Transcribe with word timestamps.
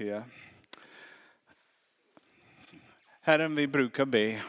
mycket. 0.00 0.24
Herren, 3.20 3.54
vi 3.54 3.66
brukar 3.66 4.04
be 4.04 4.42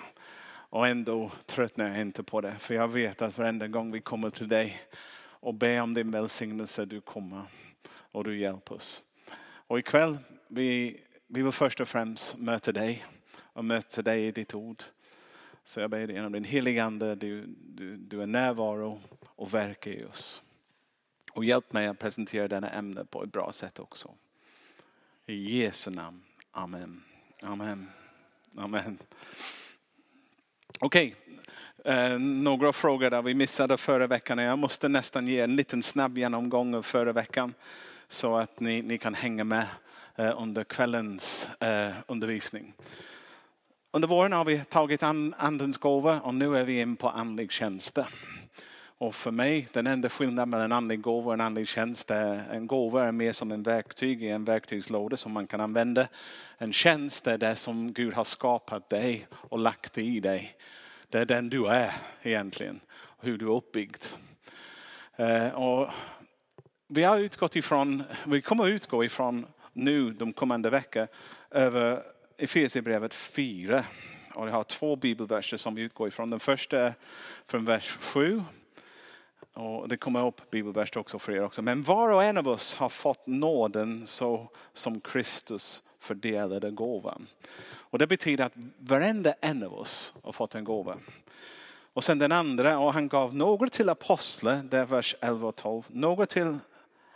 och 0.69 0.87
ändå 0.87 1.31
tröttnar 1.45 1.87
jag 1.87 2.01
inte 2.01 2.23
på 2.23 2.41
det. 2.41 2.55
För 2.55 2.73
jag 2.73 2.87
vet 2.87 3.21
att 3.21 3.37
varenda 3.37 3.67
gång 3.67 3.91
vi 3.91 4.01
kommer 4.01 4.29
till 4.29 4.47
dig 4.47 4.81
och 5.19 5.53
ber 5.53 5.81
om 5.81 5.93
din 5.93 6.11
välsignelse, 6.11 6.85
du 6.85 7.01
kommer 7.01 7.43
och 7.89 8.23
du 8.23 8.39
hjälper 8.39 8.75
oss. 8.75 9.03
Och 9.39 9.79
ikväll, 9.79 10.17
vi, 10.47 10.99
vi 11.27 11.41
vill 11.41 11.51
först 11.51 11.79
och 11.79 11.87
främst 11.87 12.37
möta 12.37 12.71
dig 12.71 13.05
och 13.37 13.65
möta 13.65 14.01
dig 14.01 14.27
i 14.27 14.31
ditt 14.31 14.53
ord. 14.53 14.83
Så 15.63 15.79
jag 15.79 15.89
ber 15.89 16.07
dig 16.07 16.15
genom 16.15 16.31
din 16.31 16.43
heliga 16.43 16.83
Ande, 16.83 17.15
du, 17.15 17.45
du, 17.47 17.97
du 17.97 18.21
är 18.21 18.27
närvaro 18.27 19.01
och 19.25 19.53
verkar 19.53 19.91
i 19.91 20.05
oss. 20.05 20.41
Och 21.33 21.45
hjälp 21.45 21.73
mig 21.73 21.87
att 21.87 21.99
presentera 21.99 22.47
denna 22.47 22.69
ämne 22.69 23.05
på 23.05 23.23
ett 23.23 23.31
bra 23.31 23.51
sätt 23.51 23.79
också. 23.79 24.13
I 25.29 25.59
Jesu 25.59 25.91
namn. 25.91 26.21
Amen. 26.51 27.01
Amen. 27.41 27.87
Amen. 28.57 28.97
Okej, 30.79 31.15
okay. 31.79 31.93
eh, 31.93 32.19
några 32.19 32.73
frågor 32.73 33.09
där 33.09 33.21
vi 33.21 33.33
missade 33.33 33.77
förra 33.77 34.07
veckan. 34.07 34.37
Jag 34.37 34.59
måste 34.59 34.87
nästan 34.87 35.27
ge 35.27 35.39
en 35.39 35.55
liten 35.55 35.83
snabb 35.83 36.17
genomgång 36.17 36.75
av 36.75 36.81
förra 36.81 37.13
veckan 37.13 37.53
så 38.07 38.35
att 38.35 38.59
ni, 38.59 38.81
ni 38.81 38.97
kan 38.97 39.13
hänga 39.13 39.43
med 39.43 39.67
eh, 40.15 40.41
under 40.41 40.63
kvällens 40.63 41.49
eh, 41.59 41.93
undervisning. 42.07 42.73
Under 43.91 44.07
våren 44.07 44.33
har 44.33 44.45
vi 44.45 44.59
tagit 44.59 45.03
an, 45.03 45.35
andens 45.37 45.77
gåva 45.77 46.19
och 46.19 46.35
nu 46.35 46.57
är 46.57 46.63
vi 46.63 46.79
in 46.79 46.95
på 46.95 47.09
andlig 47.09 47.51
tjänster. 47.51 48.07
Och 48.99 49.15
för 49.15 49.31
mig, 49.31 49.67
den 49.73 49.87
enda 49.87 50.09
skillnaden 50.09 50.49
mellan 50.49 50.65
en 50.65 50.71
andlig 50.71 51.01
gåva 51.01 51.27
och 51.27 51.33
en 51.33 51.41
andlig 51.41 51.67
tjänst 51.67 52.11
är 52.11 52.51
en 52.51 52.67
gåva 52.67 53.03
är 53.03 53.11
mer 53.11 53.31
som 53.31 53.51
en 53.51 53.63
verktyg 53.63 54.23
i 54.23 54.29
en 54.29 54.45
verktygslåda 54.45 55.17
som 55.17 55.31
man 55.31 55.47
kan 55.47 55.61
använda. 55.61 56.07
En 56.57 56.73
tjänst 56.73 57.27
är 57.27 57.37
det 57.37 57.55
som 57.55 57.93
Gud 57.93 58.13
har 58.13 58.23
skapat 58.23 58.89
dig 58.89 59.27
och 59.31 59.59
lagt 59.59 59.97
i 59.97 60.19
dig. 60.19 60.55
Det 61.09 61.19
är 61.19 61.25
den 61.25 61.49
du 61.49 61.67
är 61.67 61.91
egentligen, 62.21 62.79
hur 63.19 63.37
du 63.37 63.45
är 63.45 63.55
uppbyggd. 63.55 64.05
Eh, 65.15 65.47
och 65.47 65.89
vi 66.87 67.03
har 67.03 67.19
utgått 67.19 67.55
ifrån, 67.55 68.03
vi 68.25 68.41
kommer 68.41 68.63
att 68.63 68.69
utgå 68.69 69.03
ifrån 69.03 69.45
nu 69.73 70.11
de 70.11 70.33
kommande 70.33 70.69
veckorna 70.69 71.07
över 71.51 72.03
Efesierbrevet 72.37 73.13
4. 73.13 73.85
Och 74.35 74.47
jag 74.47 74.53
har 74.53 74.63
två 74.63 74.95
bibelverser 74.95 75.57
som 75.57 75.75
vi 75.75 75.81
utgår 75.81 76.07
ifrån. 76.07 76.29
Den 76.29 76.39
första 76.39 76.79
är 76.79 76.93
från 77.45 77.65
vers 77.65 77.97
7 78.01 78.43
och 79.57 79.89
det 79.89 79.97
kommer 79.97 80.27
upp 80.27 80.51
bibelvers 80.51 80.97
också 80.97 81.19
för 81.19 81.31
er 81.31 81.43
också. 81.43 81.61
Men 81.61 81.83
var 81.83 82.11
och 82.11 82.23
en 82.23 82.37
av 82.37 82.47
oss 82.47 82.75
har 82.75 82.89
fått 82.89 83.27
nåden 83.27 84.07
så 84.07 84.47
som 84.73 84.99
Kristus 84.99 85.83
fördelade 85.99 86.71
gåvan. 86.71 87.27
Och 87.67 87.99
det 87.99 88.07
betyder 88.07 88.45
att 88.45 88.53
varenda 88.79 89.33
en 89.41 89.63
av 89.63 89.73
oss 89.73 90.15
har 90.23 90.31
fått 90.31 90.55
en 90.55 90.63
gåva. 90.63 90.97
Och 91.93 92.03
sen 92.03 92.19
den 92.19 92.31
andra, 92.31 92.79
och 92.79 92.93
han 92.93 93.07
gav 93.07 93.35
några 93.35 93.69
till 93.69 93.89
apostlar, 93.89 94.61
det 94.63 94.77
är 94.77 94.85
vers 94.85 95.15
11 95.21 95.47
och 95.47 95.55
12. 95.55 95.83
Några 95.87 96.25
till, 96.25 96.57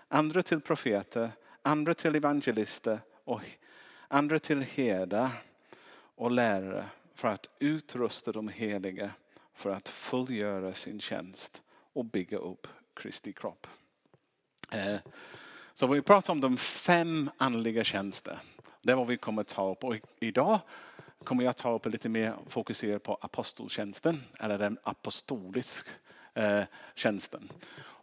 andra 0.08 0.44
till 0.44 0.62
profeter, 0.62 1.30
andra 1.62 1.94
till 1.94 2.16
evangelister 2.16 3.00
och 3.26 3.42
andra 4.08 4.40
till 4.40 4.62
herdar 4.62 5.30
och 6.16 6.32
lärare 6.32 6.86
för 7.16 7.28
att 7.28 7.50
utrusta 7.60 8.32
de 8.32 8.48
heliga 8.48 9.10
för 9.54 9.70
att 9.70 9.90
fullgöra 9.90 10.74
sin 10.74 11.00
tjänst 11.00 11.64
och 11.94 12.06
bygga 12.06 12.38
upp 12.38 12.68
Kristi 12.94 13.34
kropp. 13.34 13.68
Eh, 14.72 15.00
så 15.74 15.88
vi 15.88 16.02
pratar 16.02 16.34
om 16.34 16.42
de 16.42 16.58
fem 16.58 17.30
andliga 17.38 17.84
tjänster. 17.84 18.40
Det 18.82 18.92
är 18.92 18.96
vad 18.96 19.08
vi 19.08 19.18
kommer 19.18 19.44
ta 19.44 19.72
upp. 19.72 19.84
Och 19.84 19.96
idag 20.20 20.60
kommer 21.24 21.44
jag 21.44 21.58
ta 21.58 21.76
upp 21.76 21.86
lite 21.86 22.10
mer 22.10 22.36
fokuserat 22.48 23.04
på 23.04 23.18
aposteltjänsten, 23.22 24.24
eller 24.40 24.58
den 24.58 24.78
apostoliska 24.84 25.90
eh, 26.34 26.64
tjänsten. 26.96 27.50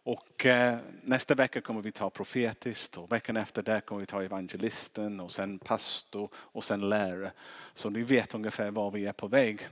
Och 0.02 0.46
eh, 0.46 0.78
nästa 1.02 1.34
vecka 1.34 1.60
kommer 1.60 1.82
vi 1.82 1.92
ta 1.92 2.10
profetiskt 2.10 2.98
och 2.98 3.12
veckan 3.12 3.36
efter 3.36 3.62
det 3.62 3.80
kommer 3.80 4.00
vi 4.00 4.06
ta 4.06 4.22
evangelisten 4.22 5.20
och 5.20 5.30
sen 5.30 5.58
pastor 5.58 6.30
och 6.34 6.64
sen 6.64 6.88
lärare. 6.88 7.32
Så 7.74 7.90
ni 7.90 8.02
vet 8.02 8.34
ungefär 8.34 8.70
var 8.70 8.90
vi 8.90 9.06
är 9.06 9.12
på 9.12 9.28
väg. 9.28 9.68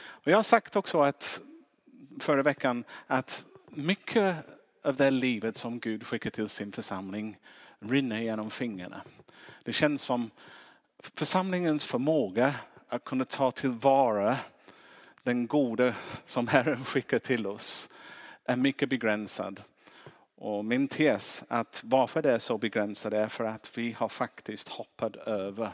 och 0.00 0.30
jag 0.30 0.38
har 0.38 0.42
sagt 0.42 0.76
också 0.76 1.00
att 1.00 1.42
förra 2.22 2.42
veckan 2.42 2.84
att 3.06 3.46
mycket 3.68 4.36
av 4.84 4.96
det 4.96 5.10
livet 5.10 5.56
som 5.56 5.80
Gud 5.80 6.06
skickar 6.06 6.30
till 6.30 6.48
sin 6.48 6.72
församling 6.72 7.38
rinner 7.80 8.20
genom 8.20 8.50
fingrarna. 8.50 9.02
Det 9.64 9.72
känns 9.72 10.02
som 10.02 10.30
församlingens 11.14 11.84
förmåga 11.84 12.54
att 12.88 13.04
kunna 13.04 13.24
ta 13.24 13.50
tillvara 13.50 14.36
den 15.22 15.46
goda 15.46 15.94
som 16.24 16.48
Herren 16.48 16.84
skickar 16.84 17.18
till 17.18 17.46
oss 17.46 17.88
är 18.44 18.56
mycket 18.56 18.88
begränsad. 18.88 19.62
Och 20.36 20.64
min 20.64 20.88
tes 20.88 21.44
att 21.48 21.82
varför 21.84 22.22
det 22.22 22.32
är 22.32 22.38
så 22.38 22.58
begränsat 22.58 23.12
är 23.12 23.28
för 23.28 23.44
att 23.44 23.78
vi 23.78 23.92
har 23.92 24.08
faktiskt 24.08 24.68
hoppat 24.68 25.16
över 25.16 25.68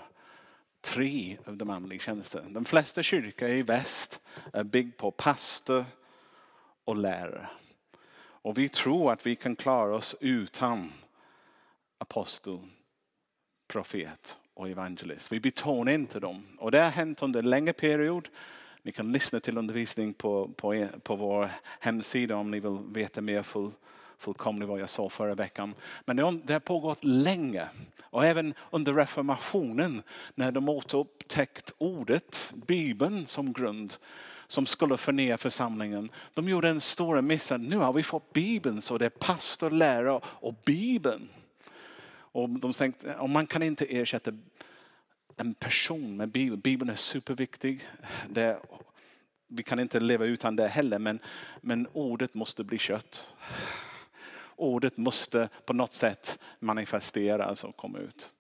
tre 0.81 1.39
av 1.47 1.57
de 1.57 1.71
andliga 1.71 2.01
tjänsterna. 2.01 2.49
De 2.49 2.65
flesta 2.65 3.03
kyrkor 3.03 3.49
i 3.49 3.63
väst 3.63 4.21
är 4.53 4.65
byggd 4.65 4.97
på 4.97 5.11
pastor, 5.11 5.85
och 6.87 6.97
lärare. 6.97 7.47
Och 8.19 8.59
vi 8.59 8.69
tror 8.69 9.13
att 9.13 9.27
vi 9.27 9.37
kan 9.37 9.57
klara 9.57 9.95
oss 9.95 10.17
utan 10.21 10.93
apostel, 11.99 12.59
profet 13.69 14.39
och 14.55 14.69
evangelist. 14.69 15.33
Vi 15.33 15.41
betonar 15.41 15.93
inte 15.93 16.21
dem. 16.21 16.47
Och 16.59 16.71
det 16.71 16.79
har 16.79 16.91
hänt 16.91 17.23
under 17.23 17.41
en 17.41 17.51
längre 17.51 17.73
period. 17.73 18.29
Ni 18.83 18.93
kan 18.93 19.13
lyssna 19.13 19.41
till 19.41 19.59
undervisning 19.59 20.15
på, 20.15 20.49
på, 20.57 20.87
på 21.03 21.17
vår 21.17 21.51
hemsida 21.81 22.37
om 22.37 22.51
ni 22.51 22.61
vill 22.61 22.79
veta 22.93 23.21
mer 23.21 23.43
full, 23.43 23.71
fullkomligt 24.19 24.69
vad 24.69 24.81
jag 24.81 24.91
sa 24.91 25.09
förra 25.09 25.35
veckan. 25.35 25.75
Men 26.05 26.17
det 26.45 26.53
har 26.53 26.61
pågått 26.61 27.05
länge. 27.05 27.69
Och 28.03 28.25
även 28.25 28.55
under 28.71 28.95
reformationen 28.95 30.03
när 30.35 30.53
de 30.53 30.69
återupptäckt 30.69 31.73
ordet, 31.79 32.53
Bibeln 32.67 33.27
som 33.27 33.53
grund 33.53 33.95
som 34.47 34.67
skulle 34.67 34.97
förnya 34.97 35.39
församlingen. 35.39 36.11
De 36.35 36.49
gjorde 36.49 36.69
en 36.69 36.81
stor 36.81 37.21
miss. 37.21 37.53
Nu 37.59 37.77
har 37.77 37.93
vi 37.93 38.03
fått 38.03 38.33
Bibeln 38.33 38.83
så 38.83 38.99
det 38.99 39.07
är 39.07 39.11
pastor, 39.11 39.71
lärare 39.71 40.21
och 40.25 40.55
Bibeln. 40.65 41.29
Och 42.09 42.49
de 42.49 42.73
tänkte, 42.73 43.15
och 43.15 43.31
man 43.31 43.47
kan 43.47 43.63
inte 43.63 43.85
ersätta 43.85 44.33
en 45.37 45.55
person 45.55 46.17
med 46.17 46.29
Bibeln. 46.29 46.61
Bibeln 46.61 46.91
är 46.91 46.95
superviktig. 46.95 47.89
Det, 48.29 48.61
vi 49.49 49.63
kan 49.63 49.81
inte 49.81 50.01
leva 50.01 50.25
utan 50.25 50.57
det 50.57 50.69
heller, 50.69 50.99
men, 50.99 51.19
men 51.61 51.89
ordet 51.93 52.35
måste 52.35 52.65
bli 52.65 52.79
kött. 52.79 53.35
Ordet 54.57 54.97
måste 54.97 55.49
på 55.65 55.73
något 55.73 55.93
sätt 55.93 56.39
manifesteras 56.59 57.65
och 57.65 57.77
komma 57.77 57.99
ut. 57.99 58.33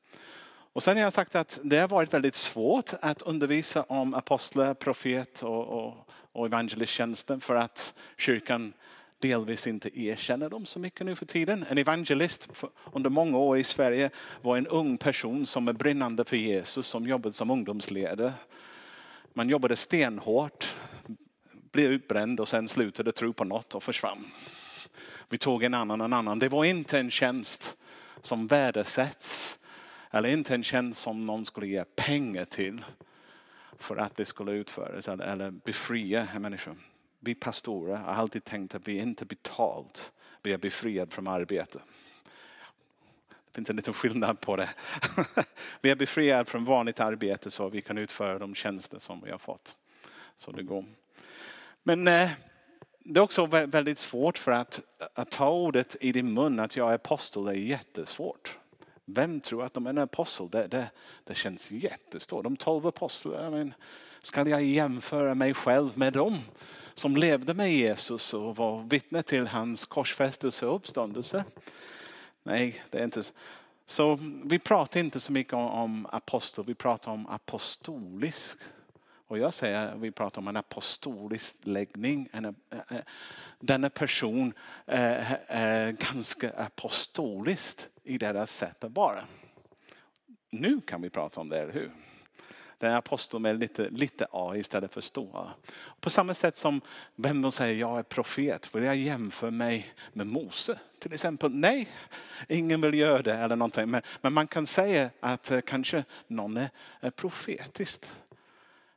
Och 0.77 0.83
sen 0.83 0.97
har 0.97 1.05
jag 1.05 1.13
sagt 1.13 1.35
att 1.35 1.61
det 1.63 1.79
har 1.79 1.89
varit 1.89 2.15
väldigt 2.15 2.35
svårt 2.35 2.91
att 3.01 3.23
undervisa 3.23 3.83
om 3.83 4.15
apostlar, 4.15 4.75
profet 4.75 5.43
och, 5.43 5.67
och, 5.67 6.09
och 6.33 6.47
evangelisttjänsten 6.47 7.41
för 7.41 7.55
att 7.55 7.95
kyrkan 8.17 8.73
delvis 9.19 9.67
inte 9.67 10.01
erkänner 10.01 10.51
dem 10.51 10.67
så 10.67 10.79
mycket 10.79 11.07
nu 11.07 11.17
för 11.17 11.27
tiden. 11.27 11.65
En 11.69 11.79
evangelist 11.79 12.49
under 12.93 13.11
många 13.11 13.39
år 13.39 13.59
i 13.59 13.65
Sverige 13.65 14.11
var 14.43 14.57
en 14.57 14.67
ung 14.67 14.99
person 14.99 15.47
som 15.47 15.69
är 15.69 15.73
brinnande 15.73 16.25
för 16.25 16.37
Jesus, 16.37 16.87
som 16.87 17.07
jobbade 17.07 17.33
som 17.33 17.51
ungdomsledare. 17.51 18.33
Man 19.33 19.49
jobbade 19.49 19.77
stenhårt, 19.77 20.75
blev 21.73 21.93
utbränd 21.93 22.41
och 22.41 22.49
sen 22.49 22.69
slutade 22.69 23.13
tro 23.13 23.33
på 23.33 23.45
något 23.45 23.75
och 23.75 23.83
försvann. 23.83 24.25
Vi 25.29 25.39
tog 25.39 25.63
en 25.63 25.75
annan, 25.75 26.01
en 26.01 26.13
annan. 26.13 26.39
Det 26.39 26.49
var 26.49 26.65
inte 26.65 26.99
en 26.99 27.11
tjänst 27.11 27.77
som 28.23 28.47
värdesätts 28.47 29.59
eller 30.17 30.29
inte 30.29 30.55
en 30.55 30.63
tjänst 30.63 31.01
som 31.01 31.27
någon 31.27 31.47
skulle 31.47 31.67
ge 31.67 31.85
pengar 31.85 32.45
till 32.45 32.85
för 33.79 33.97
att 33.97 34.17
det 34.17 34.25
skulle 34.25 34.53
utföras 34.53 35.09
eller 35.09 35.51
befria 35.51 36.29
en 36.35 36.43
människa. 36.43 36.77
Vi 37.21 37.35
pastorer 37.35 37.97
har 37.97 38.13
alltid 38.13 38.45
tänkt 38.45 38.75
att 38.75 38.89
vi 38.89 38.99
inte 38.99 39.25
betalt, 39.25 40.13
vi 40.43 40.53
är 40.53 40.59
befriade 40.59 41.11
från 41.11 41.29
arbete. 41.29 41.81
Det 43.29 43.55
finns 43.59 43.71
en 43.71 43.77
liten 43.77 43.95
skillnad 43.95 44.41
på 44.41 44.57
det. 44.57 44.69
Vi 45.81 45.91
är 45.91 45.97
befriade 45.97 46.45
från 46.45 46.65
vanligt 46.65 47.01
arbete 47.01 47.51
så 47.51 47.69
vi 47.69 47.81
kan 47.81 47.99
utföra 47.99 48.39
de 48.39 48.55
tjänster 48.55 48.99
som 48.99 49.21
vi 49.25 49.31
har 49.31 49.39
fått. 49.39 49.77
Så 50.37 50.53
det 50.53 50.63
går. 50.63 50.85
Men 51.83 52.09
eh, 52.09 52.31
det 52.99 53.21
är 53.21 53.23
också 53.23 53.47
väldigt 53.47 53.99
svårt 53.99 54.39
för 54.39 54.53
att, 54.53 54.81
att 55.15 55.31
ta 55.31 55.51
ordet 55.51 55.97
i 56.01 56.13
din 56.13 56.35
mun 56.35 56.61
att 56.61 56.77
jag 56.77 56.91
är 56.91 56.95
apostel, 56.95 57.45
det 57.45 57.51
är 57.51 57.55
jättesvårt. 57.55 58.59
Vem 59.09 59.41
tror 59.41 59.65
att 59.65 59.75
de 59.75 59.87
är 59.87 59.91
en 59.91 59.99
apostel? 59.99 60.49
Det, 60.51 60.67
det, 60.67 60.91
det 61.25 61.35
känns 61.35 61.71
jättestort. 61.71 62.45
De 62.45 62.57
tolv 62.57 62.87
apostlarna, 62.87 63.73
ska 64.21 64.49
jag 64.49 64.65
jämföra 64.65 65.35
mig 65.35 65.55
själv 65.55 65.99
med 65.99 66.13
dem 66.13 66.39
som 66.95 67.17
levde 67.17 67.55
med 67.55 67.73
Jesus 67.73 68.35
och 68.35 68.57
var 68.57 68.83
vittne 68.83 69.23
till 69.23 69.47
hans 69.47 69.87
korsfästelse 69.87 70.67
och 70.67 70.77
uppståndelse? 70.77 71.45
Nej, 72.43 72.83
det 72.91 72.99
är 72.99 73.05
inte 73.05 73.23
Så 73.87 74.19
vi 74.45 74.59
pratar 74.59 75.01
inte 75.01 75.21
så 75.21 75.33
mycket 75.33 75.55
om 75.55 76.07
apostel, 76.13 76.65
vi 76.65 76.75
pratar 76.75 77.13
om 77.13 77.27
apostolisk. 77.27 78.59
Och 79.29 79.39
jag 79.39 79.55
säger 79.55 79.87
att 79.87 80.01
vi 80.01 80.11
pratar 80.11 80.41
om 80.41 80.49
en 80.49 80.57
apostolisk 80.57 81.57
läggning. 81.63 82.29
En, 82.33 82.45
eh, 82.45 82.53
eh, 82.71 83.03
denna 83.61 83.91
person 83.91 84.53
är, 84.87 85.41
är 85.47 85.93
ganska 85.93 86.51
apostolisk 86.51 87.81
i 88.03 88.19
deras 88.19 88.51
sätt 88.51 88.85
att 88.85 88.97
vara. 88.97 89.25
Nu 90.51 90.81
kan 90.81 91.03
vi 91.03 91.11
prata 91.11 91.41
om 91.41 91.49
det, 91.49 91.59
eller 91.59 91.73
hur? 91.73 91.91
Den 92.79 92.91
här 92.91 92.99
aposteln 92.99 93.43
med 93.43 93.59
lite, 93.59 93.89
lite 93.91 94.27
A 94.31 94.57
istället 94.57 94.95
för 94.95 95.01
stora. 95.01 95.51
På 96.01 96.11
samma 96.11 96.35
sätt 96.35 96.57
som 96.57 96.81
vem 97.15 97.43
de 97.43 97.53
säger 97.53 97.75
jag 97.75 97.99
är 97.99 98.03
profet, 98.03 98.75
vill 98.75 98.83
jag 98.83 98.97
jämföra 98.97 99.51
mig 99.51 99.95
med 100.13 100.27
Mose 100.27 100.79
till 100.99 101.13
exempel? 101.13 101.51
Nej, 101.51 101.89
ingen 102.49 102.81
vill 102.81 102.95
göra 102.95 103.23
det 103.23 103.35
eller 103.35 103.57
någonting. 103.57 103.91
Men, 103.91 104.03
men 104.21 104.33
man 104.33 104.47
kan 104.47 104.67
säga 104.67 105.11
att 105.21 105.53
kanske 105.67 106.05
någon 106.27 106.57
är, 106.57 106.71
är 107.01 107.11
profetiskt 107.11 108.17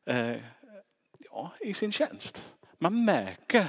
eh, 0.10 0.36
ja, 1.32 1.52
i 1.62 1.74
sin 1.74 1.92
tjänst. 1.92 2.56
Man 2.78 3.06
märker 3.06 3.68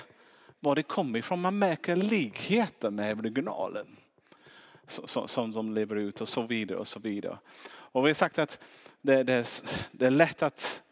var 0.61 0.75
det 0.75 0.83
kommer 0.83 1.19
ifrån. 1.19 1.41
Man 1.41 1.59
märker 1.59 1.97
likheter 1.97 2.91
med 2.91 3.19
originalen 3.19 3.97
som 5.27 5.53
de 5.53 5.75
lever 5.75 5.97
ut 5.97 6.21
och 6.21 6.29
så 6.29 6.43
vidare 6.43 6.79
och 6.79 6.89
så 6.89 7.01
vidare. 7.01 7.39
Och 7.67 8.05
vi 8.05 8.09
har 8.09 8.15
sagt 8.15 8.39
att 8.39 8.61
det, 9.03 9.23
det, 9.23 9.63
det 9.93 10.07
är 10.07 10.11
lätt 10.11 10.43
att 10.43 10.83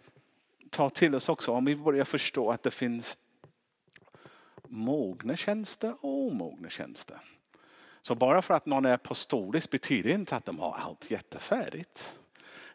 ta 0.70 0.90
till 0.90 1.14
oss 1.14 1.28
också 1.28 1.52
om 1.52 1.64
vi 1.64 1.76
börjar 1.76 2.04
förstå 2.04 2.50
att 2.50 2.62
det 2.62 2.70
finns 2.70 3.18
mogna 4.68 5.36
tjänster 5.36 5.94
och 6.00 6.26
omogna 6.26 6.68
tjänster. 6.68 7.18
Så 8.02 8.14
bara 8.14 8.42
för 8.42 8.54
att 8.54 8.66
någon 8.66 8.86
är 8.86 8.94
apostolisk 8.94 9.70
betyder 9.70 10.10
inte 10.10 10.36
att 10.36 10.44
de 10.44 10.58
har 10.58 10.76
allt 10.78 11.10
jättefärdigt. 11.10 12.18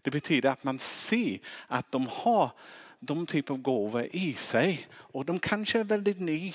Det 0.04 0.12
betyder 0.12 0.50
att 0.50 0.64
man 0.64 0.80
ser 0.80 1.40
att 1.68 1.92
de 1.92 2.08
har 2.12 2.52
de 3.00 3.26
typ 3.26 3.50
av 3.50 3.58
gåvor 3.58 4.08
i 4.12 4.34
sig 4.34 4.88
och 4.94 5.26
de 5.26 5.40
kanske 5.40 5.80
är 5.80 5.84
väldigt 5.84 6.20
ny. 6.20 6.54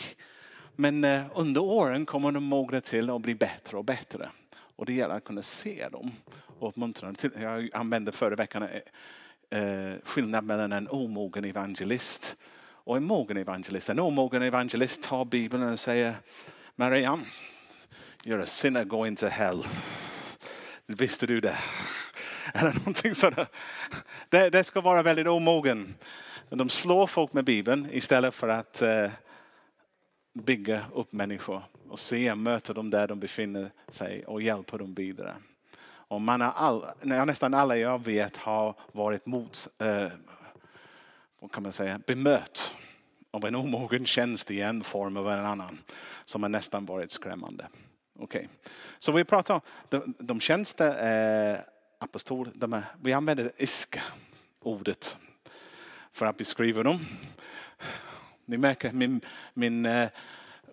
Men 0.76 1.04
eh, 1.04 1.22
under 1.34 1.62
åren 1.62 2.06
kommer 2.06 2.32
de 2.32 2.44
mogna 2.44 2.80
till 2.80 3.10
och 3.10 3.20
bli 3.20 3.34
bättre 3.34 3.76
och 3.76 3.84
bättre. 3.84 4.28
Och 4.76 4.86
det 4.86 4.92
gäller 4.92 5.14
att 5.14 5.24
kunna 5.24 5.42
se 5.42 5.88
dem 5.88 6.12
och 6.58 6.68
uppmuntra 6.68 7.12
dem. 7.12 7.30
Jag 7.40 7.70
använde 7.72 8.12
förra 8.12 8.36
veckan 8.36 8.68
skillnaden 9.50 10.00
skillnad 10.04 10.44
mellan 10.44 10.72
en 10.72 10.88
omogen 10.88 11.44
evangelist 11.44 12.36
och 12.88 12.96
en 12.96 13.04
mogen 13.04 13.36
evangelist. 13.36 13.88
En 13.88 13.98
omogen 13.98 14.42
evangelist 14.42 15.02
tar 15.02 15.24
Bibeln 15.24 15.62
och 15.62 15.80
säger 15.80 16.14
Marianne, 16.76 17.24
you're 18.24 18.42
a 18.42 18.46
sinner 18.46 18.84
going 18.84 19.16
to 19.16 19.26
hell. 19.26 19.64
Visste 20.86 21.26
du 21.26 21.40
det? 21.40 21.56
Eller 22.54 22.72
någonting 22.72 23.14
sådär. 23.14 23.46
Det, 24.28 24.50
det 24.50 24.64
ska 24.64 24.80
vara 24.80 25.02
väldigt 25.02 25.26
omogen. 25.26 25.94
De 26.48 26.68
slår 26.68 27.06
folk 27.06 27.32
med 27.32 27.44
Bibeln 27.44 27.88
istället 27.92 28.34
för 28.34 28.48
att 28.48 28.82
eh, 28.82 29.10
bygga 30.34 30.84
upp 30.94 31.12
människor 31.12 31.62
och 31.88 31.98
se, 31.98 32.34
möta 32.34 32.72
dem 32.72 32.90
där 32.90 33.08
de 33.08 33.20
befinner 33.20 33.70
sig 33.88 34.24
och 34.24 34.42
hjälpa 34.42 34.78
dem 34.78 34.94
vidare. 34.94 35.34
Och 36.08 36.20
man 36.20 36.40
har 36.40 36.52
all, 36.56 36.86
nästan 37.02 37.54
alla 37.54 37.76
jag 37.76 38.04
vet 38.04 38.36
har 38.36 38.74
varit 38.92 39.26
mot, 39.26 39.68
eh, 39.78 40.08
vad 41.40 41.52
kan 41.52 41.62
man 41.62 41.72
säga, 41.72 42.00
bemött 42.06 42.76
av 43.30 43.44
en 43.44 43.54
omogen 43.54 44.06
tjänst 44.06 44.50
i 44.50 44.60
en 44.60 44.82
form 44.82 45.16
av 45.16 45.30
en 45.30 45.46
annan 45.46 45.78
som 46.24 46.42
har 46.42 46.50
nästan 46.50 46.86
varit 46.86 47.10
skrämmande. 47.10 47.68
Okay. 48.18 48.46
Så 48.98 49.12
vi 49.12 49.24
pratar 49.24 49.54
om 49.54 49.60
de, 49.88 50.14
de 50.18 50.40
tjänster, 50.40 50.90
eh, 51.52 51.58
apostol, 51.98 52.50
de 52.54 52.72
är, 52.72 52.84
vi 53.02 53.12
använder 53.12 53.52
isk-ordet 53.56 55.16
för 56.12 56.26
att 56.26 56.36
beskriva 56.36 56.82
dem. 56.82 56.98
Ni 58.44 58.56
märker 58.56 58.92
min, 58.92 59.20
min 59.54 59.86
eh, 59.86 60.08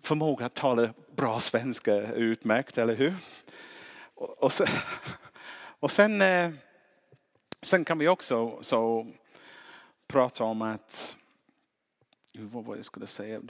förmåga 0.02 0.46
att 0.46 0.54
tala 0.54 0.94
bra 1.16 1.40
svenska 1.40 1.94
är 1.94 2.14
utmärkt, 2.14 2.78
eller 2.78 2.96
hur? 2.96 3.16
Och, 4.16 4.44
och, 4.44 4.52
sen, 4.52 4.68
och 5.80 5.92
sen, 5.92 6.22
eh, 6.22 6.52
sen, 7.62 7.86
kan 7.86 7.98
vi 7.98 8.08
också 8.08 8.58
så 8.62 9.12
prata 10.08 10.44
om 10.44 10.62
att, 10.62 11.18
vad 12.34 12.66
var 12.66 12.74
det 12.74 12.80
jag 12.80 12.86
skulle 12.86 13.08
säga? 13.08 13.42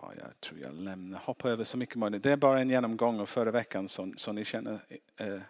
Ja, 0.00 0.12
jag 0.18 0.40
tror 0.40 0.60
jag 0.60 0.74
lämnar, 0.74 1.18
hoppar 1.18 1.50
över 1.50 1.64
så 1.64 1.78
mycket 1.78 1.96
möjligt. 1.96 2.22
Det 2.22 2.32
är 2.32 2.36
bara 2.36 2.60
en 2.60 2.70
genomgång 2.70 3.20
av 3.20 3.26
förra 3.26 3.50
veckan 3.50 3.88
som, 3.88 4.16
som 4.16 4.34
ni 4.34 4.44
känner 4.44 4.80
eh, 5.16 5.40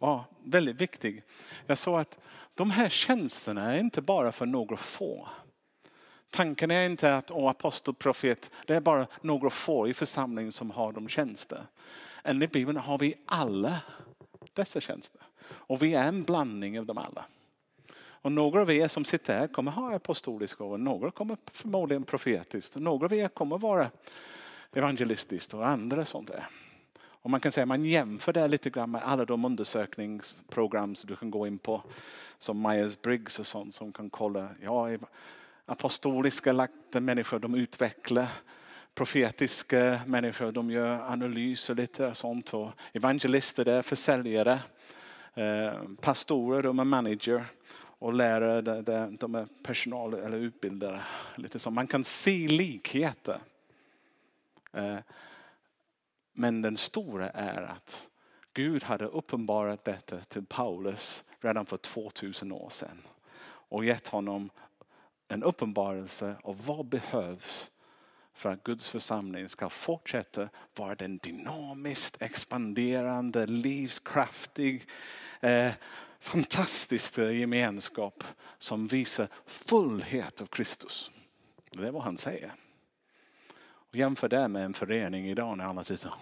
Ja, 0.00 0.24
väldigt 0.44 0.76
viktig. 0.76 1.22
Jag 1.66 1.78
sa 1.78 2.00
att 2.00 2.18
de 2.54 2.70
här 2.70 2.88
tjänsterna 2.88 3.74
är 3.74 3.78
inte 3.78 4.02
bara 4.02 4.32
för 4.32 4.46
några 4.46 4.76
få. 4.76 5.28
Tanken 6.30 6.70
är 6.70 6.86
inte 6.86 7.16
att 7.16 7.30
oh, 7.30 7.48
apostel, 7.48 7.94
profet, 7.94 8.50
det 8.66 8.74
är 8.74 8.80
bara 8.80 9.06
några 9.20 9.50
få 9.50 9.88
i 9.88 9.94
församlingen 9.94 10.52
som 10.52 10.70
har 10.70 10.92
de 10.92 11.08
tjänster. 11.08 11.66
Enligt 12.24 12.52
Bibeln 12.52 12.78
har 12.78 12.98
vi 12.98 13.14
alla 13.26 13.80
dessa 14.52 14.80
tjänster. 14.80 15.20
Och 15.44 15.82
vi 15.82 15.94
är 15.94 16.08
en 16.08 16.22
blandning 16.22 16.78
av 16.78 16.86
dem 16.86 16.98
alla. 16.98 17.24
Och 18.24 18.32
några 18.32 18.60
av 18.60 18.70
er 18.70 18.88
som 18.88 19.04
sitter 19.04 19.38
här 19.38 19.46
kommer 19.46 19.70
ha 19.70 19.94
apostolisk 19.94 20.58
gåva, 20.58 20.76
några 20.76 21.10
kommer 21.10 21.36
förmodligen 21.52 22.04
profetiskt, 22.04 22.76
några 22.76 23.06
av 23.06 23.12
er 23.12 23.28
kommer 23.28 23.58
vara 23.58 23.90
evangelistiskt 24.72 25.54
och 25.54 25.68
andra 25.68 26.04
sånt 26.04 26.28
där. 26.28 26.46
Och 27.00 27.30
man 27.30 27.40
kan 27.40 27.52
säga 27.52 27.66
man 27.66 27.84
jämför 27.84 28.32
det 28.32 28.48
lite 28.48 28.70
grann 28.70 28.90
med 28.90 29.02
alla 29.04 29.24
de 29.24 29.44
undersökningsprogram 29.44 30.94
som 30.94 31.08
du 31.08 31.16
kan 31.16 31.30
gå 31.30 31.46
in 31.46 31.58
på. 31.58 31.82
Som 32.38 32.66
Myers-Briggs 32.66 33.40
och 33.40 33.46
sånt 33.46 33.74
som 33.74 33.92
kan 33.92 34.10
kolla. 34.10 34.48
Ja, 34.62 34.88
apostoliska 35.66 36.52
lagda 36.52 37.00
människor 37.00 37.38
de 37.38 37.54
utvecklar. 37.54 38.28
Profetiska 38.94 40.00
människor 40.06 40.52
de 40.52 40.70
gör 40.70 41.12
analyser 41.12 41.74
lite 41.74 42.06
och 42.06 42.16
sånt. 42.16 42.54
Och 42.54 42.70
evangelister 42.92 43.64
det 43.64 43.72
är 43.72 43.82
försäljare. 43.82 44.58
Eh, 45.34 45.72
pastorer 46.00 46.62
de 46.62 46.78
är 46.78 46.84
manager. 46.84 47.44
Och 48.04 48.14
lärare 48.14 48.60
de 49.10 49.34
är 49.34 49.46
personal 49.62 50.14
eller 50.14 50.38
utbildare. 50.38 51.02
Lite 51.36 51.58
så. 51.58 51.70
Man 51.70 51.86
kan 51.86 52.04
se 52.04 52.48
likheter. 52.48 53.38
Eh, 54.72 54.96
men 56.32 56.62
den 56.62 56.76
stora 56.76 57.30
är 57.30 57.62
att 57.62 58.08
Gud 58.52 58.82
hade 58.82 59.04
uppenbarat 59.04 59.84
detta 59.84 60.20
till 60.20 60.46
Paulus 60.46 61.24
redan 61.40 61.66
för 61.66 61.76
2000 61.76 62.52
år 62.52 62.70
sedan. 62.70 63.02
Och 63.46 63.84
gett 63.84 64.08
honom 64.08 64.50
en 65.28 65.42
uppenbarelse 65.42 66.36
av 66.42 66.66
vad 66.66 66.86
behövs 66.86 67.70
för 68.34 68.52
att 68.52 68.64
Guds 68.64 68.88
församling 68.88 69.48
ska 69.48 69.68
fortsätta 69.68 70.48
vara 70.76 70.94
den 70.94 71.18
dynamiskt 71.18 72.22
expanderande, 72.22 73.46
livskraftig, 73.46 74.88
eh, 75.40 75.72
fantastisk 76.24 77.18
gemenskap 77.18 78.24
som 78.58 78.86
visar 78.86 79.28
fullhet 79.46 80.40
av 80.40 80.46
Kristus. 80.46 81.10
Det 81.70 81.86
är 81.86 81.90
vad 81.90 82.02
han 82.02 82.18
säger. 82.18 82.52
Och 83.56 83.96
jämför 83.96 84.28
det 84.28 84.48
med 84.48 84.64
en 84.64 84.74
förening 84.74 85.30
idag 85.30 85.58
när 85.58 85.64
alla 85.64 85.84
sitter. 85.84 86.14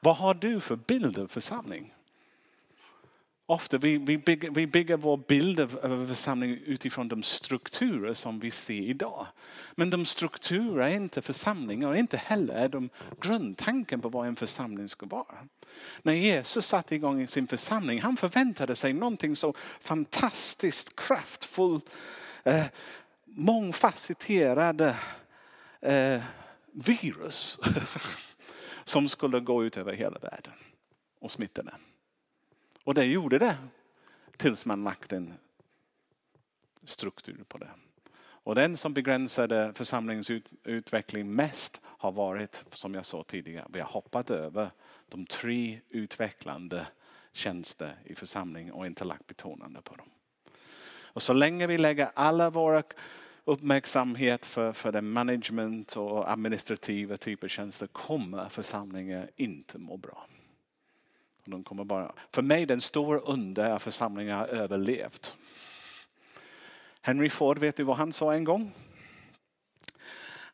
Vad 0.00 0.16
har 0.16 0.34
du 0.34 0.60
för 0.60 0.76
bild 0.76 1.18
av 1.18 1.26
församling? 1.26 1.94
Ofta 3.46 3.78
vi, 3.78 3.98
vi, 3.98 4.18
bygger, 4.18 4.50
vi 4.50 4.66
bygger 4.66 4.96
vår 4.96 5.16
bild 5.16 5.60
av 5.60 6.06
församlingen 6.08 6.58
utifrån 6.58 7.08
de 7.08 7.22
strukturer 7.22 8.14
som 8.14 8.40
vi 8.40 8.50
ser 8.50 8.82
idag. 8.82 9.26
Men 9.74 9.90
de 9.90 10.06
strukturer 10.06 10.88
är 10.88 10.96
inte 10.96 11.22
församlingar 11.22 11.88
och 11.88 11.96
inte 11.96 12.16
heller 12.16 12.54
är 12.54 12.68
de 12.68 12.90
grundtanken 13.20 14.00
på 14.00 14.08
vad 14.08 14.26
en 14.26 14.36
församling 14.36 14.88
ska 14.88 15.06
vara. 15.06 15.36
När 16.02 16.12
Jesus 16.12 16.66
satte 16.66 16.94
igång 16.94 17.28
sin 17.28 17.46
församling, 17.46 18.00
han 18.00 18.16
förväntade 18.16 18.76
sig 18.76 18.92
någonting 18.92 19.36
så 19.36 19.54
fantastiskt 19.80 20.96
kraftfullt, 20.96 21.84
eh, 22.44 22.64
mångfacetterade 23.24 24.96
eh, 25.80 26.22
virus 26.72 27.58
som 28.84 29.08
skulle 29.08 29.40
gå 29.40 29.64
ut 29.64 29.76
över 29.76 29.92
hela 29.92 30.18
världen 30.18 30.52
och 31.20 31.30
smitta 31.30 31.62
den. 31.62 31.91
Och 32.84 32.94
det 32.94 33.04
gjorde 33.04 33.38
det 33.38 33.56
tills 34.36 34.66
man 34.66 34.84
lagt 34.84 35.12
en 35.12 35.34
struktur 36.84 37.44
på 37.48 37.58
det. 37.58 37.70
Och 38.44 38.54
den 38.54 38.76
som 38.76 38.94
begränsade 38.94 39.72
församlingens 39.74 40.30
utveckling 40.64 41.34
mest 41.34 41.80
har 41.84 42.12
varit, 42.12 42.64
som 42.72 42.94
jag 42.94 43.06
sa 43.06 43.24
tidigare, 43.24 43.66
vi 43.72 43.80
har 43.80 43.88
hoppat 43.88 44.30
över 44.30 44.70
de 45.08 45.26
tre 45.26 45.80
utvecklande 45.88 46.86
tjänster 47.32 47.96
i 48.04 48.14
församlingen 48.14 48.72
och 48.72 48.86
inte 48.86 49.04
lagt 49.04 49.26
betonande 49.26 49.82
på 49.82 49.96
dem. 49.96 50.08
Och 51.14 51.22
så 51.22 51.32
länge 51.32 51.66
vi 51.66 51.78
lägger 51.78 52.10
alla 52.14 52.50
våra 52.50 52.82
uppmärksamhet 53.44 54.46
för, 54.46 54.72
för 54.72 54.92
den 54.92 55.10
management 55.10 55.96
och 55.96 56.30
administrativa 56.32 57.16
typer 57.16 57.46
av 57.46 57.48
tjänster 57.48 57.86
kommer 57.86 58.48
församlingen 58.48 59.28
inte 59.36 59.78
må 59.78 59.96
bra. 59.96 60.26
De 61.44 61.64
kommer 61.64 61.84
bara, 61.84 62.12
för 62.30 62.42
mig 62.42 62.66
den 62.66 62.80
stora 62.80 63.18
under 63.18 63.70
att 63.70 63.82
församlingen 63.82 64.38
har 64.38 64.46
överlevt. 64.46 65.36
Henry 67.00 67.30
Ford, 67.30 67.58
vet 67.58 67.76
du 67.76 67.82
vad 67.82 67.96
han 67.96 68.12
sa 68.12 68.34
en 68.34 68.44
gång? 68.44 68.72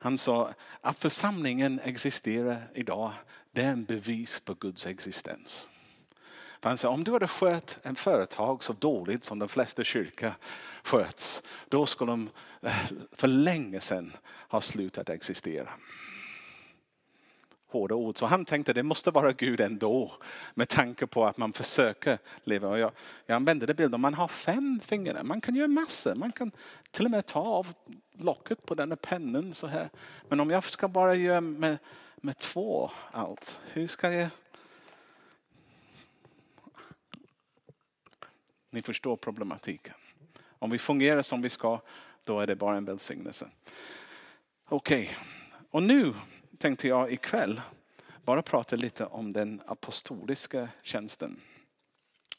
Han 0.01 0.19
sa 0.19 0.55
att 0.81 0.99
församlingen 0.99 1.81
existerar 1.85 2.57
idag, 2.75 3.13
det 3.53 3.63
är 3.63 3.73
en 3.73 3.85
bevis 3.85 4.41
på 4.41 4.55
Guds 4.55 4.87
existens. 4.87 5.69
För 6.61 6.69
han 6.69 6.79
sa, 6.79 6.89
om 6.89 7.05
du 7.05 7.13
hade 7.13 7.29
skött 7.29 7.79
en 7.83 7.97
företag 7.97 8.65
så 8.65 8.73
dåligt 8.73 9.25
som 9.25 9.39
de 9.39 9.49
flesta 9.49 9.85
kyrkor 9.85 10.33
sköts, 10.83 11.43
då 11.69 11.87
skulle 11.87 12.13
de 12.13 12.31
eh, 12.63 12.73
för 13.13 13.29
länge 13.29 13.81
sedan 13.81 14.13
ha 14.49 14.61
slutat 14.61 15.09
existera 15.09 15.69
hårda 17.69 17.95
ord. 17.95 18.19
Så 18.19 18.27
han 18.27 18.45
tänkte 18.45 18.73
det 18.73 18.83
måste 18.83 19.11
vara 19.11 19.33
Gud 19.33 19.61
ändå 19.61 20.13
med 20.55 20.69
tanke 20.69 21.07
på 21.07 21.27
att 21.27 21.37
man 21.37 21.53
försöker 21.53 22.19
leva. 22.45 22.69
Och 22.69 22.79
jag, 22.79 22.93
jag 23.27 23.37
använde 23.37 23.67
det 23.67 23.75
bilden, 23.75 24.01
man 24.01 24.15
har 24.15 24.29
fem 24.29 24.81
fingrar, 24.85 25.23
man 25.23 25.41
kan 25.41 25.55
göra 25.55 25.69
massor. 25.69 26.15
Man 26.15 26.33
kan 26.33 26.51
till 26.91 27.05
och 27.05 27.11
med 27.11 27.27
ta 27.27 27.41
av 27.41 27.75
locket 28.13 28.67
på 28.67 28.75
den 28.75 28.91
här 28.91 28.97
pennan 28.97 29.55
så 29.55 29.67
här. 29.67 29.89
Men 30.29 30.41
om 30.41 30.51
jag 30.51 30.65
ska 30.65 30.89
bara 30.89 31.15
göra 31.15 31.41
med, 31.41 31.79
med 32.17 32.37
två 32.37 32.91
allt, 33.11 33.61
hur 33.73 33.87
ska 33.87 34.13
jag? 34.13 34.29
Ni 38.71 38.83
förstår 38.83 39.17
problematiken. 39.17 39.95
Om 40.59 40.71
vi 40.71 40.79
fungerar 40.79 41.23
som 41.23 41.43
vi 41.43 41.49
ska, 41.49 41.81
då 42.25 42.41
är 42.41 42.47
det 42.47 42.57
bara 42.57 42.77
en 42.77 42.85
välsignelse. 42.85 43.49
Okej, 44.69 45.03
okay. 45.03 45.15
och 45.71 45.83
nu 45.83 46.15
tänkte 46.59 46.89
jag 46.89 47.13
ikväll 47.13 47.61
bara 48.25 48.43
prata 48.43 48.77
lite 48.77 49.05
om 49.07 49.33
den 49.33 49.63
apostoliska 49.67 50.69
tjänsten. 50.83 51.41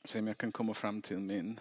Se 0.03 0.19
om 0.19 0.27
jag 0.27 0.37
kan 0.37 0.51
komma 0.51 0.73
fram 0.73 1.01
till 1.01 1.19
min... 1.19 1.59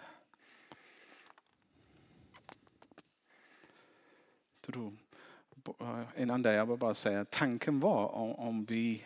Innan 6.17 6.39
eh, 6.39 6.51
det, 6.51 6.53
jag 6.53 6.65
vill 6.65 6.77
bara 6.77 6.95
säga 6.95 7.21
att 7.21 7.31
tanken 7.31 7.79
var 7.79 8.07
om, 8.07 8.31
om 8.31 8.65
vi 8.65 9.05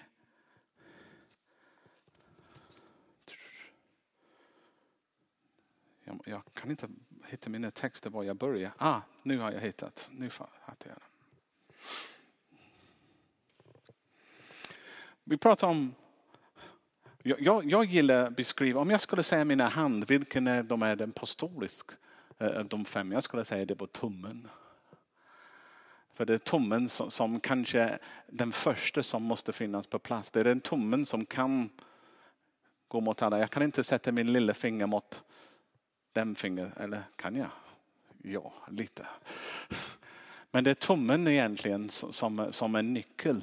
jag, 6.23 6.41
kan 6.53 6.71
inte 6.71 6.89
hitta 7.25 7.49
mina 7.49 7.71
texter 7.71 8.09
var 8.09 8.23
jag 8.23 8.35
börjar. 8.35 8.71
Ah, 8.77 9.01
nu 9.23 9.37
har 9.37 9.51
jag 9.51 9.61
hittat. 9.61 10.09
Nu 10.11 10.29
fattar 10.29 10.89
jag. 10.89 11.12
Vi 15.33 15.37
pratar 15.37 15.67
om, 15.67 15.95
jag, 17.23 17.65
jag 17.65 17.85
gillar 17.85 18.25
att 18.25 18.35
beskriva, 18.35 18.81
om 18.81 18.89
jag 18.89 19.01
skulle 19.01 19.23
säga 19.23 19.45
mina 19.45 19.67
hand, 19.67 20.07
vilken 20.07 20.47
är 20.47 20.63
de 20.63 20.83
är 20.83 20.95
den 20.95 21.09
apostolisk? 21.09 21.91
Eh, 22.37 22.59
de 22.59 22.85
fem, 22.85 23.11
jag 23.11 23.23
skulle 23.23 23.45
säga 23.45 23.65
det 23.65 23.75
på 23.75 23.87
tummen. 23.87 24.47
För 26.13 26.25
det 26.25 26.33
är 26.33 26.37
tummen 26.37 26.89
som, 26.89 27.11
som 27.11 27.39
kanske 27.39 27.79
är 27.79 27.99
den 28.27 28.51
första 28.51 29.03
som 29.03 29.23
måste 29.23 29.53
finnas 29.53 29.87
på 29.87 29.99
plats. 29.99 30.31
Det 30.31 30.39
är 30.39 30.43
den 30.43 30.61
tummen 30.61 31.05
som 31.05 31.25
kan 31.25 31.69
gå 32.87 33.01
mot 33.01 33.21
alla. 33.21 33.39
Jag 33.39 33.49
kan 33.49 33.63
inte 33.63 33.83
sätta 33.83 34.11
min 34.11 34.33
lilla 34.33 34.53
finger 34.53 34.85
mot 34.85 35.23
den 36.11 36.35
fingret, 36.35 36.77
eller 36.77 37.03
kan 37.15 37.35
jag? 37.35 37.49
Ja, 38.23 38.53
lite. 38.67 39.07
Men 40.51 40.63
det 40.63 40.69
är 40.69 40.75
tummen 40.75 41.27
egentligen 41.27 41.89
som, 41.89 42.47
som 42.51 42.75
är 42.75 42.81
nyckel 42.81 43.41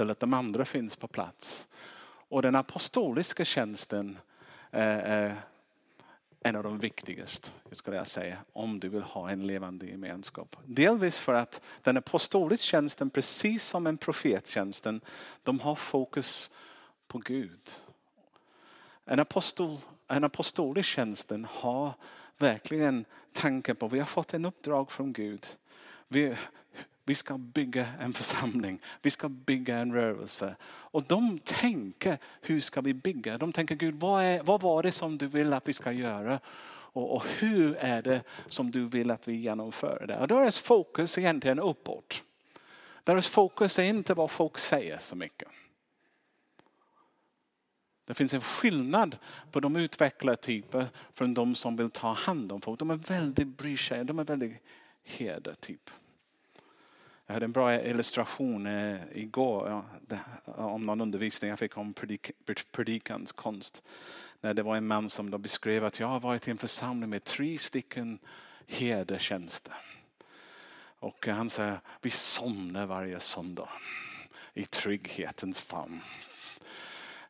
eller 0.00 0.12
att 0.12 0.20
de 0.20 0.34
andra 0.34 0.64
finns 0.64 0.96
på 0.96 1.08
plats. 1.08 1.68
Och 2.28 2.42
den 2.42 2.54
apostoliska 2.54 3.44
tjänsten 3.44 4.18
är 4.70 5.36
en 6.46 6.56
av 6.56 6.62
de 6.62 6.78
viktigaste, 6.78 7.50
skulle 7.72 7.96
jag 7.96 8.08
säga, 8.08 8.36
om 8.52 8.80
du 8.80 8.88
vill 8.88 9.02
ha 9.02 9.30
en 9.30 9.46
levande 9.46 9.86
gemenskap. 9.86 10.56
Delvis 10.64 11.20
för 11.20 11.34
att 11.34 11.60
den 11.82 11.96
apostoliska 11.96 12.64
tjänsten, 12.64 13.10
precis 13.10 13.64
som 13.64 13.86
en 13.86 13.96
profettjänsten, 13.96 15.00
de 15.42 15.60
har 15.60 15.74
fokus 15.74 16.50
på 17.06 17.18
Gud. 17.18 17.70
En, 19.04 19.20
apostol, 19.20 19.78
en 20.08 20.24
apostolisk 20.24 20.88
tjänsten 20.88 21.46
har 21.50 21.92
verkligen 22.38 23.04
tanken 23.32 23.76
på, 23.76 23.88
vi 23.88 23.98
har 23.98 24.06
fått 24.06 24.34
en 24.34 24.44
uppdrag 24.44 24.92
från 24.92 25.12
Gud. 25.12 25.46
Vi, 26.08 26.36
vi 27.04 27.14
ska 27.14 27.38
bygga 27.38 27.86
en 28.00 28.12
församling, 28.12 28.80
vi 29.02 29.10
ska 29.10 29.28
bygga 29.28 29.78
en 29.78 29.92
rörelse. 29.92 30.56
Och 30.64 31.02
de 31.02 31.38
tänker, 31.38 32.18
hur 32.42 32.60
ska 32.60 32.80
vi 32.80 32.94
bygga? 32.94 33.38
De 33.38 33.52
tänker, 33.52 33.74
Gud 33.74 33.94
vad, 33.94 34.24
är, 34.24 34.42
vad 34.42 34.60
var 34.60 34.82
det 34.82 34.92
som 34.92 35.18
du 35.18 35.26
vill 35.26 35.52
att 35.52 35.68
vi 35.68 35.72
ska 35.72 35.92
göra? 35.92 36.40
Och, 36.66 37.16
och 37.16 37.24
hur 37.38 37.76
är 37.76 38.02
det 38.02 38.22
som 38.46 38.70
du 38.70 38.84
vill 38.84 39.10
att 39.10 39.28
vi 39.28 39.34
genomför 39.34 40.04
det? 40.08 40.18
Och 40.18 40.28
deras 40.28 40.60
fokus 40.60 41.18
är 41.18 41.22
egentligen 41.22 41.58
uppåt. 41.58 42.24
Deras 43.04 43.28
fokus 43.28 43.78
är 43.78 43.84
inte 43.84 44.14
vad 44.14 44.30
folk 44.30 44.58
säger 44.58 44.98
så 44.98 45.16
mycket. 45.16 45.48
Det 48.06 48.14
finns 48.14 48.34
en 48.34 48.40
skillnad 48.40 49.16
på 49.50 49.60
de 49.60 49.76
utvecklartyper 49.76 50.86
från 51.12 51.34
de 51.34 51.54
som 51.54 51.76
vill 51.76 51.90
ta 51.90 52.12
hand 52.12 52.52
om 52.52 52.60
folk. 52.60 52.78
De 52.78 52.90
är 52.90 52.96
väldigt 52.96 53.48
bryr 53.48 53.76
sig, 53.76 54.04
de 54.04 54.18
är 54.18 54.24
väldigt 54.24 54.62
herdetyper. 55.04 55.94
Jag 57.34 57.36
hade 57.36 57.44
en 57.44 57.52
bra 57.52 57.82
illustration 57.82 58.66
eh, 58.66 58.96
igår 59.12 59.68
ja, 59.68 59.84
det, 60.06 60.20
om 60.44 60.86
någon 60.86 61.00
undervisning 61.00 61.50
jag 61.50 61.58
fick 61.58 61.76
om 61.76 61.94
predik, 61.94 62.30
predikans 62.72 63.32
konst. 63.32 63.82
När 64.40 64.54
det 64.54 64.62
var 64.62 64.76
en 64.76 64.86
man 64.86 65.08
som 65.08 65.30
då 65.30 65.38
beskrev 65.38 65.84
att 65.84 66.00
jag 66.00 66.06
har 66.06 66.20
varit 66.20 66.48
i 66.48 66.50
en 66.50 66.58
församling 66.58 67.10
med 67.10 67.24
tre 67.24 67.58
stycken 67.58 68.18
herdetjänster. 68.66 69.74
Och 70.98 71.26
han 71.26 71.50
sa, 71.50 71.72
vi 72.02 72.10
somnar 72.10 72.86
varje 72.86 73.20
söndag 73.20 73.68
i 74.52 74.66
trygghetens 74.66 75.60
famn. 75.60 76.00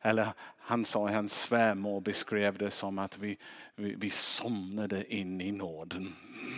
Eller 0.01 0.27
han 0.57 0.85
sa, 0.85 1.09
hans 1.09 1.41
svärmor 1.41 2.01
beskrev 2.01 2.57
det 2.57 2.71
som 2.71 2.99
att 2.99 3.17
vi, 3.17 3.37
vi, 3.75 3.95
vi 3.95 4.09
somnade 4.09 5.15
in 5.15 5.41
i 5.41 5.51
nåden. 5.51 6.15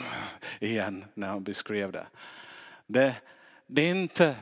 Igen 0.59 1.05
när 1.13 1.27
han 1.27 1.43
beskrev 1.43 1.91
det. 1.91 2.07
Det, 2.89 3.15
det 3.67 3.81
är 3.81 3.91
inte, 3.91 4.35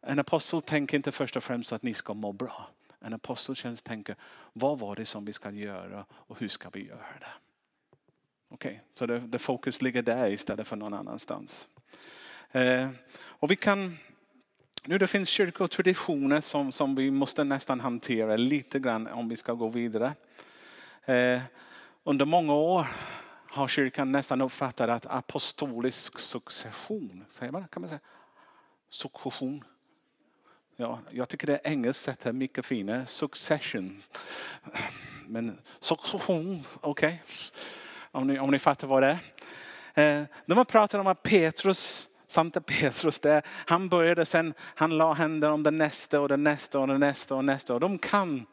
en 0.00 0.18
apostel 0.18 0.62
tänker 0.62 0.96
inte 0.96 1.12
först 1.12 1.36
och 1.36 1.44
främst 1.44 1.72
att 1.72 1.82
ni 1.82 1.94
ska 1.94 2.14
må 2.14 2.32
bra. 2.32 2.68
En 3.00 3.14
aposteltjänst 3.14 3.86
tänker, 3.86 4.16
vad 4.52 4.78
var 4.78 4.96
det 4.96 5.04
som 5.04 5.24
vi 5.24 5.32
ska 5.32 5.50
göra 5.50 6.04
och 6.10 6.38
hur 6.38 6.48
ska 6.48 6.70
vi 6.70 6.86
göra 6.86 7.18
det? 7.20 7.26
Okej, 8.48 8.70
okay, 8.70 8.78
så 8.94 9.06
det, 9.06 9.18
det, 9.18 9.38
fokus 9.38 9.82
ligger 9.82 10.02
där 10.02 10.30
istället 10.30 10.68
för 10.68 10.76
någon 10.76 10.94
annanstans. 10.94 11.68
Eh, 12.52 12.88
och 13.14 13.50
vi 13.50 13.56
kan, 13.56 13.98
nu 14.84 14.98
det 14.98 15.06
finns 15.06 15.28
kyrkotraditioner 15.28 16.40
som, 16.40 16.72
som 16.72 16.94
vi 16.94 17.10
måste 17.10 17.44
nästan 17.44 17.80
hantera 17.80 18.36
lite 18.36 18.78
grann 18.78 19.06
om 19.06 19.28
vi 19.28 19.36
ska 19.36 19.52
gå 19.52 19.68
vidare. 19.68 20.12
Eh, 21.04 21.40
under 22.04 22.24
många 22.24 22.54
år 22.54 22.86
har 23.48 23.68
kyrkan 23.68 24.12
nästan 24.12 24.40
uppfattat 24.40 24.90
att 24.90 25.06
apostolisk 25.06 26.18
succession, 26.18 27.24
säger 27.28 27.52
man, 27.52 27.68
kan 27.68 27.80
man 27.80 27.88
säga? 27.88 28.00
Succession. 28.92 29.64
Ja, 30.76 31.00
jag 31.10 31.28
tycker 31.28 31.46
det 31.46 31.60
engelskt 31.64 32.04
sätt 32.04 32.26
är 32.26 32.32
mycket 32.32 32.66
finare. 32.66 33.06
Succession. 33.06 34.02
Men 35.26 35.58
succession, 35.80 36.66
okej. 36.80 37.22
Okay. 37.24 37.42
Om, 38.10 38.26
ni, 38.26 38.38
om 38.38 38.50
ni 38.50 38.58
fattar 38.58 38.86
vad 38.86 39.02
det 39.02 39.18
är. 39.94 40.20
Eh, 40.20 40.26
de 40.46 40.58
har 40.58 40.64
pratat 40.64 41.00
om 41.00 41.06
att 41.06 41.22
Petrus, 41.22 42.08
Santa 42.26 42.60
Petrus, 42.60 43.18
där, 43.18 43.42
han 43.46 43.88
började 43.88 44.24
sen, 44.24 44.54
han 44.58 44.98
la 44.98 45.12
händer 45.12 45.50
om 45.50 45.62
den 45.62 45.78
nästa 45.78 46.20
och 46.20 46.28
den 46.28 46.44
nästa 46.44 46.78
och 46.78 46.88
den 46.88 47.00
nästa 47.00 47.34
och 47.34 47.44
nästa. 47.44 47.74
Och 47.74 47.80
de 47.80 47.98
kan 47.98 48.46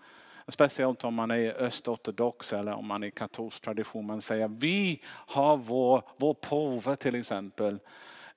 Speciellt 0.48 1.04
om 1.04 1.16
man 1.16 1.32
är 1.32 1.54
östortodox 1.54 2.54
eller 2.54 2.74
om 2.74 2.88
man 2.88 3.04
är 3.04 3.10
katolsk 3.10 3.62
tradition. 3.62 4.06
Man 4.06 4.22
säger 4.22 4.48
vi 4.48 5.02
har 5.06 5.58
vår, 5.58 6.04
vår 6.18 6.34
påve 6.34 6.96
till 6.96 7.16
exempel 7.16 7.80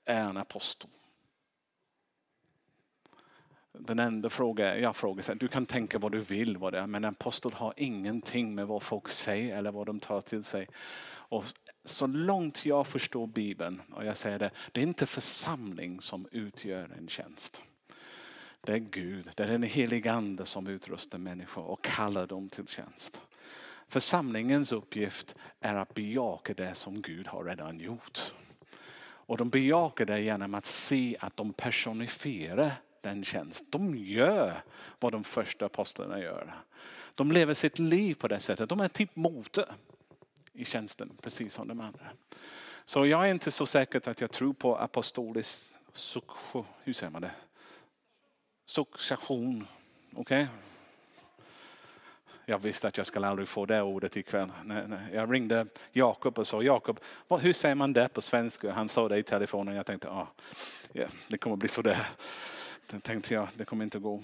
är 0.05 0.21
en 0.21 0.37
apostel. 0.37 0.91
Den 3.79 3.99
enda 3.99 4.31
frågan 4.31 4.83
jag 4.83 4.97
frågar, 4.97 5.35
du 5.35 5.49
kan 5.49 5.67
tänka 5.67 5.99
vad 5.99 6.13
du 6.13 6.21
vill 6.21 6.57
vad 6.57 6.73
det 6.73 6.79
är, 6.79 6.87
men 6.87 7.05
en 7.05 7.11
apostel 7.11 7.53
har 7.53 7.75
ingenting 7.77 8.55
med 8.55 8.67
vad 8.67 8.83
folk 8.83 9.09
säger 9.09 9.57
eller 9.57 9.73
vad 9.73 9.87
de 9.87 10.01
tar 10.01 10.21
till 10.21 10.45
sig. 10.45 10.69
Och 11.33 11.45
så 11.85 12.07
långt 12.07 12.67
jag 12.67 12.87
förstår 12.87 13.27
Bibeln, 13.27 13.83
och 13.93 14.05
jag 14.05 14.17
säger 14.17 14.39
det, 14.39 14.51
det 14.73 14.81
är 14.81 14.85
inte 14.85 15.07
församling 15.07 16.01
som 16.01 16.29
utgör 16.31 16.91
en 16.99 17.09
tjänst. 17.09 17.63
Det 18.61 18.73
är 18.73 18.79
Gud, 18.79 19.31
det 19.35 19.43
är 19.43 19.49
den 19.49 19.63
helige 19.63 20.13
ande 20.13 20.47
som 20.47 20.67
utrustar 20.67 21.19
människor 21.19 21.65
och 21.65 21.85
kallar 21.85 22.27
dem 22.27 22.49
till 22.49 22.67
tjänst. 22.67 23.23
Församlingens 23.89 24.73
uppgift 24.73 25.35
är 25.61 25.75
att 25.75 25.95
bejaka 25.95 26.55
det 26.55 26.75
som 26.75 27.03
Gud 27.03 27.27
har 27.27 27.45
redan 27.45 27.79
gjort. 27.79 28.33
Och 29.01 29.37
de 29.37 29.49
bejakar 29.49 30.05
det 30.05 30.21
genom 30.21 30.55
att 30.55 30.67
se 30.67 31.17
att 31.21 31.37
de 31.37 31.53
personifierar 31.53 32.73
den 33.03 33.25
tjänst. 33.25 33.73
De 33.73 33.97
gör 33.97 34.53
vad 35.01 35.13
de 35.13 35.25
första 35.25 35.67
apostlarna 35.67 36.21
gör. 36.21 36.53
De 37.15 37.33
lever 37.33 37.55
sitt 37.55 37.79
liv 37.79 38.15
på 38.15 38.29
det 38.29 38.41
sättet. 38.41 38.69
De 38.69 38.81
är 38.81 38.89
typ 38.89 39.17
motor 39.17 39.65
i 40.53 40.65
tjänsten, 40.65 41.11
precis 41.23 41.55
som 41.55 41.69
de 41.69 41.81
andra. 41.81 42.07
Så 42.85 43.07
jag 43.07 43.27
är 43.27 43.31
inte 43.31 43.51
så 43.51 43.67
säker 43.67 44.11
att 44.11 44.21
jag 44.21 44.31
tror 44.31 44.53
på 44.53 44.77
apostolisk 44.77 45.73
hur 46.83 46.93
säger 46.93 47.11
man 47.11 47.23
det? 47.23 47.31
Succession. 48.67 49.67
Okej? 50.15 50.43
Okay? 50.43 50.47
Jag 52.45 52.59
visste 52.59 52.89
att 52.89 52.97
jag 52.97 53.07
skulle 53.07 53.27
aldrig 53.27 53.49
få 53.49 53.67
det 53.67 53.83
ordet 53.83 54.17
ikväll. 54.17 54.53
Jag 55.13 55.33
ringde 55.33 55.67
Jakob 55.93 56.39
och 56.39 56.47
sa 56.47 56.63
Jakob, 56.63 57.01
hur 57.41 57.53
säger 57.53 57.75
man 57.75 57.93
det 57.93 58.09
på 58.09 58.23
svenska? 58.23 58.73
Han 58.73 58.89
sa 58.89 59.09
det 59.09 59.19
i 59.19 59.23
telefonen. 59.23 59.75
Jag 59.75 59.87
tänkte, 59.87 60.11
ah, 60.11 60.27
ja, 60.93 61.07
det 61.29 61.39
kommer 61.39 61.57
bli 61.57 61.69
sådär. 61.69 62.09
Det 62.87 63.01
tänkte 63.01 63.35
jag, 63.35 63.49
det 63.57 63.65
kommer 63.65 63.85
inte 63.85 63.99
gå. 63.99 64.23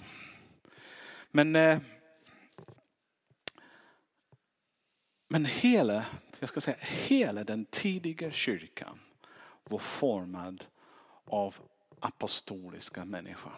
Men, 1.31 1.55
eh, 1.55 1.79
men 5.27 5.45
hela, 5.45 6.05
jag 6.39 6.49
ska 6.49 6.61
säga, 6.61 6.77
hela 6.81 7.43
den 7.43 7.65
tidiga 7.65 8.31
kyrkan 8.31 8.99
var 9.63 9.79
formad 9.79 10.63
av 11.25 11.55
apostoliska 11.99 13.05
människor. 13.05 13.53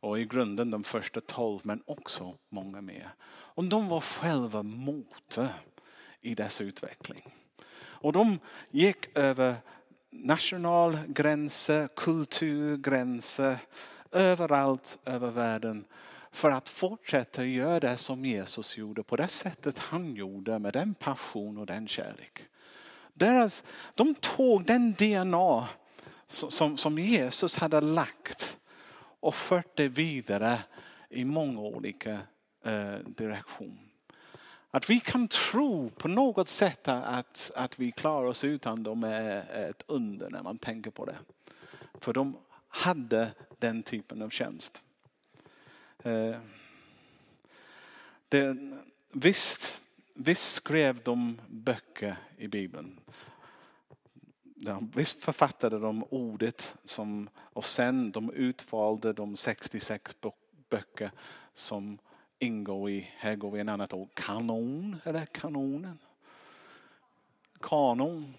Och 0.00 0.18
i 0.20 0.24
grunden 0.24 0.70
de 0.70 0.84
första 0.84 1.20
tolv 1.20 1.60
men 1.64 1.82
också 1.86 2.38
många 2.48 2.80
mer. 2.80 3.14
Och 3.28 3.64
de 3.64 3.88
var 3.88 4.00
själva 4.00 4.62
motor 4.62 5.48
i 6.20 6.34
dess 6.34 6.60
utveckling. 6.60 7.34
Och 7.78 8.12
de 8.12 8.38
gick 8.70 9.16
över 9.16 9.56
nationalgränser, 10.10 11.88
kulturgränser, 11.96 13.58
överallt 14.12 14.98
över 15.04 15.30
världen 15.30 15.84
för 16.30 16.50
att 16.50 16.68
fortsätta 16.68 17.44
göra 17.44 17.80
det 17.80 17.96
som 17.96 18.24
Jesus 18.24 18.76
gjorde 18.76 19.02
på 19.02 19.16
det 19.16 19.28
sättet 19.28 19.78
han 19.78 20.14
gjorde 20.14 20.58
med 20.58 20.72
den 20.72 20.94
passion 20.94 21.58
och 21.58 21.66
den 21.66 21.88
kärlek. 21.88 22.40
Deras, 23.14 23.64
de 23.94 24.14
tog 24.14 24.64
den 24.64 24.92
DNA 24.92 25.68
som, 26.26 26.76
som 26.76 26.98
Jesus 26.98 27.56
hade 27.56 27.80
lagt 27.80 28.58
och 29.20 29.34
fört 29.34 29.76
det 29.76 29.88
vidare 29.88 30.58
i 31.10 31.24
många 31.24 31.60
olika 31.60 32.18
eh, 32.64 32.94
direktioner. 33.06 33.88
Att 34.70 34.90
vi 34.90 35.00
kan 35.00 35.28
tro 35.28 35.90
på 35.90 36.08
något 36.08 36.48
sätt 36.48 36.88
att, 36.88 37.50
att 37.56 37.78
vi 37.78 37.92
klarar 37.92 38.26
oss 38.26 38.44
utan 38.44 38.82
dem 38.82 39.04
är 39.04 39.68
ett 39.70 39.82
under 39.86 40.30
när 40.30 40.42
man 40.42 40.58
tänker 40.58 40.90
på 40.90 41.04
det. 41.04 41.16
För 42.00 42.12
de 42.12 42.36
hade 42.68 43.34
den 43.58 43.82
typen 43.82 44.22
av 44.22 44.30
tjänst. 44.30 44.82
Eh, 45.98 46.36
det, 48.28 48.56
visst, 49.12 49.82
visst 50.14 50.52
skrev 50.52 51.02
de 51.02 51.40
böcker 51.48 52.16
i 52.36 52.48
Bibeln. 52.48 53.00
Visst 54.94 55.24
författade 55.24 55.78
de 55.78 56.04
ordet 56.10 56.76
som, 56.84 57.28
och 57.36 57.64
sen 57.64 58.10
de 58.10 58.32
utvalde 58.32 59.12
de 59.12 59.36
66 59.36 60.16
böcker 60.68 61.10
som 61.54 61.98
ingår 62.38 62.90
i, 62.90 63.10
här 63.16 63.36
går 63.36 63.50
vi 63.50 63.60
en 63.60 63.68
annat 63.68 63.92
ord, 63.92 64.14
kanon 64.14 64.96
eller 65.04 65.26
kanonen? 65.26 65.98
Kanon, 67.60 68.34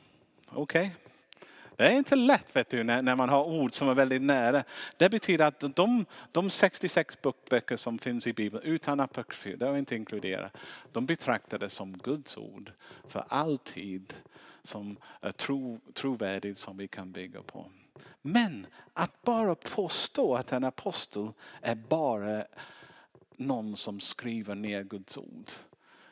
okej. 0.48 0.96
Okay. 0.96 1.09
Det 1.80 1.88
är 1.88 1.92
inte 1.92 2.16
lätt 2.16 2.56
vet 2.56 2.70
du, 2.70 2.84
när, 2.84 3.02
när 3.02 3.16
man 3.16 3.30
har 3.30 3.44
ord 3.44 3.74
som 3.74 3.90
är 3.90 3.94
väldigt 3.94 4.22
nära. 4.22 4.64
Det 4.98 5.10
betyder 5.10 5.46
att 5.46 5.76
de, 5.76 6.06
de 6.32 6.50
66 6.50 7.18
böcker 7.50 7.76
som 7.76 8.00
finns 8.00 8.28
i 8.28 8.34
Bibeln 8.34 8.64
utan 8.64 9.00
apokryfer, 9.00 9.58
det 9.58 9.68
är 9.68 9.78
inte 9.78 9.96
inkluderat, 9.96 10.58
de 10.92 11.06
betraktades 11.06 11.74
som 11.74 11.98
Guds 11.98 12.38
ord 12.38 12.72
för 13.08 13.26
alltid 13.28 14.14
som 14.64 14.98
är 15.22 15.32
tro, 15.32 15.80
trovärdigt 15.94 16.58
som 16.58 16.78
vi 16.78 16.88
kan 16.88 17.12
bygga 17.12 17.42
på. 17.42 17.72
Men 18.22 18.68
att 18.94 19.22
bara 19.22 19.56
påstå 19.56 20.36
att 20.36 20.52
en 20.52 20.64
apostel 20.64 21.32
är 21.62 21.76
bara 21.76 22.44
någon 23.38 23.76
som 23.76 24.00
skriver 24.00 24.56
ner 24.56 24.84
Guds 24.84 25.18
ord. 25.18 25.52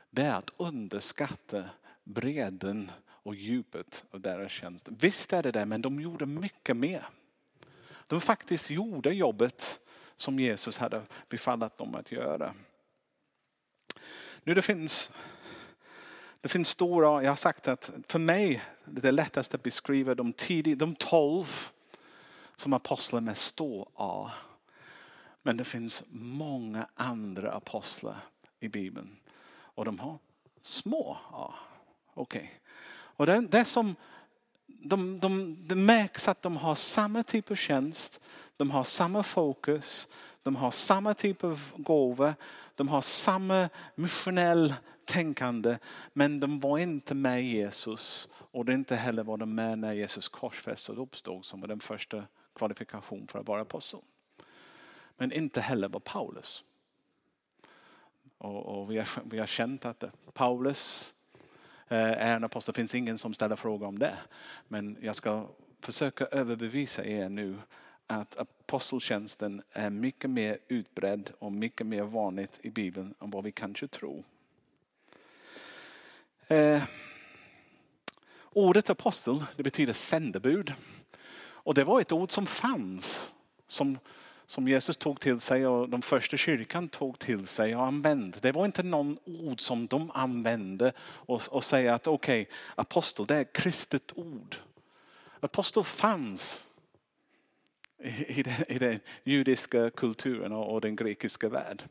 Det 0.10 0.22
är 0.22 0.34
att 0.34 0.52
underskatta 0.58 1.64
bredden 2.04 2.92
och 3.28 3.36
djupet 3.36 4.06
av 4.12 4.22
deras 4.22 4.52
tjänst. 4.52 4.90
Visst 5.00 5.34
är 5.34 5.44
det 5.44 5.52
det, 5.52 5.66
men 5.66 5.82
de 5.82 6.00
gjorde 6.00 6.26
mycket 6.26 6.78
mer. 6.78 7.06
De 8.08 8.22
faktiskt 8.22 8.70
gjorde 8.70 9.14
jobbet 9.14 9.80
som 10.18 10.40
Jesus 10.40 10.78
hade 10.78 11.02
befallat 11.30 11.78
dem 11.78 11.96
att 11.96 12.12
göra. 12.12 12.54
Nu 14.44 14.54
det 14.54 14.62
finns, 14.62 15.12
det 16.42 16.50
finns 16.50 16.70
stora, 16.70 17.24
jag 17.24 17.32
har 17.32 17.36
sagt 17.36 17.68
att 17.68 17.92
för 18.08 18.20
mig 18.20 18.64
det 18.86 19.08
är 19.08 19.12
lättast 19.12 19.56
att 19.56 19.64
beskriva 19.64 20.16
de, 20.16 20.34
tidig, 20.34 20.78
de 20.78 20.96
tolv 20.96 21.72
som 22.56 22.74
apostlar 22.74 23.22
med 23.22 23.38
stor 23.38 23.90
A. 23.96 24.32
Men 25.44 25.58
det 25.58 25.64
finns 25.64 26.04
många 26.10 26.88
andra 26.96 27.52
apostlar 27.52 28.18
i 28.60 28.68
Bibeln 28.68 29.18
och 29.50 29.86
de 29.86 30.00
har 30.00 30.18
små 30.62 31.18
A. 31.32 31.54
Okej. 32.14 32.42
Okay. 32.42 32.67
Och 33.18 33.26
det, 33.26 33.42
det 33.42 33.66
som 33.66 33.96
de, 34.68 35.20
de, 35.20 35.58
det 35.68 35.76
märks 35.76 36.28
att 36.28 36.42
de 36.42 36.58
har 36.58 36.76
samma 36.76 37.24
typ 37.24 37.52
av 37.52 37.56
tjänst, 37.56 38.22
de 38.58 38.72
har 38.72 38.84
samma 38.84 39.24
fokus, 39.24 40.08
de 40.44 40.56
har 40.56 40.72
samma 40.72 41.14
typ 41.14 41.44
av 41.44 41.72
gåva, 41.76 42.36
de 42.76 42.88
har 42.88 43.02
samma 43.02 43.70
missionell 43.96 44.74
tänkande. 45.06 45.78
Men 46.14 46.40
de 46.40 46.60
var 46.60 46.78
inte 46.78 47.16
med 47.16 47.44
Jesus 47.44 48.30
och 48.34 48.66
det 48.66 48.74
inte 48.74 48.96
heller 48.96 49.24
var 49.24 49.38
de 49.38 49.56
med 49.56 49.80
när 49.80 49.94
Jesus 49.94 50.28
korsfästes 50.28 50.90
och 50.90 51.04
uppstod 51.04 51.46
som 51.46 51.62
var 51.62 51.68
den 51.68 51.80
första 51.80 52.24
kvalifikationen 52.56 53.28
för 53.28 53.40
att 53.40 53.48
vara 53.48 53.62
apostel. 53.62 54.00
Men 55.18 55.32
inte 55.32 55.62
heller 55.62 55.88
var 55.88 56.00
Paulus. 56.00 56.64
Och, 58.38 58.66
och 58.66 58.92
vi, 58.92 58.98
har, 58.98 59.08
vi 59.26 59.40
har 59.40 59.48
känt 59.48 59.86
att 59.86 60.04
Paulus 60.34 61.14
är 61.96 62.36
en 62.36 62.44
apostel. 62.44 62.74
Det 62.74 62.76
finns 62.76 62.96
ingen 62.96 63.18
som 63.18 63.34
ställer 63.34 63.56
frågor 63.56 63.88
om 63.88 64.00
det. 64.00 64.18
Men 64.68 64.98
jag 65.02 65.16
ska 65.16 65.48
försöka 65.82 66.26
överbevisa 66.26 67.06
er 67.06 67.30
nu 67.30 67.56
att 68.08 68.38
aposteltjänsten 68.38 69.62
är 69.72 69.90
mycket 69.90 70.30
mer 70.30 70.58
utbredd 70.68 71.32
och 71.40 71.52
mycket 71.52 71.88
mer 71.88 72.04
vanligt 72.04 72.60
i 72.64 72.70
Bibeln 72.70 73.14
än 73.22 73.32
vad 73.32 73.44
vi 73.44 73.52
kanske 73.52 73.88
tror. 73.88 74.24
Eh, 76.48 76.84
ordet 78.44 78.90
apostel 78.90 79.44
det 79.56 79.64
betyder 79.64 79.94
sändebud. 79.94 80.74
Och 81.40 81.74
det 81.74 81.84
var 81.84 82.02
ett 82.02 82.12
ord 82.12 82.32
som 82.32 82.46
fanns. 82.46 83.34
Som 83.68 84.00
som 84.48 84.68
Jesus 84.68 84.98
tog 84.98 85.20
till 85.20 85.40
sig 85.40 85.68
och 85.68 85.90
de 85.90 86.02
första 86.02 86.38
kyrkan 86.38 86.90
tog 86.90 87.20
till 87.20 87.48
sig 87.48 87.76
och 87.76 87.86
använde. 87.86 88.38
Det 88.42 88.52
var 88.52 88.66
inte 88.66 88.84
någon 88.84 89.18
ord 89.26 89.62
som 89.62 89.88
de 89.88 90.12
använde 90.14 90.94
och, 91.00 91.42
och 91.52 91.64
säga 91.64 91.96
att 91.96 92.08
okej, 92.08 92.42
okay, 92.42 92.54
apostel 92.76 93.26
det 93.26 93.36
är 93.36 93.42
ett 93.42 93.54
kristet 93.54 94.12
ord. 94.16 94.56
Apostel 95.40 95.84
fanns 95.84 96.70
i, 98.28 98.44
den, 98.44 98.54
i 98.68 98.80
den 98.80 99.00
judiska 99.24 99.90
kulturen 99.90 100.52
och, 100.52 100.74
och 100.74 100.82
den 100.82 100.96
grekiska 100.96 101.50
världen. 101.50 101.88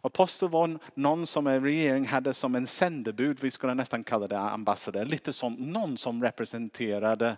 Apostel 0.00 0.48
var 0.48 0.78
någon 0.94 1.26
som 1.26 1.46
en 1.46 1.64
regering 1.64 2.06
hade 2.06 2.34
som 2.34 2.54
en 2.54 2.66
sändebud, 2.66 3.38
vi 3.40 3.50
skulle 3.50 3.74
nästan 3.74 4.04
kalla 4.04 4.28
det 4.28 4.38
ambassadör, 4.38 5.04
lite 5.04 5.32
som 5.32 5.54
någon 5.54 5.96
som 5.96 6.22
representerade 6.22 7.36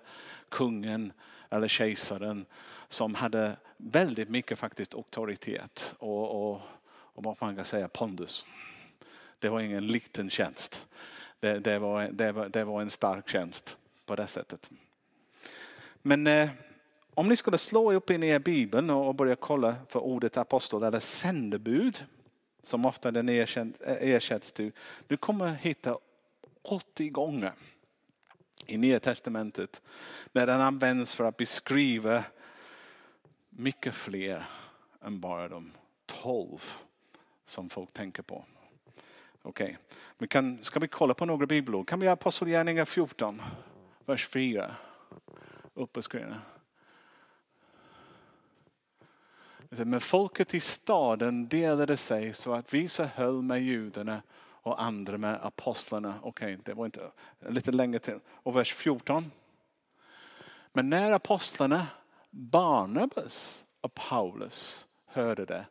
kungen 0.49 1.13
eller 1.51 1.69
kejsaren 1.69 2.47
som 2.89 3.15
hade 3.15 3.57
väldigt 3.77 4.29
mycket 4.29 4.59
faktiskt 4.59 4.95
auktoritet 4.95 5.95
och, 5.99 6.51
och, 6.51 6.61
och 6.87 7.25
vad 7.25 7.37
man 7.41 7.57
kan 7.57 7.65
säga 7.65 7.89
pondus. 7.89 8.47
Det 9.39 9.49
var 9.49 9.61
ingen 9.61 9.87
liten 9.87 10.31
tjänst. 10.31 10.89
Det, 11.41 11.59
det, 11.59 11.79
var, 11.79 12.09
det, 12.13 12.33
var, 12.33 12.49
det 12.49 12.65
var 12.65 12.83
en 12.83 12.91
stark 12.91 13.29
tjänst 13.29 13.77
på 14.07 14.17
det 14.17 14.27
sättet. 14.27 14.71
Men 16.03 16.27
eh, 16.27 16.49
om 17.15 17.29
ni 17.29 17.37
skulle 17.37 17.59
slå 17.59 17.93
upp 17.93 18.11
in 18.11 18.23
i 18.23 18.29
er 18.29 18.39
bibeln 18.39 18.91
och 18.91 19.15
börja 19.15 19.37
kolla 19.37 19.75
för 19.89 20.01
ordet 20.01 20.37
apostel 20.37 20.83
eller 20.83 21.01
sändebud 21.01 22.05
som 22.63 22.85
ofta 22.85 23.11
den 23.11 23.29
ersätts 23.29 24.53
till. 24.53 24.73
Du 25.07 25.17
kommer 25.17 25.55
hitta 25.55 25.99
80 26.63 27.09
gånger 27.09 27.53
i 28.67 28.77
Nya 28.77 29.01
Testamentet 29.01 29.83
när 30.33 30.47
den 30.47 30.61
används 30.61 31.15
för 31.15 31.25
att 31.25 31.37
beskriva 31.37 32.25
mycket 33.57 33.95
fler 33.95 34.47
än 35.03 35.21
bara 35.21 35.49
de 35.49 35.73
tolv 36.07 36.63
som 37.47 37.71
folk 37.71 37.93
tänker 37.93 38.23
på. 38.23 38.45
Okej, 39.43 39.79
okay. 40.19 40.57
ska 40.63 40.81
vi 40.81 40.89
kolla 40.89 41.15
på 41.15 41.27
några 41.27 41.47
bibelord? 41.47 41.89
Kan 41.89 42.01
vi 42.01 42.09
Apostlagärningarna 42.09 42.87
14, 42.87 43.43
vers 44.07 44.29
4? 44.29 44.75
upp 45.75 45.93
på 45.93 46.03
screenen. 46.03 46.41
Men 49.69 50.01
folket 50.01 50.55
i 50.55 50.61
staden 50.61 51.49
delade 51.49 51.97
sig 51.97 52.33
så 52.33 52.53
att 52.53 52.75
vissa 52.75 53.07
höll 53.07 53.43
med 53.43 53.63
judarna 53.63 54.23
och 54.37 54.83
andra 54.83 55.19
med 55.19 55.39
apostlarna. 55.43 56.15
Okej, 56.23 56.55
okay, 56.55 56.63
det 56.65 56.75
var 56.75 56.85
inte 56.87 57.11
lite 57.49 57.73
längre 57.73 57.99
till. 57.99 58.19
Och 58.27 58.57
vers 58.57 58.75
14. 58.75 59.31
Men 60.73 60.91
när 60.91 61.13
apostlarna 61.13 61.87
Barnabas 62.37 63.67
och 63.81 63.95
Paulus 63.95 64.87
hörde 65.07 65.45
det 65.45 65.67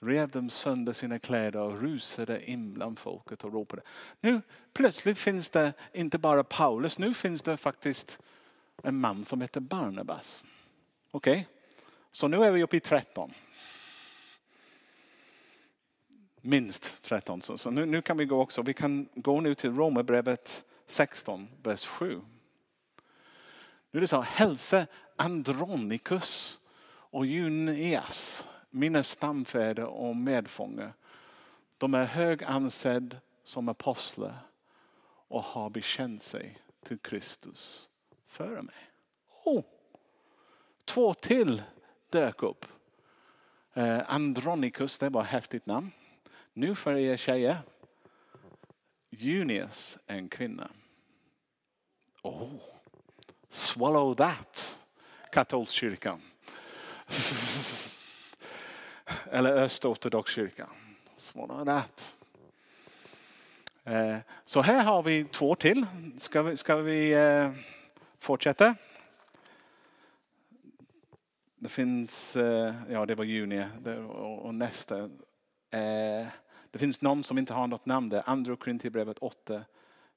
rev 0.00 0.28
de 0.28 0.50
sönder 0.50 0.92
sina 0.92 1.18
kläder 1.18 1.60
och 1.60 1.80
rusade 1.80 2.50
in 2.50 2.74
bland 2.74 2.98
folket 2.98 3.44
och 3.44 3.52
ropade. 3.52 3.82
Nu 4.20 4.40
plötsligt 4.72 5.18
finns 5.18 5.50
det 5.50 5.72
inte 5.92 6.18
bara 6.18 6.44
Paulus, 6.44 6.98
nu 6.98 7.14
finns 7.14 7.42
det 7.42 7.56
faktiskt 7.56 8.20
en 8.82 9.00
man 9.00 9.24
som 9.24 9.40
heter 9.40 9.60
Barnabas. 9.60 10.44
Okej, 11.10 11.32
okay? 11.32 11.44
så 12.10 12.28
nu 12.28 12.44
är 12.44 12.52
vi 12.52 12.62
uppe 12.62 12.76
i 12.76 12.80
13. 12.80 13.32
Minst 16.40 17.02
13. 17.04 17.42
Så, 17.42 17.70
nu, 17.70 17.86
nu, 17.86 18.02
kan 18.02 18.16
vi 18.16 18.24
gå 18.24 18.40
också. 18.40 18.62
Vi 18.62 18.74
kan 18.74 19.08
gå 19.14 19.40
nu 19.40 19.54
till 19.54 19.74
Romarbrevet 19.74 20.64
16, 20.86 21.48
vers 21.62 21.86
7. 21.86 22.20
Nu 23.90 23.98
är 23.98 24.00
det 24.00 24.08
så, 24.08 24.20
här, 24.20 24.46
hälsa 24.46 24.86
Andronikus 25.16 26.60
och 26.88 27.26
Junias, 27.26 28.48
mina 28.70 29.02
stamfäder 29.02 29.84
och 29.84 30.16
medfångar. 30.16 30.92
De 31.78 31.94
är 31.94 32.04
hög 32.04 32.44
ansedd 32.44 33.16
som 33.42 33.68
apostlar 33.68 34.38
och 35.28 35.42
har 35.42 35.70
bekänt 35.70 36.22
sig 36.22 36.58
till 36.84 36.98
Kristus 36.98 37.88
före 38.26 38.62
mig. 38.62 38.74
Oh, 39.44 39.64
två 40.84 41.14
till 41.14 41.62
dök 42.10 42.42
upp. 42.42 42.66
Eh, 43.74 44.14
Andronikus, 44.14 44.98
det 44.98 45.08
var 45.08 45.22
ett 45.22 45.28
häftigt 45.28 45.66
namn. 45.66 45.90
Nu 46.52 46.74
för 46.74 46.94
er 46.94 47.16
tjejer. 47.16 47.58
Junius 49.10 49.98
en 50.06 50.28
kvinna. 50.28 50.70
Oh, 52.22 52.77
swallow 53.50 54.14
that, 54.14 54.80
katolskyrkan. 55.32 56.20
Eller 59.30 59.56
östortodox 59.56 60.32
kyrka. 60.32 60.68
Swallow 61.16 61.64
that. 61.64 62.16
Eh, 63.84 64.16
så 64.44 64.62
här 64.62 64.84
har 64.84 65.02
vi 65.02 65.24
två 65.24 65.54
till. 65.54 65.86
Ska 66.16 66.42
vi, 66.42 66.56
ska 66.56 66.76
vi 66.76 67.12
eh, 67.12 67.50
fortsätta? 68.18 68.74
Det 71.56 71.68
finns, 71.68 72.36
eh, 72.36 72.74
ja 72.90 73.06
det 73.06 73.14
var 73.14 73.24
juni 73.24 73.64
och 74.40 74.54
nästa. 74.54 75.10
Det 76.70 76.78
finns 76.78 77.02
någon 77.02 77.24
som 77.24 77.38
inte 77.38 77.54
har 77.54 77.66
något 77.66 77.86
namn 77.86 78.08
där. 78.08 78.22
Andra 78.26 78.56
Korinthierbrevet 78.56 79.18
8, 79.18 79.62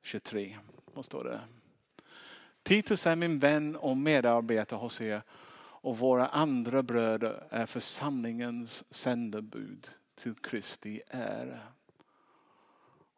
23. 0.01 0.57
Vad 0.93 1.05
står 1.05 1.23
det? 1.23 1.39
Titus 2.63 3.07
är 3.07 3.15
min 3.15 3.39
vän 3.39 3.75
och 3.75 3.97
medarbetare 3.97 4.77
hos 4.77 5.01
er 5.01 5.21
och 5.81 5.97
våra 5.97 6.27
andra 6.27 6.83
bröder 6.83 7.43
är 7.49 7.65
församlingens 7.65 8.93
sändebud 8.93 9.89
till 10.15 10.35
Kristi 10.35 11.01
ära. 11.07 11.59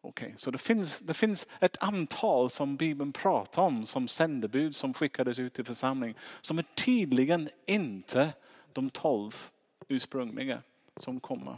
Okej, 0.01 0.25
okay, 0.25 0.37
så 0.37 0.51
det 0.51 0.57
finns, 0.57 0.99
det 0.99 1.13
finns 1.13 1.47
ett 1.59 1.77
antal 1.83 2.49
som 2.49 2.75
Bibeln 2.75 3.11
pratar 3.11 3.61
om 3.61 3.85
som 3.85 4.07
sändebud 4.07 4.75
som 4.75 4.93
skickades 4.93 5.39
ut 5.39 5.53
till 5.53 5.65
församling. 5.65 6.15
Som 6.41 6.59
är 6.59 6.65
tydligen 6.75 7.49
inte 7.65 8.33
de 8.73 8.89
tolv 8.89 9.49
ursprungliga 9.87 10.61
som 10.95 11.19
kommer. 11.19 11.57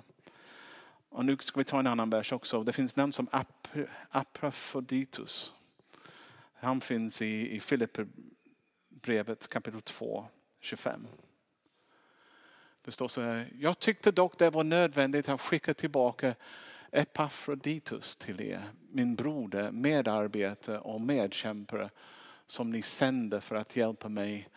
Och 1.10 1.26
nu 1.26 1.38
ska 1.38 1.60
vi 1.60 1.64
ta 1.64 1.80
en 1.80 1.88
annan 1.88 2.10
vers 2.10 2.34
också. 2.34 2.64
Det 2.64 2.74
finns 2.74 2.96
namn 2.96 3.14
som 3.14 3.28
Aprophyditus. 4.10 5.54
Han 6.56 6.82
finns 6.82 7.22
i, 7.22 7.56
i 7.56 7.60
Filipperbrevet 7.60 9.48
kapitel 9.48 9.82
2, 9.82 10.28
25. 10.60 11.08
Det 12.82 12.92
står 12.92 13.08
så 13.08 13.22
här. 13.22 13.52
Jag 13.60 13.80
tyckte 13.80 14.12
dock 14.12 14.38
det 14.38 14.50
var 14.50 14.64
nödvändigt 14.64 15.30
att 15.30 15.42
skicka 15.42 15.74
tillbaka 15.74 16.36
Epafroditus 16.92 18.16
till 18.16 18.42
er. 18.42 18.64
Min 18.92 19.16
broder, 19.16 19.72
medarbetare 19.72 20.80
och 20.80 21.02
medkämpare 21.02 21.90
som 22.46 22.72
ni 22.72 22.82
sände 22.82 23.42
för 23.42 23.56
att 23.56 23.76
hjälpa 23.76 24.10
mig 24.10 24.50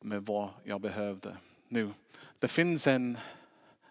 med 0.00 0.26
vad 0.26 0.50
jag 0.64 0.80
behövde. 0.80 1.36
Nu, 1.68 1.90
det 2.38 2.48
finns 2.48 2.86
en 2.86 3.18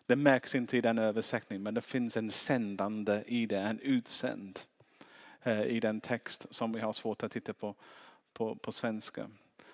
det 0.05 0.15
märks 0.15 0.55
inte 0.55 0.77
i 0.77 0.81
den 0.81 0.97
översättningen 0.97 1.63
men 1.63 1.73
det 1.73 1.81
finns 1.81 2.17
en 2.17 2.31
sändande 2.31 3.23
i 3.25 3.45
det, 3.45 3.59
en 3.59 3.79
utsänd 3.79 4.59
Eh, 5.47 5.61
i 5.61 5.79
den 5.79 6.01
text 6.01 6.45
som 6.49 6.71
vi 6.71 6.79
har 6.79 6.93
svårt 6.93 7.23
att 7.23 7.31
titta 7.31 7.53
på 7.53 7.75
på, 8.33 8.55
på 8.55 8.71
svenska. 8.71 9.29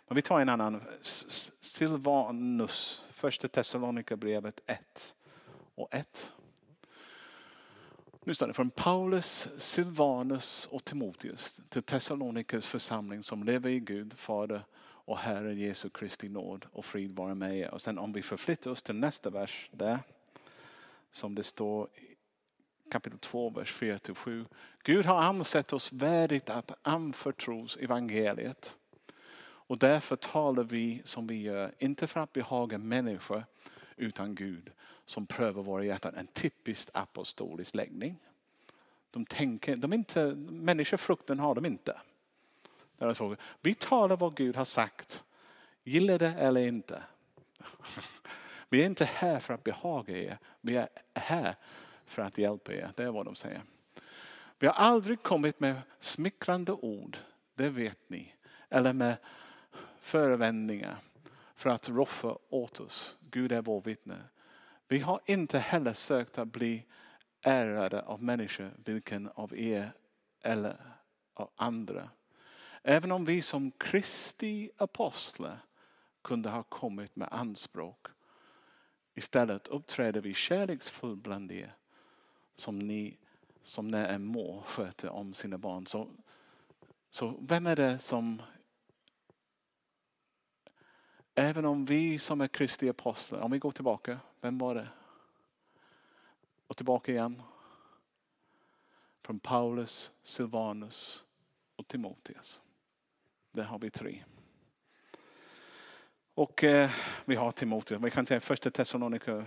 Men 0.08 0.16
vi 0.16 0.22
tar 0.22 0.40
en 0.40 0.50
annan. 0.50 0.84
Silvanus, 1.60 3.06
första 3.12 3.48
Thessalonikerbrevet 3.48 4.62
1 4.66 5.16
och 5.76 5.94
1. 5.94 6.34
Nu 8.24 8.34
står 8.34 8.48
det 8.48 8.54
från 8.54 8.70
Paulus, 8.70 9.50
Silvanus 9.58 10.68
och 10.72 10.86
Timoteus 10.86 11.62
till 11.70 11.84
Thessalonikers 11.84 12.68
församling 12.68 13.24
som 13.24 13.44
lever 13.44 13.70
i 13.70 13.80
Gud, 13.80 14.14
Fader 14.14 14.66
och 14.82 15.18
Herren 15.18 15.60
Jesu 15.60 15.90
Kristi 15.90 16.30
nåd 16.30 16.66
och 16.72 16.86
frid 16.86 17.12
vara 17.12 17.36
med 17.36 17.58
er. 17.58 17.72
Och 17.72 17.82
sen 17.82 18.00
om 18.00 18.14
vi 18.14 18.22
förflyttar 18.22 18.72
oss 18.72 18.84
till 18.84 18.96
nästa 18.96 19.30
vers 19.30 19.70
där 19.72 20.00
som 21.12 21.36
det 21.36 21.44
står 21.44 21.88
kapitel 22.94 23.20
2, 23.20 23.50
vers 23.50 23.74
4-7. 23.74 24.46
Gud 24.84 25.06
har 25.06 25.22
ansett 25.22 25.74
oss 25.74 25.94
värdigt 25.94 26.50
att 26.50 26.72
anförtros 26.82 27.78
evangeliet. 27.78 28.78
Och 29.42 29.78
därför 29.78 30.16
talar 30.16 30.64
vi 30.64 31.02
som 31.04 31.28
vi 31.28 31.42
gör, 31.42 31.72
inte 31.78 32.08
för 32.08 32.20
att 32.20 32.34
behaga 32.34 32.78
människor 32.78 33.44
utan 33.96 34.36
Gud 34.36 34.72
som 35.06 35.26
prövar 35.26 35.64
våra 35.64 35.86
hjärtan. 35.86 36.16
En 36.16 36.28
typiskt 36.28 36.92
apostolisk 36.94 37.76
läggning. 37.76 38.20
De 39.12 39.26
tänker, 39.26 39.76
de 39.76 39.94
inte, 39.94 40.36
människofrukten 40.50 41.40
har 41.40 41.56
de 41.56 41.66
inte. 41.66 42.02
Vi 43.62 43.76
talar 43.76 44.18
vad 44.18 44.36
Gud 44.36 44.56
har 44.56 44.66
sagt. 44.66 45.24
Gillar 45.84 46.20
det 46.20 46.34
eller 46.38 46.68
inte. 46.68 47.04
Vi 48.70 48.82
är 48.82 48.86
inte 48.86 49.06
här 49.06 49.40
för 49.40 49.54
att 49.54 49.64
behaga 49.64 50.18
er. 50.18 50.38
Vi 50.62 50.78
är 50.78 50.88
här 51.14 51.56
för 52.06 52.22
att 52.22 52.38
hjälpa 52.38 52.74
er. 52.74 52.92
Det 52.96 53.04
är 53.04 53.12
vad 53.12 53.26
de 53.26 53.36
säger. 53.36 53.62
Vi 54.60 54.68
har 54.68 54.74
aldrig 54.74 55.24
kommit 55.24 55.60
med 55.60 55.82
smickrande 56.00 56.72
ord, 56.72 57.18
det 57.56 57.70
vet 57.70 58.10
ni. 58.10 58.34
Eller 58.70 58.94
med 58.94 59.18
förevändningar 60.00 60.98
för 61.56 61.70
att 61.70 61.90
roffa 61.90 62.38
åt 62.50 62.80
oss. 62.80 63.18
Gud 63.20 63.52
är 63.52 63.62
vår 63.62 63.82
vittne. 63.82 64.18
Vi 64.88 65.00
har 65.00 65.22
inte 65.26 65.60
heller 65.60 65.94
sökt 65.94 66.38
att 66.38 66.48
bli 66.48 66.86
ärade 67.42 68.02
av 68.02 68.24
människor, 68.24 68.72
vilken 68.86 69.30
av 69.36 69.58
er 69.58 69.92
eller 70.44 70.78
av 71.34 71.50
andra. 71.56 72.10
Även 72.84 73.12
om 73.12 73.26
vi 73.26 73.42
som 73.42 73.72
Kristi 73.72 74.72
apostlar 74.78 75.58
kunde 76.24 76.50
ha 76.50 76.64
kommit 76.64 77.16
med 77.16 77.28
anspråk 77.32 78.08
Istället 79.16 79.68
uppträder 79.68 80.22
vi 80.22 80.34
kärleksfullt 80.34 81.24
bland 81.24 81.52
er 81.52 81.76
som 82.56 82.80
ni 82.80 83.18
som 83.64 83.88
när 83.88 84.10
en 84.10 84.26
mor 84.26 84.62
sköter 84.62 85.10
om 85.10 85.34
sina 85.34 85.58
barn. 85.58 85.86
Så, 85.86 86.08
så 87.10 87.38
vem 87.42 87.68
är 87.68 87.76
det 87.76 88.00
som 88.00 88.42
Även 91.36 91.66
om 91.66 91.86
vi 91.86 92.20
som 92.20 92.42
är 92.42 92.48
Kristi 92.48 92.90
apostlar, 92.90 93.40
om 93.40 93.52
vi 93.52 93.60
går 93.60 93.72
tillbaka, 93.72 94.20
vem 94.42 94.58
var 94.58 94.76
det? 94.76 94.88
Och 96.68 96.78
tillbaka 96.78 97.12
igen. 97.12 97.42
Från 99.22 99.40
Paulus, 99.40 100.14
Silvanus 100.24 101.26
och 101.76 101.88
Timoteus. 101.88 102.62
Där 103.52 103.64
har 103.64 103.80
vi 103.80 103.90
tre. 103.90 104.24
Och 106.34 106.64
eh, 106.64 106.90
vi 107.26 107.36
har 107.36 107.52
Timoteus. 107.52 108.02
Vi 108.02 108.12
kan 108.12 108.26
säga 108.26 108.40
första 108.40 108.72
Thessaloniker. 108.72 109.46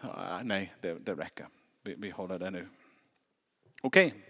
Ah, 0.00 0.40
nej, 0.42 0.74
det, 0.80 0.94
det 0.94 1.14
räcker. 1.14 1.48
Vi, 1.88 1.94
vi 1.98 2.10
håller 2.10 2.38
det 2.38 2.50
nu. 2.50 2.68
Okej. 3.82 4.06
Okay. 4.06 4.20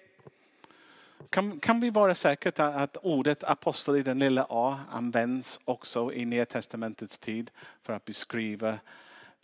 Kan, 1.31 1.61
kan 1.61 1.81
vi 1.81 1.91
vara 1.91 2.15
säkra 2.15 2.53
på 2.53 2.63
att 2.63 2.97
ordet 2.97 3.45
apostel 3.45 3.97
i 3.97 4.03
den 4.03 4.19
lilla 4.19 4.47
a 4.51 4.81
används 4.91 5.61
också 5.65 6.13
i 6.13 6.25
Nya 6.25 6.47
Testamentets 6.47 7.19
tid 7.19 7.51
för 7.83 7.93
att 7.93 8.05
beskriva 8.05 8.79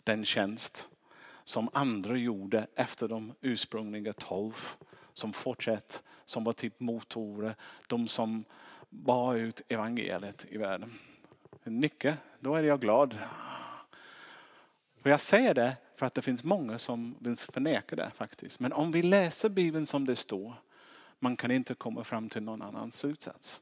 den 0.03 0.25
tjänst 0.25 0.89
som 1.43 1.69
andra 1.73 2.17
gjorde 2.17 2.67
efter 2.75 3.07
de 3.07 3.33
ursprungliga 3.41 4.13
tolv. 4.13 4.53
Som 5.13 5.33
fortsatt, 5.33 6.03
som 6.25 6.43
var 6.43 6.53
typ 6.53 6.79
motorer, 6.79 7.55
de 7.87 8.07
som 8.07 8.43
bar 8.89 9.35
ut 9.35 9.61
evangeliet 9.67 10.45
i 10.49 10.57
världen. 10.57 10.93
Nicke, 11.63 12.17
då 12.39 12.55
är 12.55 12.63
jag 12.63 12.81
glad. 12.81 13.17
För 15.01 15.09
jag 15.09 15.21
säger 15.21 15.53
det 15.53 15.75
för 15.95 16.05
att 16.05 16.13
det 16.13 16.21
finns 16.21 16.43
många 16.43 16.77
som 16.77 17.15
vill 17.19 17.35
förneka 17.37 17.95
det 17.95 18.11
faktiskt. 18.15 18.59
Men 18.59 18.73
om 18.73 18.91
vi 18.91 19.03
läser 19.03 19.49
Bibeln 19.49 19.85
som 19.85 20.05
det 20.05 20.15
står, 20.15 20.53
man 21.19 21.37
kan 21.37 21.51
inte 21.51 21.73
komma 21.73 22.03
fram 22.03 22.29
till 22.29 22.43
någon 22.43 22.61
annan 22.61 22.91
slutsats. 22.91 23.61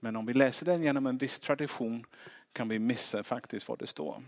Men 0.00 0.16
om 0.16 0.26
vi 0.26 0.34
läser 0.34 0.66
den 0.66 0.82
genom 0.82 1.06
en 1.06 1.18
viss 1.18 1.40
tradition 1.40 2.06
kan 2.52 2.68
vi 2.68 2.78
missa 2.78 3.22
faktiskt 3.22 3.68
vad 3.68 3.78
det 3.78 3.86
står. 3.86 4.22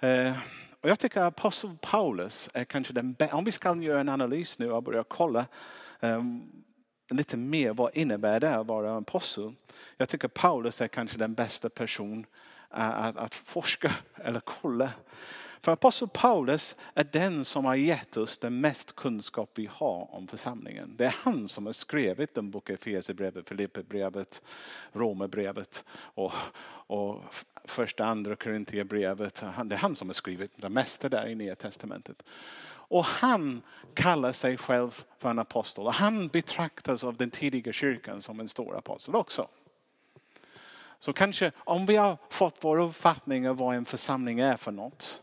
Eh, 0.00 0.36
och 0.80 0.90
jag 0.90 0.98
tycker 0.98 1.20
att 1.20 1.38
apostel 1.38 1.76
Paulus 1.80 2.50
är 2.54 2.64
kanske 2.64 2.92
den 2.92 3.12
bästa, 3.12 3.36
om 3.36 3.44
vi 3.44 3.52
ska 3.52 3.76
göra 3.76 4.00
en 4.00 4.08
analys 4.08 4.58
nu 4.58 4.72
och 4.72 4.82
börja 4.82 5.04
kolla 5.08 5.46
ehm, 6.00 6.52
lite 7.10 7.36
mer 7.36 7.72
vad 7.72 7.96
innebär 7.96 8.40
det 8.40 8.54
att 8.54 8.66
vara 8.66 8.96
apostel. 8.96 9.52
Jag 9.96 10.08
tycker 10.08 10.28
Paulus 10.28 10.80
är 10.80 10.88
kanske 10.88 11.18
den 11.18 11.34
bästa 11.34 11.70
person 11.70 12.26
att, 12.74 13.16
att 13.16 13.34
forska 13.34 13.94
eller 14.16 14.40
kolla. 14.40 14.90
För 15.64 15.72
apostel 15.72 16.08
Paulus 16.08 16.76
är 16.94 17.04
den 17.04 17.44
som 17.44 17.64
har 17.64 17.74
gett 17.74 18.16
oss 18.16 18.38
den 18.38 18.60
mest 18.60 18.96
kunskap 18.96 19.50
vi 19.54 19.68
har 19.72 20.14
om 20.14 20.28
församlingen. 20.28 20.94
Det 20.96 21.04
är 21.04 21.14
han 21.18 21.48
som 21.48 21.66
har 21.66 21.72
skrivit 21.72 22.34
den 22.34 22.50
boken 22.50 22.74
Efesierbrevet, 22.74 23.48
Filipperbrevet, 23.48 24.42
Romerbrevet 24.92 25.84
och, 25.90 26.32
och 26.86 27.22
första 27.64 28.04
andra 28.04 28.36
Korintierbrevet. 28.36 29.34
Det 29.64 29.74
är 29.74 29.78
han 29.78 29.96
som 29.96 30.08
har 30.08 30.14
skrivit 30.14 30.50
det 30.56 30.68
mesta 30.68 31.08
där 31.08 31.26
i 31.26 31.34
Nya 31.34 31.54
Testamentet. 31.54 32.22
Och 32.66 33.04
han 33.04 33.62
kallar 33.94 34.32
sig 34.32 34.56
själv 34.56 35.04
för 35.18 35.30
en 35.30 35.38
apostel. 35.38 35.84
Och 35.84 35.94
han 35.94 36.28
betraktas 36.28 37.04
av 37.04 37.16
den 37.16 37.30
tidiga 37.30 37.72
kyrkan 37.72 38.22
som 38.22 38.40
en 38.40 38.48
stor 38.48 38.76
apostel 38.76 39.14
också. 39.14 39.48
Så 41.04 41.12
kanske 41.12 41.52
om 41.56 41.86
vi 41.86 41.96
har 41.96 42.18
fått 42.30 42.56
vår 42.60 42.80
uppfattning 42.80 43.48
av 43.48 43.56
vad 43.56 43.76
en 43.76 43.84
församling 43.84 44.40
är 44.40 44.56
för 44.56 44.72
något. 44.72 45.22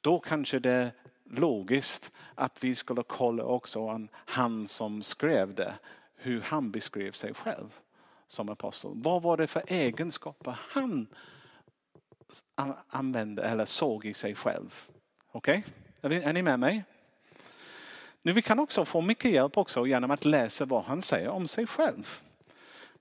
Då 0.00 0.18
kanske 0.18 0.58
det 0.58 0.70
är 0.70 0.90
logiskt 1.30 2.12
att 2.34 2.64
vi 2.64 2.74
skulle 2.74 3.02
kolla 3.02 3.44
också 3.44 3.80
om 3.80 4.08
han 4.14 4.66
som 4.66 5.02
skrev 5.02 5.54
det. 5.54 5.74
Hur 6.16 6.40
han 6.40 6.70
beskrev 6.70 7.12
sig 7.12 7.34
själv 7.34 7.74
som 8.26 8.48
apostel. 8.48 8.90
Vad 8.94 9.22
var 9.22 9.36
det 9.36 9.46
för 9.46 9.62
egenskaper 9.66 10.58
han 10.60 11.06
använde 12.88 13.42
eller 13.42 13.64
såg 13.64 14.04
i 14.04 14.14
sig 14.14 14.34
själv? 14.34 14.88
Okej, 15.32 15.64
okay? 16.02 16.22
är 16.22 16.32
ni 16.32 16.42
med 16.42 16.60
mig? 16.60 16.84
Nu 18.22 18.32
vi 18.32 18.42
kan 18.42 18.58
också 18.58 18.84
få 18.84 19.00
mycket 19.00 19.30
hjälp 19.30 19.56
också 19.56 19.86
genom 19.86 20.10
att 20.10 20.24
läsa 20.24 20.64
vad 20.64 20.84
han 20.84 21.02
säger 21.02 21.28
om 21.28 21.48
sig 21.48 21.66
själv. 21.66 22.20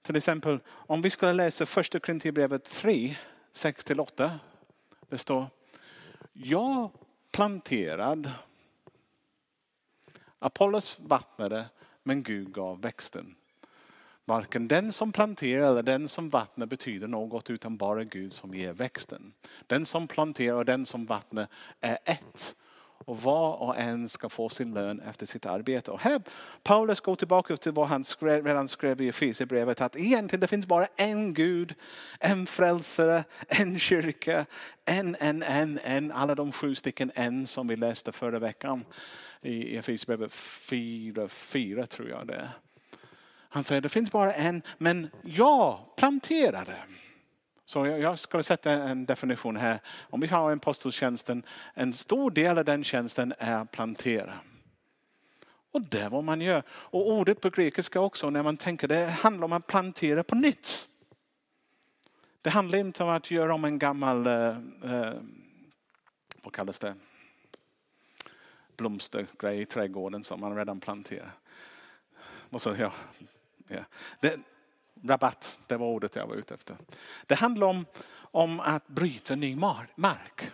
Till 0.06 0.16
exempel 0.16 0.60
om 0.70 1.02
vi 1.02 1.10
skulle 1.10 1.34
läsa 1.34 1.66
första 1.66 2.00
Korinthierbrevet 2.00 2.64
3, 2.64 3.16
6-8. 3.54 4.32
Det 5.10 5.18
står, 5.18 5.48
jag 6.34 6.92
planterad, 7.32 8.32
Apollos 10.40 11.00
vattnade, 11.00 11.66
men 12.04 12.24
Gud 12.24 12.54
gav 12.54 12.82
växten. 12.82 13.36
Varken 14.26 14.68
den 14.68 14.92
som 14.92 15.12
planterar 15.12 15.70
eller 15.70 15.84
den 15.84 16.08
som 16.08 16.30
vattnar 16.30 16.66
betyder 16.66 17.08
något 17.08 17.50
utan 17.50 17.78
bara 17.78 18.04
Gud 18.04 18.34
som 18.34 18.54
ger 18.54 18.74
växten. 18.74 19.34
Den 19.68 19.86
som 19.86 20.08
planterar 20.08 20.56
och 20.56 20.66
den 20.66 20.86
som 20.86 21.06
vattnar 21.06 21.48
är 21.82 21.98
ett. 22.06 22.56
Och 22.98 23.22
var 23.22 23.56
och 23.56 23.78
en 23.78 24.10
ska 24.10 24.30
få 24.30 24.50
sin 24.50 24.74
lön 24.74 25.00
efter 25.00 25.26
sitt 25.26 25.46
arbete. 25.46 25.92
Och 25.92 26.02
här 26.02 26.22
Paulus 26.64 27.00
går 27.00 27.16
tillbaka 27.16 27.58
till 27.58 27.72
vad 27.72 27.88
han 27.88 28.04
skrev, 28.04 28.46
redan 28.46 28.68
skrev 28.68 29.02
i 29.02 29.10
Efesierbrevet. 29.10 29.82
Att 29.82 29.96
egentligen 29.96 30.42
det 30.42 30.48
finns 30.48 30.68
bara 30.68 30.88
en 30.96 31.34
Gud, 31.34 31.76
en 32.20 32.46
frälsare, 32.46 33.24
en 33.48 33.80
kyrka, 33.80 34.46
en, 34.86 35.16
en, 35.20 35.44
en, 35.44 35.80
en. 35.84 36.12
Alla 36.12 36.36
de 36.36 36.52
sju 36.52 36.76
stycken 36.76 37.12
en 37.16 37.46
som 37.46 37.68
vi 37.68 37.76
läste 37.76 38.12
förra 38.12 38.40
veckan. 38.40 38.86
I 39.42 39.78
Efesierbrevet 39.78 40.34
4, 40.34 41.28
4 41.28 41.86
tror 41.86 42.10
jag 42.10 42.28
det 42.28 42.34
är. 42.34 42.50
Han 43.50 43.64
säger 43.64 43.82
det 43.82 43.90
finns 43.90 44.12
bara 44.12 44.34
en, 44.34 44.62
men 44.78 45.10
jag 45.24 45.80
planterade. 45.98 46.76
Så 47.66 47.86
jag 47.86 48.20
skulle 48.20 48.44
sätta 48.44 48.72
en 48.72 49.06
definition 49.06 49.56
här. 49.56 49.80
Om 50.10 50.20
vi 50.20 50.28
har 50.28 50.52
en 50.52 50.58
aposteltjänsten, 50.58 51.44
en 51.74 51.94
stor 51.94 52.32
del 52.32 52.58
av 52.58 52.66
den 52.66 52.84
tjänsten 52.84 53.34
är 53.38 53.56
att 53.56 53.72
plantera. 53.72 54.34
Och 55.72 55.82
det 55.82 56.02
är 56.02 56.10
vad 56.10 56.24
man 56.24 56.42
gör. 56.42 56.64
Och 56.70 57.12
ordet 57.12 57.42
på 57.42 57.50
grekiska 57.50 58.00
också, 58.00 58.30
när 58.30 58.44
man 58.44 58.58
tänker 58.58 58.88
det 58.88 59.06
handlar 59.06 59.46
om 59.46 59.54
att 59.54 59.68
plantera 59.68 60.24
på 60.24 60.36
nytt. 60.36 60.90
Det 62.42 62.50
handlar 62.50 62.80
inte 62.80 63.04
om 63.04 63.10
att 63.10 63.32
göra 63.32 63.54
om 63.54 63.66
en 63.66 63.80
gammal, 63.80 64.28
eh, 64.28 64.48
eh 64.84 65.14
vad 66.44 66.54
kallas 66.54 66.80
det, 66.80 66.96
blomstergrej 68.78 69.62
i 69.62 69.66
trädgården 69.66 70.24
som 70.24 70.40
man 70.40 70.56
redan 70.56 70.80
planterar. 70.80 71.32
Och 72.50 72.62
så, 72.62 72.76
ja, 72.80 72.94
ja. 73.68 73.86
Det, 74.20 74.40
rabatt, 75.08 75.62
det 75.68 75.78
var 75.78 75.88
ordet 75.88 76.16
jag 76.16 76.28
var 76.28 76.36
ute 76.36 76.54
efter. 76.54 76.78
Det 77.26 77.36
handlar 77.36 77.68
om, 77.68 77.86
om 78.18 78.60
att 78.60 78.88
bryta 78.88 79.36
ny 79.36 79.56
mark. 79.96 80.52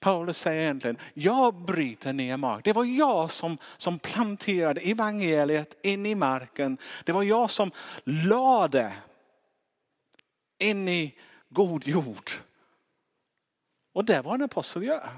Paulus 0.00 0.38
säger 0.38 0.62
egentligen, 0.62 0.98
jag 1.14 1.54
bryter 1.54 2.12
ner 2.12 2.36
mark. 2.36 2.64
Det 2.64 2.72
var 2.72 2.84
jag 2.84 3.30
som, 3.30 3.58
som 3.76 3.98
planterade 3.98 4.80
evangeliet 4.80 5.76
in 5.82 6.06
i 6.06 6.14
marken. 6.14 6.78
Det 7.04 7.12
var 7.12 7.22
jag 7.22 7.50
som 7.50 7.70
lade 8.04 8.92
in 10.58 10.88
i 10.88 11.18
god 11.48 11.86
jord. 11.86 12.30
Och 13.92 14.04
det 14.04 14.20
var 14.20 14.34
en 14.34 14.42
apostel 14.42 14.82
gör. 14.82 15.10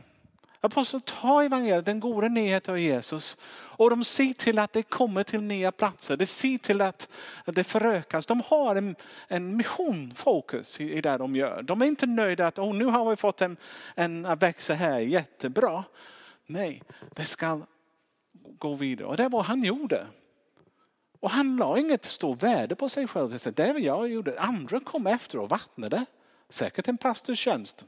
Aposteln 0.64 1.00
tar 1.00 1.42
evangeliet, 1.42 1.86
den 1.86 2.00
goda 2.00 2.28
nyheten 2.28 2.74
av 2.74 2.78
Jesus 2.78 3.38
och 3.76 3.90
de 3.90 4.04
ser 4.04 4.32
till 4.32 4.58
att 4.58 4.72
det 4.72 4.82
kommer 4.82 5.22
till 5.22 5.40
nya 5.40 5.72
platser. 5.72 6.16
De 6.16 6.26
ser 6.26 6.58
till 6.58 6.80
att 6.80 7.08
det 7.44 7.64
förökas. 7.64 8.26
De 8.26 8.40
har 8.46 8.76
en, 8.76 8.96
en 9.28 9.56
missionfokus 9.56 10.80
i, 10.80 10.92
i 10.92 11.00
det 11.00 11.18
de 11.18 11.36
gör. 11.36 11.62
De 11.62 11.82
är 11.82 11.86
inte 11.86 12.06
nöjda 12.06 12.46
att 12.46 12.58
oh, 12.58 12.74
nu 12.74 12.84
har 12.84 13.10
vi 13.10 13.16
fått 13.16 13.40
en, 13.40 13.56
en 13.94 14.26
att 14.26 14.42
växa 14.42 14.74
här, 14.74 15.00
jättebra. 15.00 15.84
Nej, 16.46 16.82
det 17.14 17.24
ska 17.24 17.60
gå 18.58 18.74
vidare. 18.74 19.08
Och 19.08 19.16
det 19.16 19.22
var 19.22 19.30
vad 19.30 19.44
han 19.44 19.62
gjorde. 19.62 20.06
Och 21.20 21.30
han 21.30 21.56
la 21.56 21.78
inget 21.78 22.04
stort 22.04 22.42
värde 22.42 22.74
på 22.74 22.88
sig 22.88 23.06
själv. 23.06 23.38
Det 23.54 23.58
är 23.58 23.72
vad 23.72 23.82
jag 23.82 24.10
gjorde. 24.10 24.40
Andra 24.40 24.80
kom 24.80 25.06
efter 25.06 25.38
och 25.38 25.48
vattnade. 25.48 26.04
Säkert 26.48 26.88
en 26.88 26.96
pastorstjänst 26.96 27.86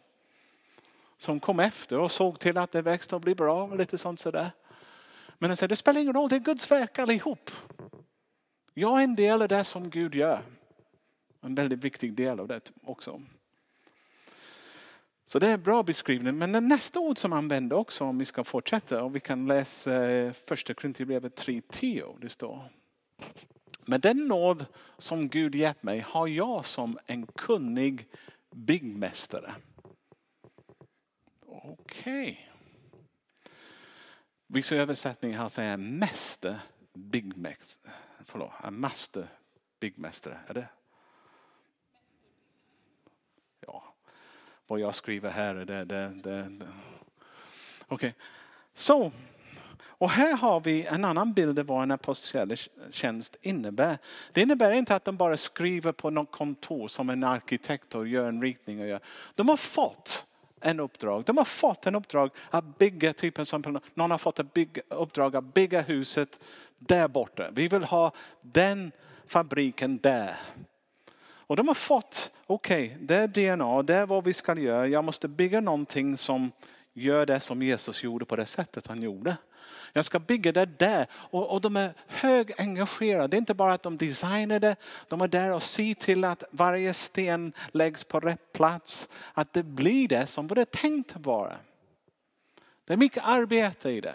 som 1.19 1.41
kom 1.41 1.61
efter 1.61 1.99
och 1.99 2.11
såg 2.11 2.39
till 2.39 2.59
att 2.59 2.73
det 2.73 2.83
växte 2.83 3.15
och 3.15 3.21
blev 3.21 3.37
bra. 3.37 3.65
Och 3.65 3.77
lite 3.77 3.99
sånt 3.99 4.21
sådär. 4.21 4.51
Men 5.39 5.51
han 5.51 5.57
säger, 5.57 5.69
det 5.69 5.77
spelar 5.77 6.01
ingen 6.01 6.15
roll, 6.15 6.29
det 6.29 6.37
är 6.37 6.41
Guds 6.41 6.71
verk 6.71 6.99
allihop. 6.99 7.51
Jag 8.75 9.01
är 9.01 9.05
en 9.05 9.17
del 9.17 9.43
av 9.43 9.49
det 9.49 9.65
som 9.65 9.91
Gud 9.91 10.15
gör. 10.15 10.43
En 11.41 11.55
väldigt 11.55 11.85
viktig 11.85 12.13
del 12.13 12.41
av 12.41 12.49
det 12.49 12.73
också. 12.83 13.23
Så 15.25 15.39
det 15.39 15.49
är 15.49 15.55
en 15.55 15.63
bra 15.63 15.83
beskrivning. 15.83 16.39
Men 16.39 16.69
nästa 16.69 17.01
ord 17.01 17.19
som 17.19 17.33
använder 17.33 17.77
också 17.77 18.05
om 18.05 18.19
vi 18.19 18.25
ska 18.25 18.45
fortsätta 18.45 19.03
och 19.03 19.17
vi 19.17 19.21
kan 19.21 19.47
läsa 19.47 20.11
eh, 20.11 20.33
första 20.33 20.75
Korinthierbrevet 20.75 21.47
3.10. 21.47 22.21
Det 22.21 22.29
står. 22.29 22.63
Men 23.85 24.01
den 24.01 24.29
nåd 24.29 24.67
som 24.99 25.29
Gud 25.29 25.55
gett 25.55 25.83
mig 25.83 26.01
har 26.01 26.27
jag 26.27 26.65
som 26.65 26.99
en 27.07 27.27
kunnig 27.27 28.07
byggmästare. 28.55 29.55
Okej. 31.69 32.31
Okay. 32.31 32.37
Vissa 34.47 34.77
översättningar 34.77 35.39
här 35.39 35.49
säger 35.49 35.77
mäster 35.77 36.61
byggmästare. 36.95 37.93
Förlåt, 38.25 38.51
äh, 38.65 38.71
master 38.71 39.29
byggmästare. 39.81 40.39
Är 40.47 40.55
det? 40.55 40.69
Ja, 43.67 43.95
vad 44.67 44.81
jag 44.81 44.95
skriver 44.95 45.31
här 45.31 45.55
är 45.55 45.65
det. 45.65 45.85
det, 45.85 46.13
det, 46.23 46.31
det. 46.33 46.67
Okej, 47.89 47.95
okay. 47.95 48.13
så. 48.75 49.13
Och 49.99 50.11
här 50.11 50.37
har 50.37 50.61
vi 50.61 50.85
en 50.85 51.05
annan 51.05 51.33
bild 51.33 51.59
av 51.59 51.67
vad 51.67 51.83
en 51.83 51.91
apostolisk 51.91 52.71
tjänst 52.91 53.37
innebär. 53.41 53.99
Det 54.33 54.41
innebär 54.41 54.73
inte 54.73 54.97
att 54.97 55.05
de 55.05 55.17
bara 55.17 55.37
skriver 55.37 55.93
på 55.93 56.11
något 56.11 56.31
kontor 56.31 56.89
som 56.89 57.11
en 57.11 57.25
arkitekt 57.25 57.95
och 57.95 58.09
gör 58.09 58.29
en 58.29 58.43
ritning. 58.43 58.81
Och 58.81 58.87
gör. 58.87 59.01
De 59.35 59.49
har 59.49 59.57
fått 59.57 60.27
en 60.61 60.81
uppdrag. 60.81 61.25
De 61.25 61.39
har 61.39 61.45
fått 61.45 61.87
en 61.87 61.95
uppdrag 61.95 62.31
att 62.51 62.79
bygga, 62.79 63.13
till 63.13 63.41
exempel 63.41 63.79
någon 63.95 64.11
har 64.11 64.19
fått 64.19 64.39
ett 64.39 64.79
uppdrag 64.89 65.37
att 65.37 65.55
bygga 65.55 65.81
huset 65.81 66.41
där 66.79 67.09
borta. 67.09 67.51
Vi 67.53 67.69
vill 67.69 67.85
ha 67.85 68.13
den 68.43 68.93
fabriken 69.27 69.99
där. 69.99 70.37
Och 71.49 71.57
de 71.57 71.69
har 71.69 71.75
fått, 71.75 72.33
okej, 72.47 72.87
okay, 72.87 73.07
det 73.07 73.15
är 73.15 73.57
DNA, 73.57 73.83
det 73.83 73.95
är 73.95 74.07
vad 74.07 74.25
vi 74.25 74.33
ska 74.33 74.59
göra. 74.59 74.87
Jag 74.87 75.05
måste 75.05 75.29
bygga 75.29 75.61
någonting 75.61 76.17
som 76.17 76.53
gör 76.93 77.27
det 77.27 77.41
som 77.41 77.63
Jesus 77.63 78.03
gjorde 78.03 78.25
på 78.25 78.37
det 78.37 78.47
sättet 78.47 78.87
han 78.87 79.03
gjorde. 79.03 79.37
Jag 79.97 80.05
ska 80.05 80.19
bygga 80.19 80.53
det 80.53 80.67
där. 80.67 81.07
Och, 81.13 81.53
och 81.53 81.61
de 81.61 81.77
är 81.77 81.95
högengagerade. 82.07 83.29
Det 83.29 83.37
är 83.37 83.39
inte 83.39 83.55
bara 83.55 83.73
att 83.75 83.83
de 83.83 83.97
designar 83.97 84.61
det. 84.61 84.77
De 85.09 85.21
är 85.21 85.29
där 85.29 85.53
och 85.53 85.63
ser 85.63 85.95
till 85.95 86.25
att 86.25 86.45
varje 86.51 86.95
sten 86.95 87.53
läggs 87.73 88.05
på 88.05 88.21
rätt 88.21 88.53
plats. 88.53 89.09
Att 89.35 89.53
det 89.53 89.63
blir 89.63 90.09
det 90.09 90.27
som 90.27 90.47
det 90.47 90.61
är 90.61 90.65
tänkt 90.65 91.17
att 91.17 91.27
vara. 91.27 91.59
Det 92.85 92.93
är 92.93 92.97
mycket 92.97 93.25
arbete 93.27 93.91
i 93.91 94.01
det. 94.01 94.15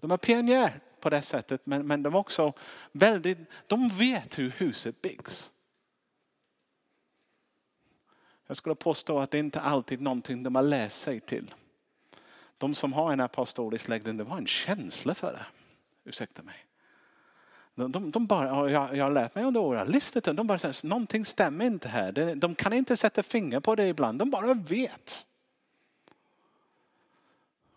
De 0.00 0.10
är 0.10 0.16
pionjärer 0.16 0.80
på 1.00 1.10
det 1.10 1.22
sättet 1.22 1.66
men, 1.66 1.86
men 1.86 2.02
de 2.02 2.14
också 2.14 2.52
väldigt, 2.92 3.38
de 3.66 3.88
vet 3.88 4.38
hur 4.38 4.50
huset 4.50 5.02
byggs. 5.02 5.52
Jag 8.46 8.56
skulle 8.56 8.74
påstå 8.74 9.18
att 9.18 9.30
det 9.30 9.38
inte 9.38 9.60
alltid 9.60 9.98
är 9.98 10.02
någonting 10.02 10.42
de 10.42 10.54
har 10.54 10.62
läst 10.62 11.00
sig 11.00 11.20
till. 11.20 11.54
De 12.62 12.74
som 12.74 12.92
har 12.92 13.12
en 13.12 13.20
apostolisk 13.20 13.84
släkten, 13.84 14.16
det 14.16 14.24
var 14.24 14.36
en 14.36 14.46
känsla 14.46 15.14
för 15.14 15.32
det. 15.32 15.46
Ursäkta 16.04 16.42
mig. 16.42 16.66
De, 17.74 17.92
de, 17.92 18.10
de 18.10 18.26
bara, 18.26 18.70
jag, 18.70 18.96
jag 18.96 19.04
har 19.04 19.10
lärt 19.10 19.34
mig 19.34 19.44
under 19.44 19.60
åren, 19.60 19.88
listat, 19.88 20.24
de 20.24 20.46
bara 20.46 20.58
säger 20.58 20.86
någonting 20.86 21.24
stämmer 21.24 21.64
inte 21.64 21.88
här. 21.88 22.34
De 22.34 22.54
kan 22.54 22.72
inte 22.72 22.96
sätta 22.96 23.22
finger 23.22 23.60
på 23.60 23.74
det 23.74 23.86
ibland, 23.86 24.18
de 24.18 24.30
bara 24.30 24.54
vet. 24.54 25.26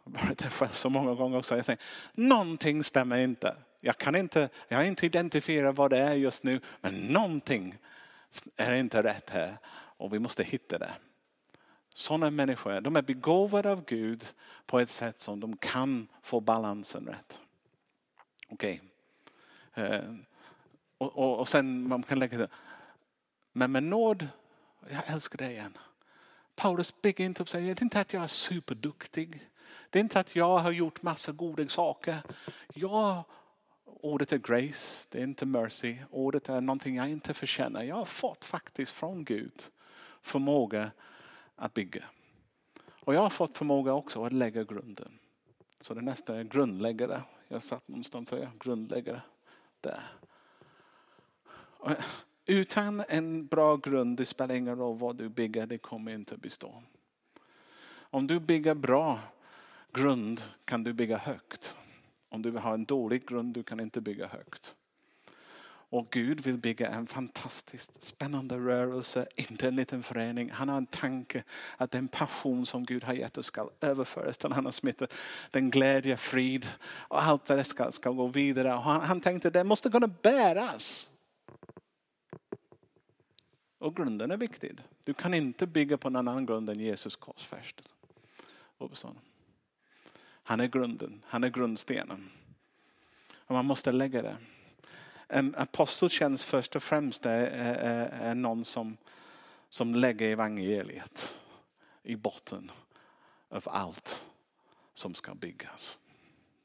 Jag 0.03 0.19
har 0.19 0.27
varit 0.27 0.37
där 0.37 0.49
själv 0.49 0.71
så 0.71 0.89
många 0.89 1.13
gånger 1.13 1.37
också. 1.37 1.55
Jag 1.55 1.65
säger, 1.65 1.81
någonting 2.13 2.83
stämmer 2.83 3.17
inte. 3.17 3.55
Jag 3.81 3.97
kan 3.97 4.15
inte, 4.15 4.49
jag 4.67 4.77
har 4.77 4.83
inte 4.83 5.05
identifierat 5.05 5.75
vad 5.75 5.89
det 5.91 5.97
är 5.97 6.15
just 6.15 6.43
nu, 6.43 6.61
men 6.81 6.93
någonting 6.93 7.77
är 8.55 8.73
inte 8.73 9.03
rätt 9.03 9.29
här 9.29 9.57
och 9.97 10.13
vi 10.13 10.19
måste 10.19 10.43
hitta 10.43 10.77
det. 10.77 10.93
Sådana 11.97 12.29
människor, 12.29 12.81
de 12.81 12.95
är 12.95 13.01
begåvade 13.01 13.71
av 13.71 13.85
Gud 13.85 14.25
på 14.65 14.79
ett 14.79 14.89
sätt 14.89 15.19
som 15.19 15.39
de 15.39 15.57
kan 15.57 16.07
få 16.21 16.39
balansen 16.39 17.05
rätt. 17.05 17.41
Okej. 18.49 18.81
Okay. 19.71 20.01
Och, 20.97 21.17
och, 21.17 21.39
och, 21.39 21.47
sen 21.47 21.87
man 21.87 22.03
kan 22.03 22.19
lägga 22.19 22.37
det. 22.37 22.47
Men 23.51 23.71
med 23.71 23.83
nåd, 23.83 24.27
jag 24.89 25.01
älskar 25.07 25.37
det 25.37 25.51
igen. 25.51 25.77
Paulus 26.55 27.01
bygger 27.01 27.25
inte 27.25 27.43
upp 27.43 27.49
sig, 27.49 27.63
det 27.63 27.81
är 27.81 27.83
inte 27.83 27.99
att 27.99 28.13
jag 28.13 28.23
är 28.23 28.27
superduktig. 28.27 29.49
Det 29.89 29.99
är 29.99 30.03
inte 30.03 30.19
att 30.19 30.35
jag 30.35 30.57
har 30.57 30.71
gjort 30.71 31.01
massa 31.01 31.31
goda 31.31 31.67
saker. 31.67 32.17
Jag, 32.73 33.23
ordet 33.85 34.31
är 34.31 34.37
grace, 34.37 35.07
det 35.09 35.19
är 35.19 35.23
inte 35.23 35.45
mercy. 35.45 35.97
Ordet 36.11 36.49
är 36.49 36.61
någonting 36.61 36.95
jag 36.95 37.09
inte 37.09 37.33
förtjänar. 37.33 37.83
Jag 37.83 37.95
har 37.95 38.05
fått 38.05 38.45
faktiskt 38.45 38.91
från 38.91 39.23
Gud 39.23 39.63
förmåga 40.21 40.91
att 41.55 41.73
bygga. 41.73 42.05
Och 43.05 43.15
jag 43.15 43.21
har 43.21 43.29
fått 43.29 43.57
förmåga 43.57 43.93
också 43.93 44.23
att 44.23 44.33
lägga 44.33 44.63
grunden. 44.63 45.19
Så 45.79 45.93
det 45.93 46.01
nästa 46.01 46.39
är 46.39 46.43
grundläggare. 46.43 47.23
Jag 47.47 47.63
satt 47.63 47.87
någonstans 47.87 48.31
och 48.31 48.39
jag 48.39 48.49
grundläggare 48.59 49.21
där. 49.81 50.03
Utan 52.45 53.03
en 53.09 53.47
bra 53.47 53.75
grund, 53.75 54.17
det 54.17 54.25
spelar 54.25 54.55
ingen 54.55 54.77
roll 54.77 54.97
vad 54.97 55.15
du 55.15 55.29
bygger, 55.29 55.67
det 55.67 55.77
kommer 55.77 56.13
inte 56.13 56.35
att 56.35 56.41
bestå. 56.41 56.83
Om 57.87 58.27
du 58.27 58.39
bygger 58.39 58.75
bra 58.75 59.19
grund 59.93 60.41
kan 60.65 60.83
du 60.83 60.93
bygga 60.93 61.17
högt. 61.17 61.75
Om 62.29 62.41
du 62.41 62.51
har 62.51 62.73
en 62.73 62.85
dålig 62.85 63.27
grund, 63.27 63.53
du 63.53 63.63
kan 63.63 63.79
inte 63.79 64.01
bygga 64.01 64.27
högt. 64.27 64.75
Och 65.89 66.11
Gud 66.11 66.41
vill 66.41 66.57
bygga 66.57 66.89
en 66.89 67.07
fantastiskt 67.07 68.03
spännande 68.03 68.57
rörelse, 68.57 69.27
inte 69.35 69.67
en 69.67 69.75
liten 69.75 70.03
förening. 70.03 70.51
Han 70.51 70.69
har 70.69 70.77
en 70.77 70.85
tanke 70.85 71.43
att 71.77 71.91
den 71.91 72.07
passion 72.07 72.65
som 72.65 72.85
Gud 72.85 73.03
har 73.03 73.13
gett 73.13 73.37
oss 73.37 73.45
ska 73.45 73.69
överföras 73.81 74.37
till 74.37 74.53
andra 74.53 74.71
smittor. 74.71 75.07
Den 75.51 75.69
glädje, 75.69 76.17
frid 76.17 76.67
och 76.85 77.23
allt 77.23 77.45
det 77.45 77.63
ska, 77.63 77.91
ska 77.91 78.09
gå 78.09 78.27
vidare. 78.27 78.73
Och 78.73 78.81
han, 78.81 79.01
han 79.01 79.21
tänkte 79.21 79.47
att 79.47 79.53
det 79.53 79.63
måste 79.63 79.89
kunna 79.89 80.07
bäras. 80.07 81.11
Och 83.77 83.95
grunden 83.95 84.31
är 84.31 84.37
viktig. 84.37 84.77
Du 85.03 85.13
kan 85.13 85.33
inte 85.33 85.67
bygga 85.67 85.97
på 85.97 86.09
någon 86.09 86.27
annan 86.27 86.45
grund 86.45 86.69
än 86.69 86.79
Jesus 86.79 87.15
korsfäst. 87.15 87.81
Han 90.43 90.59
är 90.59 90.67
grunden, 90.67 91.21
han 91.25 91.43
är 91.43 91.49
grundstenen. 91.49 92.29
Och 93.33 93.55
man 93.55 93.65
måste 93.65 93.91
lägga 93.91 94.21
det. 94.21 94.37
En 95.27 95.55
aposteltjänst 95.55 96.45
först 96.45 96.75
och 96.75 96.83
främst 96.83 97.25
är, 97.25 97.47
är, 97.47 98.07
är 98.07 98.35
någon 98.35 98.65
som, 98.65 98.97
som 99.69 99.95
lägger 99.95 100.29
evangeliet 100.29 101.39
i 102.03 102.15
botten 102.15 102.71
av 103.49 103.63
allt 103.69 104.25
som 104.93 105.15
ska 105.15 105.35
byggas. 105.35 105.97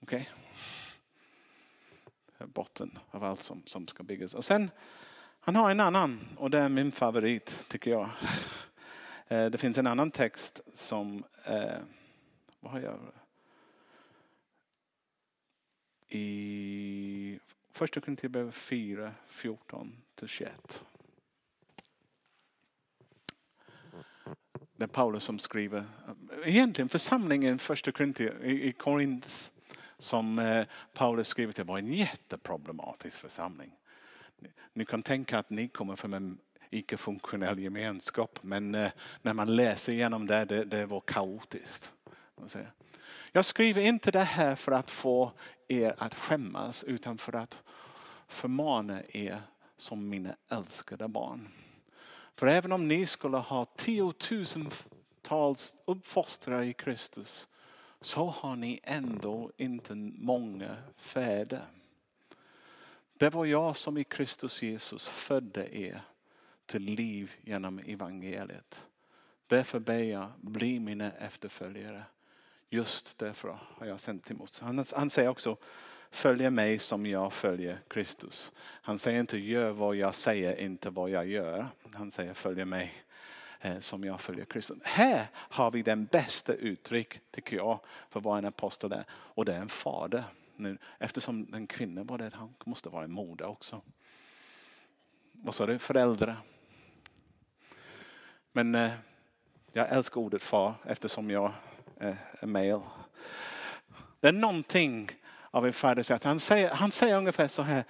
Okej? 0.02 0.30
Okay? 2.38 2.46
Botten 2.46 2.98
av 3.10 3.24
allt 3.24 3.42
som, 3.42 3.62
som 3.66 3.86
ska 3.86 4.02
byggas. 4.02 4.34
Och 4.34 4.44
sen, 4.44 4.70
han 5.40 5.56
har 5.56 5.70
en 5.70 5.80
annan 5.80 6.28
och 6.36 6.50
det 6.50 6.58
är 6.58 6.68
min 6.68 6.92
favorit 6.92 7.68
tycker 7.68 7.90
jag. 7.90 8.10
Eh, 9.28 9.46
det 9.46 9.58
finns 9.58 9.78
en 9.78 9.86
annan 9.86 10.10
text 10.10 10.60
som, 10.72 11.24
eh, 11.44 11.78
vad 12.60 12.72
har 12.72 12.80
jag? 12.80 12.98
I 16.08 17.38
Första 17.72 18.00
Korinthierbrevet 18.00 18.54
4, 18.54 19.14
14 19.26 19.96
21. 20.26 20.84
Det 24.76 24.84
är 24.84 24.88
Paulus 24.88 25.24
som 25.24 25.38
skriver, 25.38 25.78
eh, 25.78 26.48
egentligen 26.48 26.88
församlingen 26.88 27.58
första 27.58 27.92
Korinther, 27.92 28.44
i 28.44 28.72
Korint 28.72 29.52
som 29.98 30.38
eh, 30.38 30.66
Paulus 30.94 31.28
skriver 31.28 31.52
till 31.52 31.64
var 31.64 31.78
en 31.78 31.92
jätteproblematisk 31.92 33.20
församling. 33.20 33.72
Ni 34.72 34.84
kan 34.84 35.02
tänka 35.02 35.38
att 35.38 35.50
ni 35.50 35.68
kommer 35.68 35.96
från 35.96 36.14
en 36.14 36.38
icke-funktionell 36.70 37.58
gemenskap 37.58 38.38
men 38.42 38.74
eh, 38.74 38.90
när 39.22 39.32
man 39.32 39.56
läser 39.56 39.92
igenom 39.92 40.26
det, 40.26 40.44
det, 40.44 40.64
det 40.64 40.86
var 40.86 41.00
kaotiskt. 41.00 41.94
Jag 43.32 43.44
skriver 43.44 43.82
inte 43.82 44.10
det 44.10 44.18
här 44.18 44.56
för 44.56 44.72
att 44.72 44.90
få 44.90 45.32
er 45.70 45.94
att 45.98 46.14
skämmas 46.14 46.84
utan 46.84 47.18
för 47.18 47.36
att 47.36 47.62
förmana 48.28 49.02
er 49.08 49.42
som 49.76 50.08
mina 50.08 50.36
älskade 50.48 51.08
barn. 51.08 51.48
För 52.34 52.46
även 52.46 52.72
om 52.72 52.88
ni 52.88 53.06
skulle 53.06 53.36
ha 53.36 53.64
tiotusentals 53.64 55.76
uppfostrare 55.84 56.66
i 56.66 56.72
Kristus 56.72 57.48
så 58.00 58.26
har 58.26 58.56
ni 58.56 58.80
ändå 58.82 59.50
inte 59.56 59.94
många 59.94 60.76
fäder. 60.96 61.64
Det 63.18 63.30
var 63.30 63.44
jag 63.44 63.76
som 63.76 63.98
i 63.98 64.04
Kristus 64.04 64.62
Jesus 64.62 65.08
födde 65.08 65.78
er 65.78 66.00
till 66.66 66.82
liv 66.82 67.32
genom 67.42 67.78
evangeliet. 67.78 68.88
Därför 69.46 69.78
ber 69.78 69.98
jag, 69.98 70.28
bli 70.40 70.80
mina 70.80 71.12
efterföljare. 71.12 72.04
Just 72.72 73.18
därför 73.18 73.58
har 73.78 73.86
jag 73.86 74.00
sänt 74.00 74.30
emot. 74.30 74.58
Han, 74.58 74.84
han 74.96 75.10
säger 75.10 75.28
också, 75.28 75.56
följ 76.10 76.50
mig 76.50 76.78
som 76.78 77.06
jag 77.06 77.32
följer 77.32 77.80
Kristus. 77.88 78.52
Han 78.58 78.98
säger 78.98 79.20
inte 79.20 79.38
gör 79.38 79.70
vad 79.70 79.96
jag 79.96 80.14
säger, 80.14 80.60
inte 80.60 80.90
vad 80.90 81.10
jag 81.10 81.26
gör. 81.26 81.66
Han 81.94 82.10
säger 82.10 82.34
följ 82.34 82.64
mig 82.64 83.04
eh, 83.60 83.78
som 83.78 84.04
jag 84.04 84.20
följer 84.20 84.44
Kristus. 84.44 84.78
Här 84.82 85.26
har 85.34 85.70
vi 85.70 85.82
den 85.82 86.04
bästa 86.04 86.54
uttryck, 86.54 87.20
tycker 87.30 87.56
jag, 87.56 87.80
för 88.10 88.20
vad 88.20 88.38
en 88.38 88.44
apostel 88.44 88.92
är. 88.92 89.04
Och 89.10 89.44
det 89.44 89.54
är 89.54 89.60
en 89.60 89.68
fader. 89.68 90.24
Nu, 90.56 90.78
eftersom 90.98 91.54
en 91.54 91.66
kvinna 91.66 92.04
var 92.04 92.18
det, 92.18 92.30
han 92.34 92.54
måste 92.64 92.88
vara 92.88 93.04
en 93.04 93.12
moder 93.12 93.46
också. 93.46 93.82
Vad 95.32 95.54
sa 95.54 95.66
du? 95.66 95.78
Föräldrar. 95.78 96.36
Men 98.52 98.74
eh, 98.74 98.90
jag 99.72 99.88
älskar 99.88 100.20
ordet 100.20 100.42
far 100.42 100.74
eftersom 100.84 101.30
jag 101.30 101.52
Eh, 102.00 102.14
är 102.40 102.46
male. 102.46 102.80
Det 104.20 104.28
är 104.28 104.32
någonting 104.32 105.10
av 105.50 105.66
en 105.66 105.72
fader. 105.72 106.24
Han 106.24 106.40
säger, 106.40 106.70
han 106.70 106.92
säger 106.92 107.16
ungefär 107.18 107.48
så 107.48 107.62
här. 107.62 107.84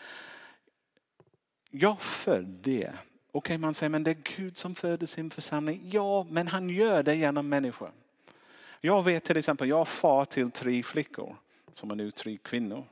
Jag 1.71 2.01
födde 2.01 2.71
er. 2.71 2.97
Okej, 3.33 3.59
man 3.59 3.75
säger 3.75 3.91
men 3.91 4.05
det 4.05 4.11
är 4.11 4.37
Gud 4.37 4.57
som 4.57 4.75
föder 4.75 5.07
sin 5.07 5.31
församling. 5.31 5.81
Ja, 5.93 6.27
men 6.31 6.49
han 6.49 6.71
gör 6.71 7.03
det 7.03 7.15
genom 7.15 7.49
människor. 7.49 7.93
Jag 8.81 9.03
vet 9.03 9.25
till 9.25 9.37
exempel, 9.37 9.69
jag 9.69 9.81
är 9.81 9.85
far 9.85 10.25
till 10.25 10.51
tre 10.51 10.83
flickor 10.83 11.37
som 11.73 11.91
är 11.91 11.95
nu 11.95 12.11
tre 12.11 12.39
kvinnor. 12.43 12.85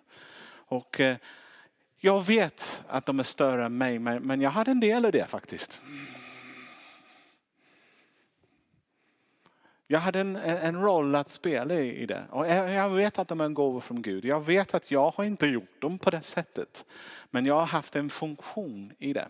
Och 0.51 1.01
eh, 1.01 1.17
jag 1.99 2.27
vet 2.27 2.83
att 2.89 3.07
de 3.07 3.19
är 3.19 3.25
större 3.25 3.65
än 3.65 3.79
mig, 3.79 3.99
men 3.99 4.41
jag 4.41 4.51
hade 4.51 4.71
en 4.71 4.81
del 4.81 5.05
av 5.05 5.13
det 5.13 5.27
faktiskt. 5.27 5.83
Jag 9.91 10.01
hade 10.01 10.21
en, 10.21 10.37
en 10.37 10.81
roll 10.81 11.15
att 11.15 11.29
spela 11.29 11.75
i 11.75 12.07
det. 12.07 12.25
Och 12.31 12.49
jag 12.49 12.91
vet 12.91 13.19
att 13.19 13.29
de 13.29 13.41
är 13.41 13.45
en 13.45 13.55
gåva 13.55 13.81
från 13.81 14.03
Gud. 14.03 14.25
Jag 14.25 14.41
vet 14.41 14.75
att 14.75 14.91
jag 14.91 15.11
har 15.11 15.25
inte 15.25 15.47
gjort 15.47 15.81
dem 15.81 15.99
på 15.99 16.11
det 16.11 16.23
sättet. 16.23 16.87
Men 17.31 17.47
jag 17.47 17.55
har 17.55 17.67
haft 17.67 17.97
en 17.97 18.11
funktion 18.11 18.93
i 18.99 19.13
det. 19.13 19.29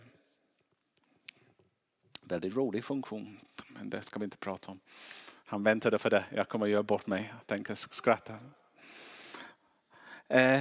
Väldigt 2.22 2.56
rolig 2.56 2.84
funktion, 2.84 3.40
men 3.68 3.90
det 3.90 4.02
ska 4.02 4.18
vi 4.18 4.24
inte 4.24 4.36
prata 4.36 4.70
om. 4.70 4.80
Han 5.44 5.62
väntade 5.62 5.98
för 5.98 6.10
det. 6.10 6.24
Jag 6.34 6.48
kommer 6.48 6.66
att 6.66 6.72
göra 6.72 6.82
bort 6.82 7.06
mig. 7.06 7.32
Jag 7.38 7.46
tänker 7.46 7.74
skratta. 7.74 8.34
Eh, 10.28 10.60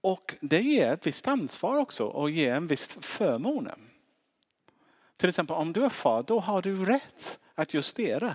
och 0.00 0.34
det 0.40 0.60
ger 0.60 0.92
ett 0.92 1.06
visst 1.06 1.28
ansvar 1.28 1.78
också 1.78 2.04
och 2.04 2.30
ger 2.30 2.54
en 2.54 2.66
viss 2.66 2.98
förmån. 3.00 3.68
Till 5.16 5.28
exempel 5.28 5.56
om 5.56 5.72
du 5.72 5.84
är 5.84 5.90
far, 5.90 6.22
då 6.22 6.40
har 6.40 6.62
du 6.62 6.84
rätt 6.84 7.40
att 7.54 7.74
justera. 7.74 8.34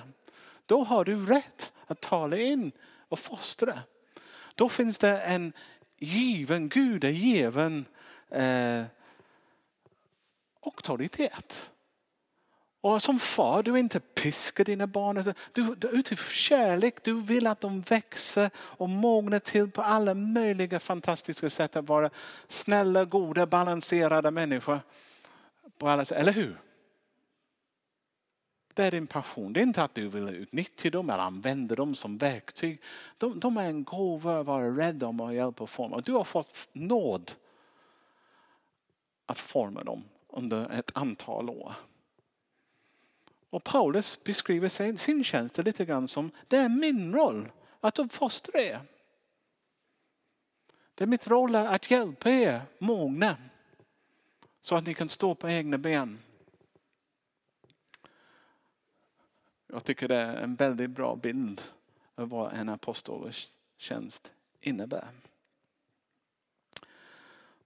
Då 0.65 0.83
har 0.83 1.05
du 1.05 1.25
rätt 1.25 1.73
att 1.87 2.01
tala 2.01 2.37
in 2.37 2.71
och 3.09 3.19
fostra. 3.19 3.79
Då 4.55 4.69
finns 4.69 4.99
det 4.99 5.21
en 5.21 5.53
given, 5.97 6.69
gudagiven 6.69 7.85
eh, 8.29 8.83
auktoritet. 10.65 11.71
Och 12.81 13.03
som 13.03 13.19
far, 13.19 13.63
du 13.63 13.79
inte 13.79 13.99
piskar 13.99 14.63
dina 14.63 14.87
barn. 14.87 15.17
Alltså, 15.17 15.33
du, 15.51 15.75
du 15.75 15.87
utifrån 15.87 16.33
kärlek, 16.33 17.03
du 17.03 17.21
vill 17.21 17.47
att 17.47 17.61
de 17.61 17.81
växer 17.81 18.49
och 18.57 18.89
mognar 18.89 19.39
till 19.39 19.71
på 19.71 19.81
alla 19.81 20.13
möjliga 20.13 20.79
fantastiska 20.79 21.49
sätt 21.49 21.75
att 21.75 21.87
vara 21.87 22.09
snälla, 22.47 23.05
goda, 23.05 23.45
balanserade 23.45 24.31
människor. 24.31 24.79
På 25.77 25.89
alla 25.89 26.05
sätt. 26.05 26.17
Eller 26.17 26.31
hur? 26.31 26.57
Det 28.79 28.85
är 28.85 28.91
din 28.91 29.07
passion. 29.07 29.53
Det 29.53 29.59
är 29.59 29.63
inte 29.63 29.83
att 29.83 29.95
du 29.95 30.07
vill 30.07 30.29
utnyttja 30.29 30.89
dem 30.89 31.09
eller 31.09 31.23
använda 31.23 31.75
dem 31.75 31.95
som 31.95 32.17
verktyg. 32.17 32.81
De, 33.17 33.39
de 33.39 33.57
är 33.57 33.65
en 33.65 33.83
gåva 33.83 34.39
att 34.39 34.45
vara 34.45 34.69
rädd 34.69 35.03
om 35.03 35.19
och 35.21 35.33
hjälpa 35.33 35.63
att 35.63 35.69
forma. 35.69 36.01
Du 36.01 36.11
har 36.11 36.23
fått 36.23 36.69
nåd 36.73 37.31
att 39.25 39.39
forma 39.39 39.83
dem 39.83 40.03
under 40.29 40.79
ett 40.79 40.97
antal 40.97 41.49
år. 41.49 41.73
Och 43.49 43.63
Paulus 43.63 44.23
beskriver 44.23 44.97
sin 44.97 45.23
tjänst 45.23 45.57
lite 45.57 45.85
grann 45.85 46.07
som 46.07 46.31
det 46.47 46.57
är 46.57 46.69
min 46.69 47.13
roll 47.13 47.51
att 47.79 47.99
uppfostra 47.99 48.61
er. 48.61 48.79
Det 50.95 51.03
är 51.03 51.07
mitt 51.07 51.27
roll 51.27 51.55
att 51.55 51.91
hjälpa 51.91 52.29
er 52.29 52.61
mogna 52.77 53.37
så 54.61 54.75
att 54.75 54.85
ni 54.85 54.93
kan 54.93 55.09
stå 55.09 55.35
på 55.35 55.49
egna 55.49 55.77
ben. 55.77 56.19
Jag 59.71 59.83
tycker 59.83 60.07
det 60.07 60.15
är 60.15 60.35
en 60.35 60.55
väldigt 60.55 60.89
bra 60.89 61.15
bild 61.15 61.61
av 62.15 62.29
vad 62.29 62.53
en 62.53 62.69
apostolisk 62.69 63.51
tjänst 63.77 64.33
innebär. 64.59 65.07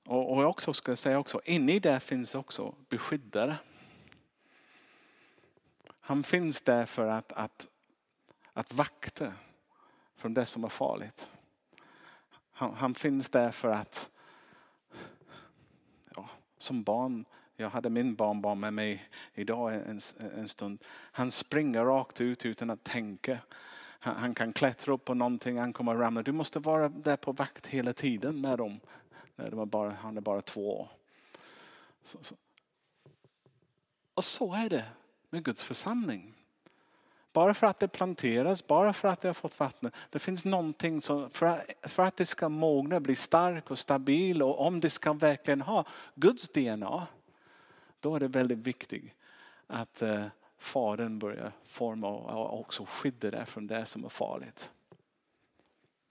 Och 0.06 0.42
jag 0.42 0.50
också 0.50 0.74
ska 0.74 0.96
säga 0.96 1.20
också, 1.20 1.42
inne 1.46 1.74
i 1.74 1.80
det 1.80 2.00
finns 2.00 2.36
också 2.36 2.76
beskyddare. 2.90 3.56
Han 6.00 6.24
finns 6.24 6.62
där 6.62 6.86
för 6.86 7.08
att, 7.08 7.32
att, 7.32 7.68
att 8.54 8.74
vakta 8.74 9.34
från 10.16 10.34
det 10.34 10.46
som 10.46 10.64
är 10.64 10.70
farligt. 10.70 11.32
Han, 12.52 12.74
han 12.74 12.96
finns 12.96 13.30
där 13.30 13.52
för 13.52 13.68
att, 13.68 14.10
ja, 16.16 16.30
som 16.58 16.84
barn, 16.84 17.26
jag 17.56 17.70
hade 17.70 17.90
min 17.90 18.16
barnbarn 18.16 18.60
med 18.60 18.74
mig 18.74 19.10
idag 19.34 19.76
en, 19.76 20.00
en 20.38 20.48
stund. 20.48 20.84
Han 21.12 21.32
springer 21.32 21.86
rakt 21.86 22.22
ut 22.22 22.46
utan 22.46 22.70
att 22.70 22.84
tänka. 22.84 23.38
Han, 24.00 24.16
han 24.16 24.36
kan 24.36 24.54
klättra 24.54 24.94
upp 24.94 25.06
på 25.06 25.14
någonting, 25.14 25.58
han 25.58 25.74
kommer 25.74 25.92
att 25.92 26.00
ramla. 26.00 26.24
Du 26.24 26.32
måste 26.32 26.60
vara 26.60 26.90
där 26.90 27.18
på 27.18 27.32
vakt 27.32 27.68
hela 27.68 27.94
tiden 27.94 28.42
med 28.42 28.58
dem. 28.58 28.80
När 29.36 29.52
de 29.52 29.60
är 29.60 29.66
bara, 29.66 29.92
han 29.92 30.18
är 30.18 30.22
bara 30.22 30.42
två 30.42 30.80
år. 30.80 30.88
Så, 32.04 32.18
så. 32.22 32.36
Och 34.14 34.24
så 34.24 34.54
är 34.54 34.70
det 34.70 34.86
med 35.30 35.44
Guds 35.44 35.64
församling. 35.64 36.34
Bara 37.34 37.54
för 37.54 37.68
att 37.68 37.80
det 37.80 37.88
planteras, 37.88 38.68
bara 38.68 38.94
för 38.94 39.08
att 39.08 39.22
det 39.22 39.30
har 39.30 39.34
fått 39.34 39.60
vatten. 39.60 39.92
Det 40.10 40.20
finns 40.20 40.46
någonting 40.46 41.02
som, 41.02 41.30
för 41.30 41.46
att, 41.46 41.92
för 41.92 42.04
att 42.04 42.18
det 42.18 42.26
ska 42.26 42.50
mogna, 42.50 43.00
bli 43.00 43.16
stark 43.16 43.72
och 43.72 43.80
stabil 43.80 44.42
och 44.42 44.66
om 44.68 44.80
det 44.80 44.90
ska 44.90 45.14
verkligen 45.14 45.62
ha 45.62 45.86
Guds 46.16 46.50
DNA. 46.50 47.08
Då 48.04 48.16
är 48.16 48.20
det 48.20 48.28
väldigt 48.28 48.58
viktigt 48.58 49.12
att 49.68 50.02
eh, 50.02 50.26
Fadern 50.58 51.20
börjar 51.20 51.52
forma 51.66 52.08
och 52.08 52.60
också 52.60 52.86
skydda 52.86 53.32
dig 53.32 53.46
från 53.46 53.68
det 53.68 53.86
som 53.86 54.06
är 54.06 54.10
farligt. 54.10 54.72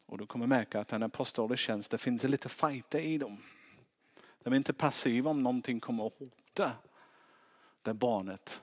Och 0.06 0.18
du 0.18 0.26
kommer 0.26 0.46
märka 0.46 0.80
att 0.80 0.88
den 0.88 1.02
apostoliska 1.02 1.66
tjänst, 1.66 1.90
det 1.90 1.98
finns 1.98 2.24
lite 2.24 2.48
fighter 2.48 3.00
i 3.00 3.18
dem. 3.18 3.38
De 4.42 4.52
är 4.52 4.56
inte 4.56 4.72
passiva 4.72 5.30
om 5.30 5.42
någonting 5.42 5.80
kommer 5.80 6.06
att 6.06 6.18
hota 6.18 6.72
det 7.82 7.94
barnet 7.94 8.62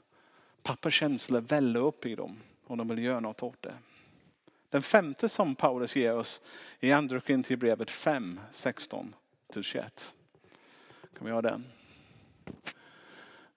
Pappakänslor 0.63 1.41
väller 1.41 1.79
upp 1.79 2.05
i 2.05 2.15
dem 2.15 2.37
och 2.67 2.77
de 2.77 2.87
vill 2.87 2.99
göra 2.99 3.19
något 3.19 3.43
åt 3.43 3.61
det. 3.61 3.75
Den 4.69 4.81
femte 4.81 5.29
som 5.29 5.55
Paulus 5.55 5.95
ger 5.95 6.15
oss 6.15 6.41
i 6.79 6.91
andra 6.91 7.21
Korinthierbrevet 7.21 7.89
5, 7.89 8.39
16 8.51 9.15
21. 9.61 10.15
Kan 11.17 11.25
vi 11.25 11.31
ha 11.31 11.41
den? 11.41 11.65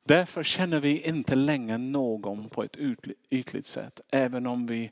Därför 0.04 0.42
känner 0.42 0.80
vi 0.80 1.00
inte 1.00 1.34
längre 1.34 1.78
någon 1.78 2.48
på 2.48 2.62
ett 2.62 2.76
ytligt 3.30 3.66
sätt. 3.66 4.00
Även 4.10 4.46
om 4.46 4.66
vi 4.66 4.90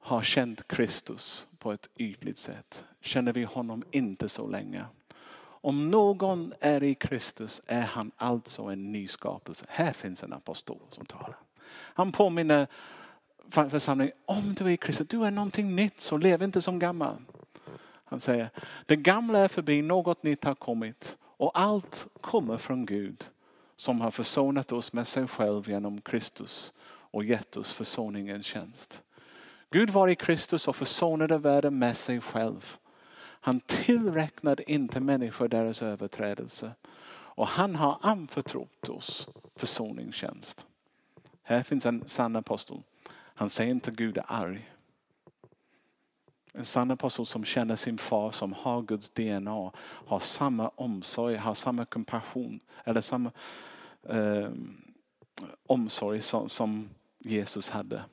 har 0.00 0.22
känt 0.22 0.68
Kristus 0.68 1.46
på 1.58 1.72
ett 1.72 1.88
ytligt 1.96 2.38
sätt 2.38 2.84
känner 3.00 3.32
vi 3.32 3.44
honom 3.44 3.84
inte 3.90 4.28
så 4.28 4.46
länge. 4.46 4.84
Om 5.64 5.90
någon 5.90 6.52
är 6.60 6.82
i 6.82 6.94
Kristus 6.94 7.62
är 7.66 7.82
han 7.82 8.10
alltså 8.16 8.62
en 8.62 8.92
ny 8.92 9.08
skapelse. 9.08 9.64
Här 9.68 9.92
finns 9.92 10.22
en 10.22 10.32
apostol 10.32 10.80
som 10.88 11.06
talar. 11.06 11.36
Han 11.70 12.12
påminner 12.12 12.66
församlingen, 13.50 14.14
om 14.24 14.54
du 14.54 14.64
är 14.64 14.70
i 14.70 14.76
Kristus, 14.76 15.08
du 15.08 15.24
är 15.24 15.30
någonting 15.30 15.76
nytt 15.76 16.00
så 16.00 16.16
lev 16.16 16.42
inte 16.42 16.62
som 16.62 16.78
gammal. 16.78 17.16
Han 18.04 18.20
säger, 18.20 18.50
det 18.86 18.96
gamla 18.96 19.38
är 19.38 19.48
förbi, 19.48 19.82
något 19.82 20.22
nytt 20.22 20.44
har 20.44 20.54
kommit 20.54 21.16
och 21.22 21.60
allt 21.60 22.06
kommer 22.20 22.58
från 22.58 22.86
Gud 22.86 23.24
som 23.76 24.00
har 24.00 24.10
försonat 24.10 24.72
oss 24.72 24.92
med 24.92 25.08
sig 25.08 25.28
själv 25.28 25.68
genom 25.68 26.00
Kristus 26.00 26.74
och 26.84 27.24
gett 27.24 27.56
oss 27.56 27.72
försoningens 27.72 28.46
tjänst. 28.46 29.02
Gud 29.70 29.90
var 29.90 30.08
i 30.08 30.16
Kristus 30.16 30.68
och 30.68 30.76
försonade 30.76 31.38
världen 31.38 31.78
med 31.78 31.96
sig 31.96 32.20
själv. 32.20 32.76
Han 33.44 33.60
tillräknade 33.60 34.72
inte 34.72 35.00
människor 35.00 35.48
deras 35.48 35.82
överträdelse. 35.82 36.72
Och 37.34 37.46
han 37.46 37.74
har 37.74 37.98
anförtrott 38.02 38.88
oss 38.88 39.28
försoningstjänst. 39.56 40.66
Här 41.42 41.62
finns 41.62 41.86
en 41.86 42.02
sann 42.06 42.36
apostel. 42.36 42.82
Han 43.12 43.50
säger 43.50 43.70
inte 43.70 43.90
Gud 43.90 44.18
är 44.18 44.24
arg. 44.26 44.71
En 46.52 46.64
sann 46.64 46.90
apostel 46.90 47.26
som 47.26 47.44
känner 47.44 47.76
sin 47.76 47.98
far, 47.98 48.30
som 48.30 48.52
har 48.52 48.82
Guds 48.82 49.10
DNA, 49.10 49.72
har 49.84 50.20
samma 50.20 50.68
omsorg, 50.68 51.36
har 51.36 51.54
samma 51.54 51.84
kompassion 51.84 52.60
eller 52.84 53.00
samma 53.00 53.32
eh, 54.02 54.50
omsorg 55.66 56.20
som, 56.20 56.48
som 56.48 56.90
Jesus 57.18 57.70
hade. 57.70 58.04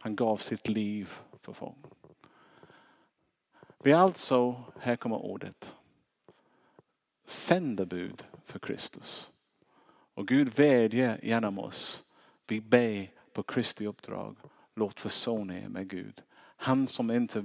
Han 0.00 0.16
gav 0.16 0.36
sitt 0.36 0.68
liv 0.68 1.10
för 1.42 1.52
folk. 1.52 1.76
Vi 3.78 3.92
är 3.92 3.96
alltså, 3.96 4.62
här 4.78 4.96
kommer 4.96 5.16
ordet, 5.16 5.74
sändebud 7.24 8.24
för 8.44 8.58
Kristus. 8.58 9.30
Och 10.14 10.28
Gud 10.28 10.54
vädjar 10.54 11.18
genom 11.22 11.58
oss. 11.58 12.04
Vi 12.46 12.60
ber 12.60 13.10
på 13.32 13.42
Kristi 13.42 13.86
uppdrag. 13.86 14.36
Låt 14.74 15.00
försona 15.00 15.58
er 15.58 15.68
med 15.68 15.88
Gud. 15.88 16.22
Han 16.56 16.86
som 16.86 17.10
inte, 17.10 17.44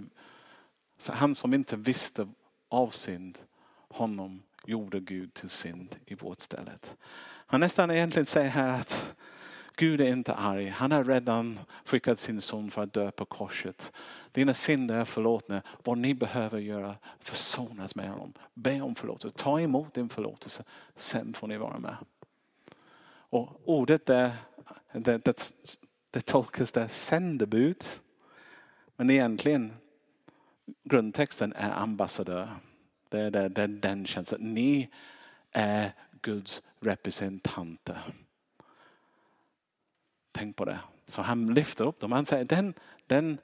han 1.09 1.35
som 1.35 1.53
inte 1.53 1.75
visste 1.75 2.27
av 2.69 2.89
synd, 2.89 3.37
honom 3.89 4.43
gjorde 4.65 4.99
Gud 4.99 5.33
till 5.33 5.49
synd 5.49 5.95
i 6.05 6.15
vårt 6.15 6.39
ställe. 6.39 6.71
Han 7.21 7.59
nästan 7.59 7.91
egentligen 7.91 8.25
säger 8.25 8.49
här 8.49 8.79
att 8.79 9.15
Gud 9.79 10.01
är 10.01 10.07
inte 10.07 10.33
arg. 10.33 10.69
Han 10.69 10.91
har 10.91 11.03
redan 11.03 11.59
skickat 11.85 12.19
sin 12.19 12.41
son 12.41 12.71
för 12.71 12.83
att 12.83 12.93
dö 12.93 13.11
på 13.11 13.25
korset. 13.25 13.93
Dina 14.31 14.53
synder 14.53 14.95
är 14.95 15.05
förlåtna. 15.05 15.61
Vad 15.83 15.97
ni 15.97 16.13
behöver 16.13 16.59
göra, 16.59 16.95
försonas 17.19 17.95
med 17.95 18.09
honom. 18.09 18.33
Be 18.53 18.81
om 18.81 18.95
förlåtelse. 18.95 19.37
Ta 19.37 19.59
emot 19.59 19.93
din 19.93 20.09
förlåtelse. 20.09 20.63
Sen 20.95 21.33
får 21.33 21.47
ni 21.47 21.57
vara 21.57 21.79
med. 21.79 21.95
Och 23.31 23.61
ordet 23.65 24.05
där, 24.05 24.31
det, 24.93 25.17
det, 25.17 25.53
det 26.11 26.21
tolkas 26.21 26.71
där 26.71 26.87
sändebud. 26.87 27.83
Men 28.99 29.09
egentligen 29.09 29.73
grundtexten 30.83 31.53
är 31.53 31.71
ambassadör. 31.71 32.49
Det 33.09 33.19
är, 33.19 33.31
det, 33.31 33.49
det 33.49 33.61
är 33.61 33.67
den 33.67 34.05
känslan. 34.05 34.53
Ni 34.53 34.89
är 35.51 35.93
Guds 36.21 36.63
representanter. 36.79 37.97
Tänk 40.31 40.55
på 40.55 40.65
det. 40.65 40.79
Så 41.07 41.21
han 41.21 41.53
lyfter 41.53 41.85
upp 41.85 41.99
dem. 41.99 42.11
Han 42.11 42.25
säger 42.25 42.45
den, 42.45 42.73
den 43.07 43.37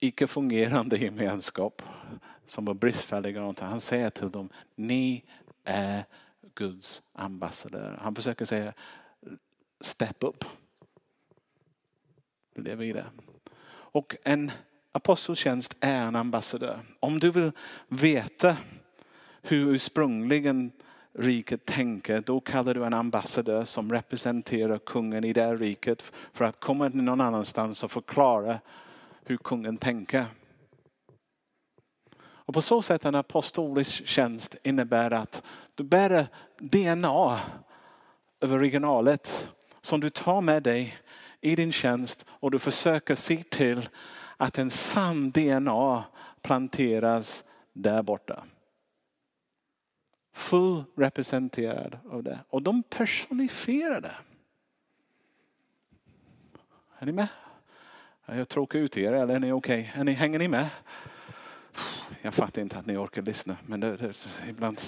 icke-fungerande 0.00 0.96
gemenskap 0.96 1.82
som 2.46 2.64
var 2.64 2.74
bristfällig, 2.74 3.36
Han 3.36 3.80
säger 3.80 4.10
till 4.10 4.30
dem, 4.30 4.48
ni 4.74 5.24
är 5.64 6.04
Guds 6.54 7.02
ambassadör. 7.12 7.98
Han 8.02 8.14
försöker 8.14 8.44
säga, 8.44 8.72
step 9.80 10.24
up. 10.24 10.44
Lev 12.54 12.82
i 12.82 12.92
det. 12.92 13.06
Och 13.96 14.16
en 14.24 14.50
aposteltjänst 14.92 15.76
är 15.80 16.02
en 16.02 16.16
ambassadör. 16.16 16.78
Om 17.00 17.18
du 17.18 17.30
vill 17.30 17.52
veta 17.88 18.56
hur 19.42 19.74
ursprungligen 19.74 20.72
riket 21.12 21.64
tänker, 21.64 22.20
då 22.20 22.40
kallar 22.40 22.74
du 22.74 22.84
en 22.84 22.94
ambassadör 22.94 23.64
som 23.64 23.92
representerar 23.92 24.78
kungen 24.78 25.24
i 25.24 25.32
det 25.32 25.54
riket 25.54 26.12
för 26.32 26.44
att 26.44 26.60
komma 26.60 26.90
till 26.90 27.02
någon 27.02 27.20
annanstans 27.20 27.84
och 27.84 27.90
förklara 27.90 28.58
hur 29.24 29.36
kungen 29.36 29.76
tänker. 29.76 30.24
Och 32.18 32.54
på 32.54 32.62
så 32.62 32.82
sätt 32.82 33.04
en 33.04 33.14
apostolisk 33.14 34.06
tjänst 34.06 34.56
innebär 34.62 35.10
att 35.10 35.42
du 35.74 35.84
bär 35.84 36.26
DNA 36.58 37.40
över 38.40 38.56
originalet 38.56 39.48
som 39.80 40.00
du 40.00 40.10
tar 40.10 40.40
med 40.40 40.62
dig 40.62 40.98
i 41.46 41.56
din 41.56 41.72
tjänst 41.72 42.26
och 42.28 42.50
du 42.50 42.58
försöker 42.58 43.14
se 43.14 43.42
till 43.42 43.88
att 44.36 44.58
en 44.58 44.70
sann 44.70 45.30
DNA 45.30 46.04
planteras 46.42 47.44
där 47.72 48.02
borta. 48.02 48.44
Full 50.32 50.84
representerad 50.96 51.98
av 52.10 52.22
det. 52.22 52.38
Och 52.48 52.62
de 52.62 52.82
personifierar 52.82 54.00
det. 54.00 54.16
Är 56.98 57.06
ni 57.06 57.12
med? 57.12 57.28
Jag 58.26 58.48
tråkar 58.48 58.78
ut 58.78 58.96
er 58.96 59.12
eller 59.12 59.34
är 59.34 59.40
ni 59.40 59.52
okej? 59.52 59.92
Okay? 60.00 60.14
hänger 60.14 60.38
ni 60.38 60.48
med? 60.48 60.68
Jag 62.22 62.34
fattar 62.34 62.62
inte 62.62 62.78
att 62.78 62.86
ni 62.86 62.96
orkar 62.96 63.22
lyssna 63.22 63.56
men 63.66 63.80
det, 63.80 63.96
det, 63.96 64.14
ibland 64.48 64.80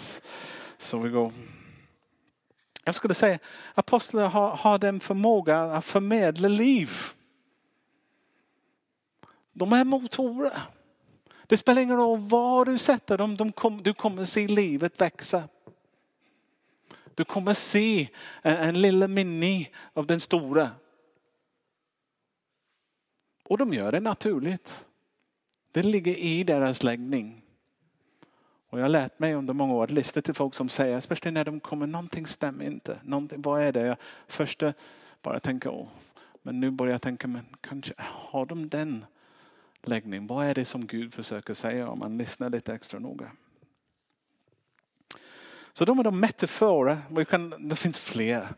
så 0.79 0.99
vi 0.99 1.11
går. 1.11 1.33
Jag 2.89 2.95
skulle 2.95 3.14
säga 3.14 3.39
apostlar 3.74 4.28
har, 4.28 4.51
har 4.51 4.78
den 4.78 5.01
förmåga 5.01 5.61
att 5.61 5.84
förmedla 5.84 6.49
liv. 6.49 6.91
De 9.53 9.72
är 9.72 9.84
motorer. 9.84 10.62
Det 11.47 11.57
spelar 11.57 11.82
ingen 11.82 11.97
roll 11.97 12.18
var 12.20 12.64
du 12.64 12.78
sätter 12.78 13.18
dem, 13.18 13.36
de 13.36 13.53
kom, 13.53 13.82
du 13.82 13.95
kommer 13.95 14.24
se 14.24 14.49
livet 14.49 15.01
växa. 15.01 15.49
Du 17.14 17.24
kommer 17.24 17.55
se 17.55 18.09
en, 18.43 18.57
en 18.57 18.82
lilla 18.82 19.09
mini 19.09 19.70
av 19.93 20.07
den 20.07 20.20
stora. 20.20 20.70
Och 23.45 23.59
de 23.59 23.72
gör 23.72 23.93
det 23.93 24.01
naturligt. 24.01 24.86
Det 25.72 25.82
ligger 25.82 26.14
i 26.14 26.45
deras 26.45 26.82
läggning. 26.82 27.43
Och 28.71 28.79
jag 28.79 28.85
har 28.85 28.89
lärt 28.89 29.19
mig 29.19 29.35
under 29.35 29.55
många 29.55 29.75
år 29.75 29.85
att 29.85 29.91
lyssna 29.91 30.23
till 30.23 30.35
folk 30.35 30.55
som 30.55 30.69
säger, 30.69 31.01
speciellt 31.01 31.35
när 31.35 31.45
de 31.45 31.61
kommer, 31.61 31.87
någonting 31.87 32.27
stämmer 32.27 32.64
inte. 32.64 32.99
Någonting, 33.03 33.43
vad 33.43 33.62
är 33.62 33.73
det? 33.73 33.81
Jag 33.81 33.97
först 34.27 34.62
bara 35.23 35.41
tänker, 35.41 35.71
åh, 35.71 35.89
men 36.43 36.61
nu 36.61 36.71
börjar 36.71 36.93
jag 36.93 37.03
tänka, 37.03 37.29
men 37.29 37.47
kanske 37.61 37.95
har 37.99 38.47
de 38.47 38.69
den 38.69 39.05
läggningen? 39.83 40.27
Vad 40.27 40.47
är 40.47 40.55
det 40.55 40.64
som 40.64 40.87
Gud 40.87 41.14
försöker 41.14 41.55
säga 41.55 41.89
om 41.89 41.99
man 41.99 42.19
lyssnar 42.19 42.51
lite 42.51 42.75
extra 42.75 43.01
noga? 43.01 43.31
Så 45.73 45.85
de 45.85 45.99
är 45.99 46.05
de 46.05 46.21
metaforer, 46.21 46.99
det 47.59 47.77
finns 47.77 47.99
fler, 47.99 48.49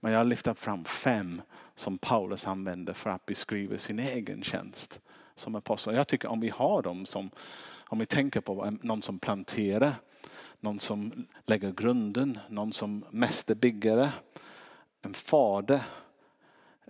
men 0.00 0.12
jag 0.12 0.20
har 0.20 0.24
lyft 0.24 0.58
fram 0.58 0.84
fem 0.84 1.42
som 1.74 1.98
Paulus 1.98 2.46
använder 2.46 2.92
för 2.92 3.10
att 3.10 3.26
beskriva 3.26 3.78
sin 3.78 3.98
egen 3.98 4.42
tjänst 4.42 5.00
som 5.34 5.54
apostel. 5.54 5.94
Jag 5.94 6.08
tycker 6.08 6.28
om 6.28 6.40
vi 6.40 6.48
har 6.48 6.82
dem 6.82 7.06
som, 7.06 7.30
om 7.90 7.98
vi 7.98 8.06
tänker 8.06 8.40
på 8.40 8.76
någon 8.82 9.02
som 9.02 9.18
planterar, 9.18 9.94
någon 10.60 10.78
som 10.78 11.26
lägger 11.46 11.72
grunden, 11.72 12.38
någon 12.48 12.72
som 12.72 13.04
mästerbyggare, 13.10 14.12
en 15.02 15.14
fader 15.14 15.80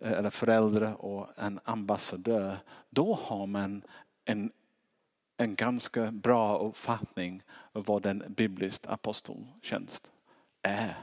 eh, 0.00 0.12
eller 0.12 0.30
förälder 0.30 1.04
och 1.04 1.28
en 1.36 1.60
ambassadör. 1.64 2.56
Då 2.90 3.18
har 3.22 3.46
man 3.46 3.82
en, 4.24 4.52
en 5.36 5.54
ganska 5.54 6.10
bra 6.10 6.58
uppfattning 6.58 7.42
av 7.72 7.84
vad 7.84 8.06
en 8.06 8.24
biblisk 8.28 8.82
aposteltjänst 8.86 10.10
är. 10.62 10.94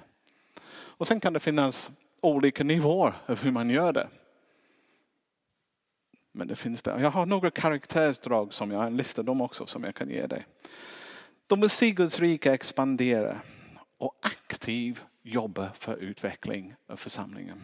Och 0.69 1.07
sen 1.07 1.19
kan 1.19 1.33
det 1.33 1.39
finnas 1.39 1.91
olika 2.21 2.63
nivåer 2.63 3.13
av 3.25 3.39
hur 3.39 3.51
man 3.51 3.69
gör 3.69 3.93
det. 3.93 4.07
Men 6.37 6.47
det 6.47 6.55
finns 6.55 6.81
det. 6.81 7.01
Jag 7.01 7.11
har 7.11 7.25
några 7.25 7.51
karaktärsdrag 7.51 8.53
som 8.53 8.71
jag 8.71 8.79
har 8.79 8.89
listat 8.89 9.25
dem 9.25 9.41
också 9.41 9.67
som 9.67 9.83
jag 9.83 9.95
kan 9.95 10.09
ge 10.09 10.27
dig. 10.27 10.45
De 11.47 11.61
vill 11.61 11.69
se 11.69 11.91
Guds 11.91 12.19
rike 12.19 12.53
expandera 12.53 13.39
och 13.97 14.15
aktivt 14.21 15.03
jobba 15.23 15.69
för 15.73 15.97
utveckling 15.97 16.75
av 16.89 16.95
församlingen. 16.95 17.61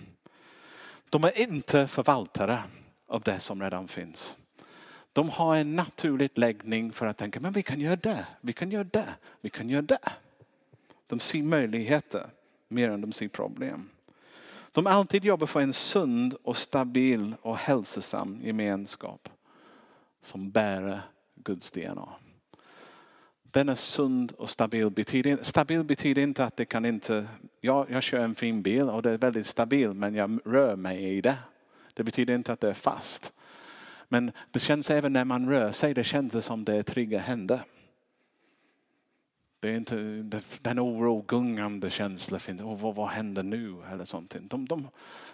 De 1.09 1.23
är 1.23 1.39
inte 1.39 1.87
förvaltare 1.87 2.63
av 3.07 3.21
det 3.21 3.39
som 3.39 3.61
redan 3.61 3.87
finns. 3.87 4.37
De 5.13 5.29
har 5.29 5.55
en 5.55 5.75
naturlig 5.75 6.31
läggning 6.33 6.91
för 6.91 7.05
att 7.05 7.17
tänka, 7.17 7.39
men 7.39 7.53
vi 7.53 7.63
kan 7.63 7.79
göra 7.79 7.95
det, 7.95 8.25
vi 8.41 8.53
kan 8.53 8.71
göra 8.71 8.83
det, 8.83 9.09
vi 9.41 9.49
kan 9.49 9.69
göra 9.69 9.81
det. 9.81 10.11
De 11.07 11.19
ser 11.19 11.43
möjligheter 11.43 12.29
mer 12.67 12.89
än 12.89 13.01
de 13.01 13.11
ser 13.11 13.27
problem. 13.27 13.89
De 14.73 14.87
alltid 14.87 15.25
jobbar 15.25 15.47
för 15.47 15.61
en 15.61 15.73
sund 15.73 16.35
och 16.43 16.57
stabil 16.57 17.35
och 17.41 17.57
hälsosam 17.57 18.39
gemenskap 18.43 19.29
som 20.21 20.51
bär 20.51 21.01
Guds 21.35 21.71
DNA. 21.71 22.09
Den 23.43 23.69
är 23.69 23.75
sund 23.75 24.31
och 24.31 24.49
stabil. 24.49 24.89
Betyder, 24.89 25.37
stabil 25.41 25.83
betyder 25.83 26.21
inte 26.21 26.43
att 26.43 26.57
det 26.57 26.65
kan 26.65 26.85
inte, 26.85 27.27
ja, 27.61 27.85
jag 27.89 28.03
kör 28.03 28.19
en 28.19 28.35
fin 28.35 28.61
bil 28.61 28.81
och 28.81 29.01
det 29.01 29.11
är 29.11 29.17
väldigt 29.17 29.47
stabil 29.47 29.93
men 29.93 30.15
jag 30.15 30.39
rör 30.45 30.75
mig 30.75 31.17
i 31.17 31.21
det. 31.21 31.37
Det 31.93 32.03
betyder 32.03 32.35
inte 32.35 32.53
att 32.53 32.59
det 32.59 32.69
är 32.69 32.73
fast. 32.73 33.33
Men 34.09 34.31
det 34.51 34.59
känns 34.59 34.89
även 34.89 35.13
när 35.13 35.25
man 35.25 35.49
rör 35.49 35.71
sig, 35.71 35.93
det 35.93 36.03
känns 36.03 36.45
som 36.45 36.63
det 36.63 36.75
är 36.75 36.83
trygga 36.83 37.19
händer. 37.19 37.59
Det 39.63 39.69
är 39.69 39.77
inte 39.77 40.23
den 40.61 40.79
oro, 40.79 41.21
gungande 41.27 41.89
känsla 41.89 42.39
finns. 42.39 42.61
Oh, 42.61 42.79
vad, 42.79 42.95
vad 42.95 43.07
händer 43.07 43.43
nu? 43.43 43.75
Eller 43.91 44.05
sånt. 44.05 44.35
De, 44.39 44.65
de, 44.65 44.87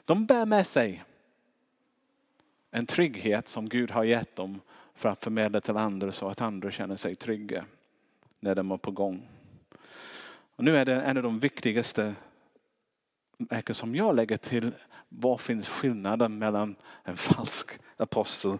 de 0.05 0.25
bär 0.25 0.45
med 0.45 0.67
sig 0.67 1.03
en 2.71 2.85
trygghet 2.85 3.47
som 3.47 3.69
Gud 3.69 3.91
har 3.91 4.03
gett 4.03 4.35
dem 4.35 4.61
för 4.95 5.09
att 5.09 5.23
förmedla 5.23 5.61
till 5.61 5.77
andra 5.77 6.11
så 6.11 6.27
att 6.27 6.41
andra 6.41 6.71
känner 6.71 6.95
sig 6.95 7.15
trygga 7.15 7.65
när 8.39 8.55
de 8.55 8.71
är 8.71 8.77
på 8.77 8.91
gång. 8.91 9.27
Och 10.55 10.63
nu 10.63 10.77
är 10.77 10.85
det 10.85 11.01
en 11.01 11.17
av 11.17 11.23
de 11.23 11.39
viktigaste 11.39 12.15
märken 13.37 13.75
som 13.75 13.95
jag 13.95 14.15
lägger 14.15 14.37
till. 14.37 14.71
Vad 15.09 15.41
finns 15.41 15.67
skillnaden 15.67 16.39
mellan 16.39 16.75
en 17.03 17.17
falsk 17.17 17.79
apostel 17.97 18.57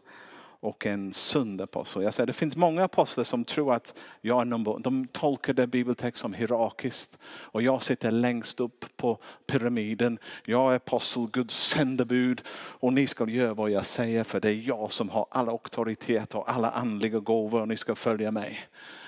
och 0.62 0.86
en 0.86 1.14
sund 1.14 1.62
apostel. 1.62 2.04
Jag 2.04 2.14
säger, 2.14 2.28
det 2.28 2.34
finns 2.34 2.56
många 2.56 2.84
apostlar 2.84 3.24
som 3.24 3.46
tror 3.46 3.74
att 3.74 4.00
jag 4.22 4.42
är 4.42 4.46
nummer, 4.46 4.80
de 4.80 5.08
tolkar 5.08 5.54
det 5.54 5.68
bibeltext 5.68 6.22
som 6.22 6.34
hierarkiskt 6.34 7.20
och 7.26 7.62
jag 7.62 7.84
sitter 7.84 8.12
längst 8.12 8.60
upp 8.60 8.86
på 8.98 9.18
pyramiden. 9.48 10.20
Jag 10.46 10.72
är 10.72 10.76
apostel, 10.76 11.28
Guds 11.28 11.70
sändebud 11.70 12.42
och 12.52 12.94
ni 12.94 13.08
ska 13.08 13.30
göra 13.30 13.54
vad 13.54 13.70
jag 13.72 13.86
säger 13.86 14.24
för 14.24 14.40
det 14.40 14.50
är 14.50 14.68
jag 14.68 14.92
som 14.92 15.10
har 15.10 15.28
alla 15.32 15.52
auktoritet 15.52 16.36
och 16.36 16.52
alla 16.52 16.70
andliga 16.70 17.20
gåvor 17.20 17.62
och 17.62 17.68
ni 17.68 17.78
ska 17.78 17.96
följa 17.96 18.32
mig. 18.32 18.60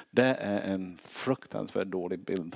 Det 0.10 0.36
är 0.39 0.74
en 0.74 0.99
fruktansvärt 1.04 1.88
dålig 1.88 2.20
bild. 2.26 2.56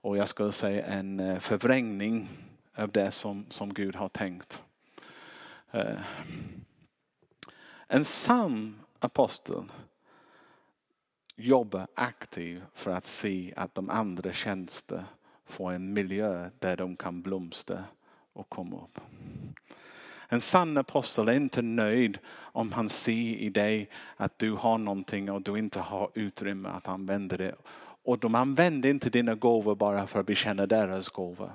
Och 0.00 0.16
jag 0.16 0.28
skulle 0.28 0.52
säga 0.52 0.86
en 0.86 1.20
eh, 1.20 1.38
förvrängning 1.38 2.28
av 2.76 2.90
det 2.90 3.10
som, 3.10 3.46
som 3.48 3.74
Gud 3.74 3.96
har 3.96 4.08
tänkt. 4.08 4.62
Eh, 5.70 5.98
en 7.90 8.04
sann 8.04 8.80
apostel 8.98 9.62
jobbar 11.36 11.86
aktivt 11.94 12.62
för 12.74 12.90
att 12.90 13.04
se 13.04 13.52
att 13.56 13.74
de 13.74 13.90
andra 13.90 14.32
tjänster 14.32 15.04
får 15.46 15.72
en 15.72 15.92
miljö 15.92 16.50
där 16.58 16.76
de 16.76 16.96
kan 16.96 17.22
blomstra 17.22 17.84
och 18.32 18.48
komma 18.48 18.76
upp. 18.76 19.00
En 20.28 20.40
sann 20.40 20.76
apostel 20.76 21.28
är 21.28 21.36
inte 21.36 21.62
nöjd 21.62 22.18
om 22.36 22.72
han 22.72 22.88
ser 22.88 23.12
i 23.12 23.48
dig 23.48 23.90
att 24.16 24.38
du 24.38 24.52
har 24.52 24.78
någonting 24.78 25.30
och 25.30 25.42
du 25.42 25.58
inte 25.58 25.80
har 25.80 26.10
utrymme 26.14 26.68
att 26.68 26.88
använda 26.88 27.36
det. 27.36 27.54
Och 28.04 28.18
de 28.18 28.34
använder 28.34 28.88
inte 28.90 29.10
dina 29.10 29.34
gåvor 29.34 29.74
bara 29.74 30.06
för 30.06 30.20
att 30.20 30.26
bekänna 30.26 30.66
deras 30.66 31.08
gåvor. 31.08 31.50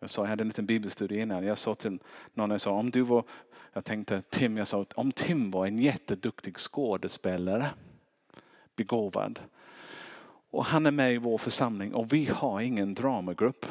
Jag, 0.00 0.10
sa, 0.10 0.22
jag 0.22 0.28
hade 0.28 0.42
en 0.42 0.48
liten 0.48 0.66
bibelstudie 0.66 1.20
innan. 1.20 1.46
Jag 1.46 1.58
sa 1.58 1.74
till 1.74 1.98
någon, 2.34 2.50
jag 2.50 2.60
sa, 2.60 2.70
om 2.70 2.90
du 2.90 3.00
var 3.00 3.24
jag 3.72 3.84
tänkte 3.84 4.22
Tim, 4.30 4.56
jag 4.56 4.68
sa 4.68 4.86
om 4.94 5.12
Tim 5.12 5.50
var 5.50 5.66
en 5.66 5.78
jätteduktig 5.78 6.56
skådespelare, 6.58 7.70
begåvad. 8.76 9.40
Och 10.50 10.64
han 10.64 10.86
är 10.86 10.90
med 10.90 11.14
i 11.14 11.18
vår 11.18 11.38
församling 11.38 11.94
och 11.94 12.12
vi 12.12 12.24
har 12.24 12.60
ingen 12.60 12.94
dramagrupp. 12.94 13.66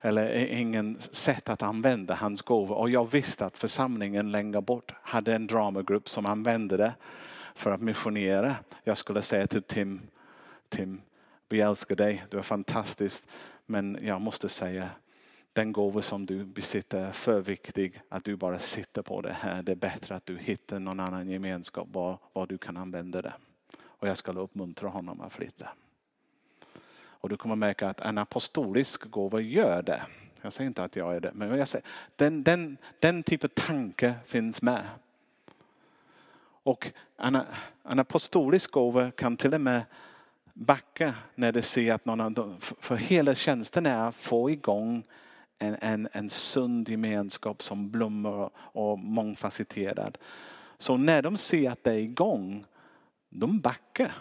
Eller 0.00 0.46
ingen 0.46 0.98
sätt 1.00 1.48
att 1.48 1.62
använda 1.62 2.14
hans 2.14 2.42
gåvor. 2.42 2.76
Och 2.76 2.90
jag 2.90 3.10
visste 3.10 3.46
att 3.46 3.58
församlingen 3.58 4.32
längre 4.32 4.60
bort 4.60 4.92
hade 5.02 5.34
en 5.34 5.46
dramagrupp 5.46 6.08
som 6.08 6.26
använde 6.26 6.76
det 6.76 6.94
för 7.54 7.70
att 7.70 7.80
missionera. 7.80 8.56
Jag 8.84 8.98
skulle 8.98 9.22
säga 9.22 9.46
till 9.46 9.62
Tim, 9.62 10.00
Tim, 10.68 11.00
vi 11.48 11.60
älskar 11.60 11.96
dig, 11.96 12.24
du 12.30 12.38
är 12.38 12.42
fantastisk. 12.42 13.28
Men 13.66 13.98
jag 14.02 14.20
måste 14.20 14.48
säga, 14.48 14.90
den 15.56 15.72
gåva 15.72 16.02
som 16.02 16.26
du 16.26 16.44
besitter 16.44 16.98
är 16.98 17.12
för 17.12 17.40
viktig 17.40 18.00
att 18.08 18.24
du 18.24 18.36
bara 18.36 18.58
sitter 18.58 19.02
på 19.02 19.20
det 19.20 19.32
här. 19.32 19.62
Det 19.62 19.72
är 19.72 19.76
bättre 19.76 20.14
att 20.14 20.26
du 20.26 20.38
hittar 20.38 20.78
någon 20.78 21.00
annan 21.00 21.28
gemenskap 21.28 21.88
var, 21.90 22.18
var 22.32 22.46
du 22.46 22.58
kan 22.58 22.76
använda 22.76 23.22
det. 23.22 23.34
Och 23.82 24.08
jag 24.08 24.16
ska 24.16 24.32
uppmuntra 24.32 24.88
honom 24.88 25.20
att 25.20 25.32
flytta. 25.32 25.68
Och 26.96 27.28
du 27.28 27.36
kommer 27.36 27.56
märka 27.56 27.88
att 27.88 28.00
en 28.00 28.18
apostolisk 28.18 29.10
gåva 29.10 29.40
gör 29.40 29.82
det. 29.82 30.02
Jag 30.42 30.52
säger 30.52 30.68
inte 30.68 30.84
att 30.84 30.96
jag 30.96 31.16
är 31.16 31.20
det, 31.20 31.30
men 31.34 31.58
jag 31.58 31.68
säger, 31.68 31.86
den, 32.16 32.42
den, 32.42 32.76
den 33.00 33.22
typen 33.22 33.50
av 33.56 33.66
tanke 33.66 34.14
finns 34.24 34.62
med. 34.62 34.88
Och 36.62 36.92
en, 37.16 37.38
en 37.82 37.98
apostolisk 37.98 38.70
gåva 38.70 39.10
kan 39.10 39.36
till 39.36 39.54
och 39.54 39.60
med 39.60 39.82
backa 40.52 41.14
när 41.34 41.52
det 41.52 41.62
ser 41.62 41.92
att 41.92 42.04
någon 42.04 42.20
annan, 42.20 42.60
för 42.60 42.96
hela 42.96 43.34
tjänsten 43.34 43.86
är 43.86 44.08
att 44.08 44.16
få 44.16 44.50
igång 44.50 45.04
en, 45.58 45.76
en, 45.80 46.08
en 46.12 46.30
sund 46.30 46.88
gemenskap 46.88 47.62
som 47.62 47.90
blommar 47.90 48.50
och 48.56 48.98
mångfacetterad. 48.98 50.18
Så 50.78 50.96
när 50.96 51.22
de 51.22 51.36
ser 51.36 51.70
att 51.70 51.84
det 51.84 51.92
är 51.92 51.98
igång, 51.98 52.64
de 53.30 53.60
backar. 53.60 54.12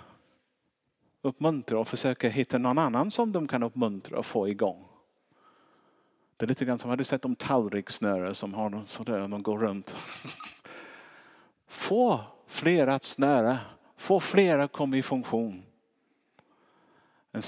Uppmuntrar 1.21 1.77
och 1.77 1.87
försöker 1.87 2.29
hitta 2.29 2.57
någon 2.57 2.77
annan 2.77 3.11
som 3.11 3.31
de 3.31 3.47
kan 3.47 3.63
uppmuntra 3.63 4.17
och 4.17 4.25
få 4.25 4.49
igång. 4.49 4.85
Det 6.37 6.45
är 6.45 6.47
lite 6.47 6.65
grann 6.65 6.79
som, 6.79 6.89
har 6.89 6.97
du 6.97 7.03
sett 7.03 7.21
de 7.21 7.35
tallrikssnöre 7.35 8.33
som 8.33 8.53
har 8.53 8.83
sådär, 8.85 9.27
de 9.27 9.43
går 9.43 9.57
runt. 9.57 9.95
Få 11.67 12.19
fler 12.47 12.87
att 12.87 13.03
snöra, 13.03 13.57
få 13.97 14.19
fler 14.19 14.59
att 14.59 14.71
komma 14.71 14.97
i 14.97 15.03
funktion. 15.03 15.63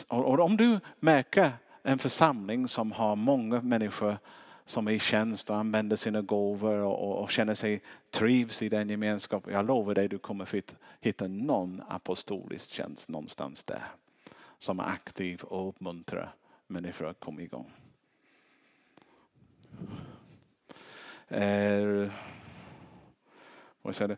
Och 0.07 0.39
om 0.39 0.57
du 0.57 0.79
märker 0.99 1.51
en 1.87 1.99
församling 1.99 2.67
som 2.67 2.91
har 2.91 3.15
många 3.15 3.61
människor 3.61 4.17
som 4.65 4.87
är 4.87 4.91
i 4.91 4.99
tjänst 4.99 5.49
och 5.49 5.55
använder 5.55 5.95
sina 5.95 6.21
gåvor 6.21 6.77
och, 6.81 7.23
och 7.23 7.31
känner 7.31 7.55
sig 7.55 7.81
trivs 8.11 8.61
i 8.61 8.69
den 8.69 8.89
gemenskapen. 8.89 9.53
Jag 9.53 9.67
lovar 9.67 9.95
dig, 9.95 10.07
du 10.07 10.17
kommer 10.17 10.63
hitta 11.01 11.27
någon 11.27 11.81
apostolisk 11.89 12.73
tjänst 12.73 13.09
någonstans 13.09 13.63
där. 13.63 13.83
Som 14.57 14.79
är 14.79 14.83
aktiv 14.83 15.41
och 15.41 15.69
uppmuntrar 15.69 16.35
människor 16.67 17.07
att 17.07 17.19
komma 17.19 17.41
igång. 17.41 17.71
Eh, 21.27 22.11
vad 23.81 23.95
säger 23.95 24.07
du? 24.07 24.17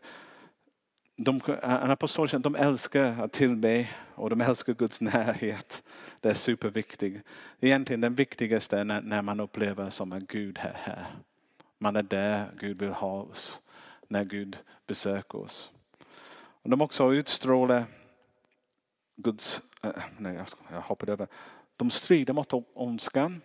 De, 1.24 1.40
eh, 1.48 1.84
en 1.84 1.90
apostol 1.90 2.28
de 2.28 2.54
älskar 2.54 3.22
att 3.22 3.32
tillbe 3.32 3.88
och 4.14 4.30
de 4.30 4.40
älskar 4.40 4.74
Guds 4.74 5.00
närhet. 5.00 5.82
Det 6.20 6.30
är 6.30 6.34
superviktigt. 6.34 7.26
Egentligen 7.60 8.00
den 8.00 8.14
viktigaste 8.14 8.78
är 8.78 8.84
när, 8.84 9.02
när 9.02 9.22
man 9.22 9.40
upplever 9.40 9.90
som 9.90 10.12
att 10.12 10.22
Gud 10.22 10.58
är 10.58 10.76
här. 10.76 11.06
Man 11.78 11.96
är 11.96 12.02
där 12.02 12.50
Gud 12.58 12.78
vill 12.78 12.90
ha 12.90 13.22
oss. 13.22 13.62
När 14.08 14.24
Gud 14.24 14.58
besöker 14.86 15.38
oss. 15.38 15.72
Och 16.62 16.70
de 16.70 16.80
också 16.80 17.14
utstrålar 17.14 17.84
Guds, 19.16 19.62
äh, 19.82 19.90
nej 20.18 20.44
jag 20.72 20.80
hoppade 20.80 21.12
över. 21.12 21.26
De 21.76 21.90
strider 21.90 22.32
mot 22.32 22.52
ondskan. 22.74 23.42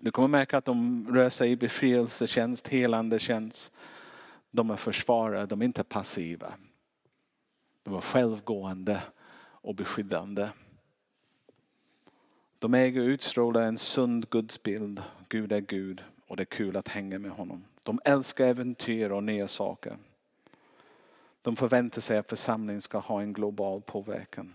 Du 0.00 0.10
kommer 0.10 0.28
märka 0.28 0.58
att 0.58 0.64
de 0.64 1.06
rör 1.14 1.30
sig 1.30 1.50
i 1.50 1.56
befrielsetjänst, 1.56 2.68
helande 2.68 3.18
tjänst. 3.18 3.72
De 4.50 4.70
är 4.70 4.76
försvarare, 4.76 5.46
de 5.46 5.60
är 5.60 5.64
inte 5.64 5.84
passiva. 5.84 6.54
De 7.82 7.94
var 7.94 8.00
självgående 8.00 9.02
och 9.40 9.74
beskyddande. 9.74 10.48
De 12.58 12.74
äger 12.74 13.02
utstrålar 13.02 13.62
en 13.62 13.78
sund 13.78 14.30
gudsbild. 14.30 15.02
Gud 15.28 15.52
är 15.52 15.60
Gud 15.60 16.04
och 16.26 16.36
det 16.36 16.42
är 16.42 16.44
kul 16.44 16.76
att 16.76 16.88
hänga 16.88 17.18
med 17.18 17.30
honom. 17.30 17.64
De 17.82 18.00
älskar 18.04 18.46
äventyr 18.46 19.10
och 19.10 19.24
nya 19.24 19.48
saker. 19.48 19.96
De 21.42 21.56
förväntar 21.56 22.00
sig 22.00 22.18
att 22.18 22.28
församlingen 22.28 22.82
ska 22.82 22.98
ha 22.98 23.22
en 23.22 23.32
global 23.32 23.82
påverkan. 23.82 24.54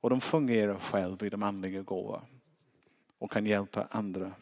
Och 0.00 0.10
de 0.10 0.20
fungerar 0.20 0.78
själv 0.78 1.22
i 1.22 1.30
de 1.30 1.42
andliga 1.42 1.82
gåvorna 1.82 2.22
och 3.18 3.30
kan 3.30 3.46
hjälpa 3.46 3.86
andra 3.90 4.32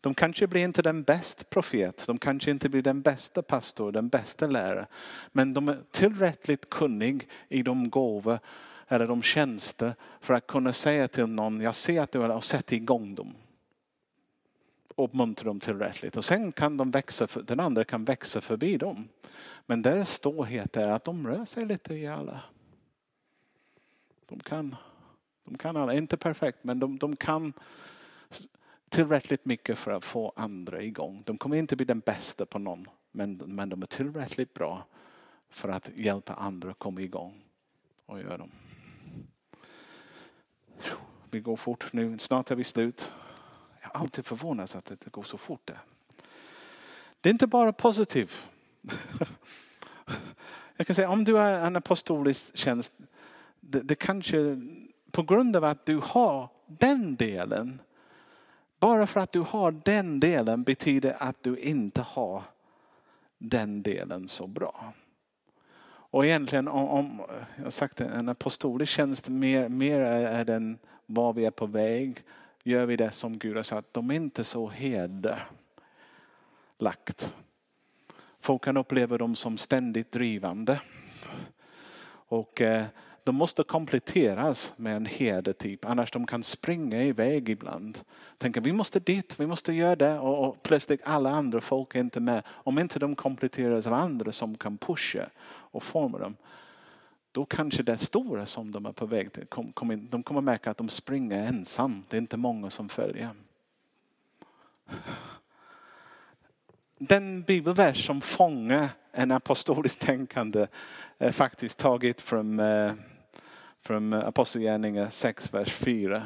de 0.00 0.14
kanske 0.14 0.46
blir 0.46 0.64
inte 0.64 0.82
den 0.82 1.02
bästa 1.02 1.44
profet, 1.50 2.04
de 2.06 2.18
kanske 2.18 2.50
inte 2.50 2.68
blir 2.68 2.82
den 2.82 3.02
bästa 3.02 3.42
pastor, 3.42 3.92
den 3.92 4.08
bästa 4.08 4.46
lärare. 4.46 4.86
Men 5.32 5.54
de 5.54 5.68
är 5.68 5.78
tillräckligt 5.90 6.70
kunnig 6.70 7.28
i 7.48 7.62
de 7.62 7.90
gåvor 7.90 8.38
eller 8.88 9.06
de 9.06 9.22
tjänster 9.22 9.94
för 10.20 10.34
att 10.34 10.46
kunna 10.46 10.72
säga 10.72 11.08
till 11.08 11.26
någon, 11.26 11.60
jag 11.60 11.74
ser 11.74 12.00
att 12.00 12.12
du 12.12 12.18
har 12.18 12.40
sett 12.40 12.72
igång 12.72 13.14
dem. 13.14 13.34
Uppmuntra 14.96 15.44
dem 15.44 15.60
tillräckligt 15.60 16.16
och 16.16 16.24
sen 16.24 16.52
kan 16.52 16.76
de 16.76 16.90
växa, 16.90 17.26
den 17.42 17.60
andra 17.60 17.84
kan 17.84 18.04
växa 18.04 18.40
förbi 18.40 18.76
dem. 18.76 19.08
Men 19.66 19.82
deras 19.82 20.10
storhet 20.10 20.76
är 20.76 20.88
att 20.88 21.04
de 21.04 21.26
rör 21.26 21.44
sig 21.44 21.66
lite 21.66 21.94
i 21.94 22.06
alla. 22.06 22.40
De 24.28 24.40
kan, 24.40 24.76
de 25.44 25.58
kan 25.58 25.76
alla, 25.76 25.94
inte 25.94 26.16
perfekt 26.16 26.58
men 26.62 26.80
de, 26.80 26.98
de 26.98 27.16
kan 27.16 27.52
tillräckligt 28.90 29.44
mycket 29.44 29.78
för 29.78 29.92
att 29.92 30.04
få 30.04 30.32
andra 30.36 30.82
igång. 30.82 31.22
De 31.26 31.38
kommer 31.38 31.56
inte 31.56 31.76
bli 31.76 31.86
den 31.86 32.00
bästa 32.00 32.46
på 32.46 32.58
någon, 32.58 32.88
men, 33.12 33.36
men 33.36 33.68
de 33.68 33.82
är 33.82 33.86
tillräckligt 33.86 34.54
bra 34.54 34.86
för 35.48 35.68
att 35.68 35.90
hjälpa 35.94 36.34
andra 36.34 36.70
att 36.70 36.78
komma 36.78 37.00
igång 37.00 37.42
och 38.06 38.20
göra 38.20 38.38
dem. 38.38 38.50
Vi 41.30 41.40
går 41.40 41.56
fort 41.56 41.92
nu, 41.92 42.18
snart 42.18 42.50
är 42.50 42.56
vi 42.56 42.64
slut. 42.64 43.12
Jag 43.80 43.96
är 43.96 44.00
alltid 44.00 44.26
förvånad 44.26 44.70
att 44.74 44.84
det 44.84 45.10
går 45.10 45.22
så 45.22 45.38
fort. 45.38 45.66
Där. 45.66 45.80
Det 47.20 47.28
är 47.28 47.32
inte 47.32 47.46
bara 47.46 47.72
positivt. 47.72 48.46
Jag 50.76 50.86
kan 50.86 50.96
säga 50.96 51.10
om 51.10 51.24
du 51.24 51.38
är 51.38 51.66
en 51.66 51.76
apostolisk 51.76 52.56
tjänst, 52.56 52.94
det, 53.60 53.80
det 53.80 53.94
kanske 53.94 54.60
på 55.10 55.22
grund 55.22 55.56
av 55.56 55.64
att 55.64 55.86
du 55.86 56.00
har 56.02 56.48
den 56.66 57.16
delen 57.16 57.82
bara 58.80 59.06
för 59.06 59.20
att 59.20 59.32
du 59.32 59.40
har 59.40 59.72
den 59.84 60.20
delen 60.20 60.62
betyder 60.62 61.16
att 61.18 61.42
du 61.42 61.56
inte 61.56 62.00
har 62.00 62.42
den 63.38 63.82
delen 63.82 64.28
så 64.28 64.46
bra. 64.46 64.92
Och 66.12 66.26
egentligen 66.26 66.68
om, 66.68 66.88
om 66.88 67.20
jag 67.56 67.64
har 67.64 67.70
sagt 67.70 67.96
det, 67.96 68.04
en 68.04 68.28
apostolisk 68.28 68.92
tjänst 68.92 69.28
mer, 69.28 69.68
mer 69.68 70.00
är 70.00 70.44
den 70.44 70.78
var 71.06 71.32
vi 71.32 71.44
är 71.44 71.50
på 71.50 71.66
väg. 71.66 72.18
Gör 72.62 72.86
vi 72.86 72.96
det 72.96 73.10
som 73.10 73.38
Gud 73.38 73.56
har 73.56 73.62
sagt. 73.62 73.88
De 73.92 74.10
är 74.10 74.14
inte 74.14 74.44
så 74.44 74.68
hederlagt. 74.68 75.44
Folk 78.40 78.64
kan 78.64 78.76
uppleva 78.76 79.18
dem 79.18 79.36
som 79.36 79.58
ständigt 79.58 80.12
drivande. 80.12 80.80
Och 82.10 82.60
eh, 82.60 82.84
de 83.30 83.36
måste 83.36 83.64
kompletteras 83.64 84.72
med 84.76 84.96
en 84.96 85.06
herdetyp. 85.06 85.84
Annars 85.84 86.10
de 86.10 86.26
kan 86.26 86.42
springa 86.42 87.02
iväg 87.02 87.48
ibland. 87.48 87.98
Tänka 88.38 88.60
vi 88.60 88.72
måste 88.72 89.00
dit, 89.00 89.40
vi 89.40 89.46
måste 89.46 89.72
göra 89.72 89.96
det 89.96 90.18
och, 90.18 90.48
och 90.48 90.62
plötsligt 90.62 91.00
alla 91.04 91.30
andra 91.30 91.60
folk 91.60 91.94
är 91.94 92.00
inte 92.00 92.20
med. 92.20 92.42
Om 92.48 92.78
inte 92.78 92.98
de 92.98 93.14
kompletteras 93.14 93.86
av 93.86 93.92
andra 93.92 94.32
som 94.32 94.56
kan 94.56 94.78
pusha 94.78 95.26
och 95.46 95.82
forma 95.82 96.18
dem. 96.18 96.36
Då 97.32 97.44
kanske 97.44 97.82
det 97.82 97.98
stora 97.98 98.46
som 98.46 98.72
de 98.72 98.86
är 98.86 98.92
på 98.92 99.06
väg 99.06 99.32
till, 99.32 99.46
kom, 99.46 99.72
kom 99.72 99.92
in, 99.92 100.08
de 100.10 100.22
kommer 100.22 100.40
märka 100.40 100.70
att 100.70 100.78
de 100.78 100.88
springer 100.88 101.46
ensam. 101.46 102.04
Det 102.08 102.16
är 102.16 102.20
inte 102.20 102.36
många 102.36 102.70
som 102.70 102.88
följer. 102.88 103.28
Den 106.98 107.42
bibelvers 107.42 108.06
som 108.06 108.20
fångar 108.20 108.88
en 109.12 109.30
apostolisk 109.30 109.98
tänkande 109.98 110.66
är 111.18 111.32
faktiskt 111.32 111.78
taget 111.78 112.20
från 112.20 112.60
eh, 112.60 112.92
från 113.82 114.12
Apostlagärningarna 114.12 115.10
6, 115.10 115.54
vers 115.54 115.72
4. 115.72 116.22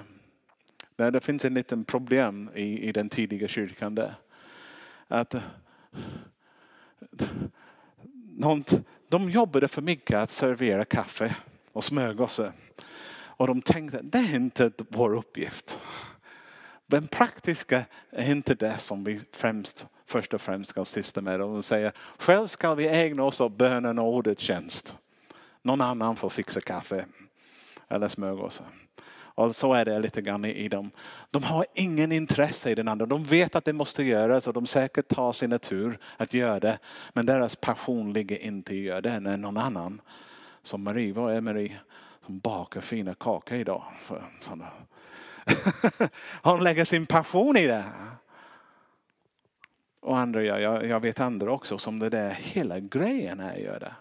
Där 0.96 1.10
det 1.10 1.20
finns 1.20 1.44
en 1.44 1.54
liten 1.54 1.84
problem 1.84 2.50
i, 2.54 2.88
i 2.88 2.92
den 2.92 3.08
tidiga 3.08 3.48
kyrkan 3.48 3.94
där. 3.94 4.14
Att 5.08 5.34
de 9.08 9.30
jobbade 9.30 9.68
för 9.68 9.82
mycket 9.82 10.16
att 10.16 10.30
servera 10.30 10.84
kaffe 10.84 11.36
och 11.72 11.84
smörgåsar. 11.84 12.52
Och 13.36 13.46
de 13.46 13.62
tänkte, 13.62 14.00
det 14.02 14.18
är 14.18 14.36
inte 14.36 14.70
vår 14.88 15.16
uppgift. 15.16 15.80
Den 16.86 17.06
praktiska 17.06 17.84
är 18.10 18.30
inte 18.30 18.54
det 18.54 18.78
som 18.78 19.04
vi 19.04 19.20
främst, 19.32 19.86
först 20.06 20.34
och 20.34 20.40
främst 20.40 20.70
ska 20.70 20.84
syssla 20.84 21.22
med. 21.22 21.40
De 21.40 21.62
säger, 21.62 21.92
själv 22.18 22.46
ska 22.46 22.74
vi 22.74 22.88
ägna 22.88 23.24
oss 23.24 23.40
åt 23.40 23.56
bönen 23.56 23.98
och 23.98 24.14
ordet 24.14 24.40
tjänst. 24.40 24.98
Någon 25.62 25.80
annan 25.80 26.16
får 26.16 26.30
fixa 26.30 26.60
kaffe 26.60 27.04
eller 27.94 28.08
smörgåsar. 28.08 28.66
Och 29.36 29.56
så 29.56 29.74
är 29.74 29.84
det 29.84 29.98
lite 29.98 30.22
grann 30.22 30.44
i 30.44 30.68
dem. 30.68 30.90
De 31.30 31.42
har 31.42 31.66
ingen 31.74 32.12
intresse 32.12 32.70
i 32.70 32.74
den 32.74 32.88
andra. 32.88 33.06
De 33.06 33.24
vet 33.24 33.56
att 33.56 33.64
det 33.64 33.72
måste 33.72 34.02
göras 34.02 34.46
och 34.46 34.54
de 34.54 34.66
säkert 34.66 35.08
tar 35.08 35.32
sin 35.32 35.58
tur 35.58 35.98
att 36.16 36.34
göra 36.34 36.60
det. 36.60 36.78
Men 37.12 37.26
deras 37.26 37.56
passion 37.56 38.12
ligger 38.12 38.38
inte 38.38 38.74
i 38.74 38.78
att 38.78 38.84
göra 38.86 39.00
det 39.00 39.20
när 39.20 39.36
någon 39.36 39.56
annan. 39.56 40.00
Som 40.62 40.84
Marie, 40.84 41.12
vad 41.12 41.36
är 41.36 41.40
Marie? 41.40 41.80
Som 42.26 42.38
bakar 42.38 42.80
fina 42.80 43.14
kakor 43.14 43.58
idag. 43.58 43.84
Hon 46.42 46.64
lägger 46.64 46.84
sin 46.84 47.06
passion 47.06 47.56
i 47.56 47.66
det. 47.66 47.84
Och 50.00 50.18
andra 50.18 50.42
gör, 50.42 50.58
jag, 50.58 50.86
jag 50.86 51.00
vet 51.00 51.20
andra 51.20 51.52
också 51.52 51.78
som 51.78 51.98
det 51.98 52.10
där 52.10 52.30
hela 52.30 52.80
grejen 52.80 53.40
är 53.40 53.52
att 53.52 53.60
göra 53.60 53.78
det. 53.78 53.94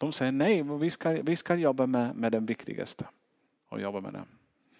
De 0.00 0.12
säger 0.12 0.32
nej, 0.32 0.62
vi 0.62 0.90
ska, 0.90 1.10
vi 1.10 1.36
ska 1.36 1.54
jobba 1.54 1.86
med, 1.86 2.16
med 2.16 2.32
den 2.32 2.46
viktigaste. 2.46 3.04
Och 3.68 3.80
jobba 3.80 4.00
med 4.00 4.12
den. 4.12 4.26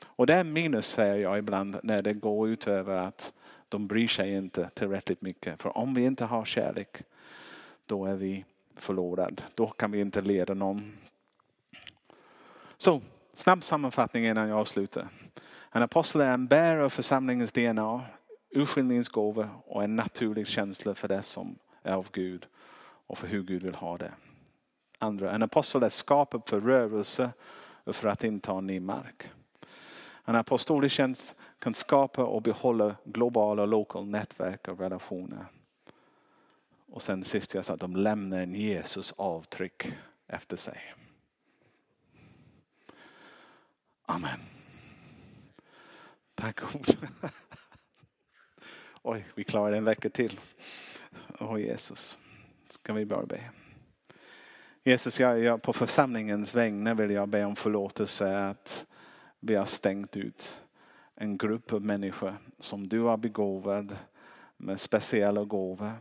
Och 0.05 0.27
det 0.27 0.35
är 0.35 0.45
minus 0.45 0.87
säger 0.87 1.17
jag 1.17 1.39
ibland 1.39 1.77
när 1.83 2.03
det 2.03 2.13
går 2.13 2.49
ut 2.49 2.67
över 2.67 2.97
att 2.97 3.35
de 3.69 3.87
bryr 3.87 4.09
sig 4.09 4.35
inte 4.35 4.69
tillräckligt 4.69 5.23
mycket. 5.23 5.63
För 5.63 5.79
om 5.79 5.95
vi 5.95 6.05
inte 6.05 6.25
har 6.25 6.45
kärlek, 6.45 7.03
då 7.87 8.07
är 8.07 8.17
vi 8.17 8.45
förlorade. 8.77 9.43
Då 9.55 9.67
kan 9.67 9.91
vi 9.91 10.01
inte 10.01 10.21
leda 10.23 10.55
någon. 10.55 10.93
Så, 12.77 13.01
snabb 13.35 13.65
sammanfattning 13.65 14.27
innan 14.27 14.49
jag 14.49 14.59
avslutar. 14.59 15.09
En 15.73 15.83
apostel 15.83 16.21
är 16.21 16.33
en 16.33 16.47
bärare 16.47 16.85
av 16.85 16.91
församlingens 16.91 17.53
DNA, 17.53 18.01
urskiljningsgåva 18.51 19.49
och 19.67 19.85
en 19.85 19.97
naturlig 19.97 20.47
känsla 20.47 20.95
för 20.95 21.09
det 21.09 21.23
som 21.23 21.59
är 21.83 21.95
av 21.95 22.09
Gud 22.13 22.47
och 23.07 23.19
för 23.19 23.27
hur 23.27 23.43
Gud 23.43 23.63
vill 23.63 23.75
ha 23.75 23.99
det. 23.99 24.13
Andra, 25.03 25.33
en 25.33 25.43
apostel 25.43 25.83
är 25.83 25.89
skapad 25.89 26.43
för 26.47 26.61
rörelse 26.61 27.31
och 27.85 27.97
för 27.97 28.09
att 28.09 28.25
inta 28.25 28.61
ny 28.61 28.81
mark. 28.81 29.31
En 30.25 30.37
apostolisk 30.37 30.97
tjänst 30.97 31.37
kan 31.59 31.75
skapa 31.75 32.25
och 32.25 32.43
behålla 32.43 32.97
globala 33.05 33.63
och 33.63 33.69
lokala 33.69 34.07
nätverk 34.07 34.69
och 34.69 34.81
relationer. 34.81 35.47
Och 36.93 37.03
sen 37.03 37.25
sist 37.25 37.55
jag 37.55 37.65
sa 37.65 37.75
att 37.75 37.81
de 37.81 37.97
lämnar 37.97 38.43
en 38.43 38.55
Jesus 38.55 39.13
avtryck 39.17 39.93
efter 40.27 40.57
sig. 40.57 40.95
Amen. 44.07 44.41
Tack 46.35 46.61
God. 46.61 47.09
Oj, 49.03 49.27
vi 49.35 49.45
klarar 49.45 49.77
en 49.77 49.85
vecka 49.85 50.11
till. 50.11 50.41
Åh 51.39 51.55
oh, 51.55 51.61
Jesus. 51.61 52.19
Ska 52.69 52.93
vi 52.93 53.07
bara 53.07 53.27
be. 53.27 53.51
Jesus, 54.85 55.21
jag, 55.21 55.41
jag, 55.41 55.63
på 55.63 55.73
församlingens 55.73 56.55
vägnar 56.55 56.95
vill 56.95 57.11
jag 57.11 57.29
be 57.29 57.45
om 57.45 57.57
förlåtelse 57.57 58.39
att 58.39 58.87
vi 59.41 59.55
har 59.55 59.65
stängt 59.65 60.17
ut 60.17 60.61
en 61.15 61.39
grupp 61.39 61.73
av 61.73 61.83
människor 61.83 62.37
som 62.59 62.89
du 62.89 63.01
har 63.01 63.17
begåvat 63.17 63.85
med 64.57 64.81
speciella 64.81 65.45
gåvor 65.45 65.93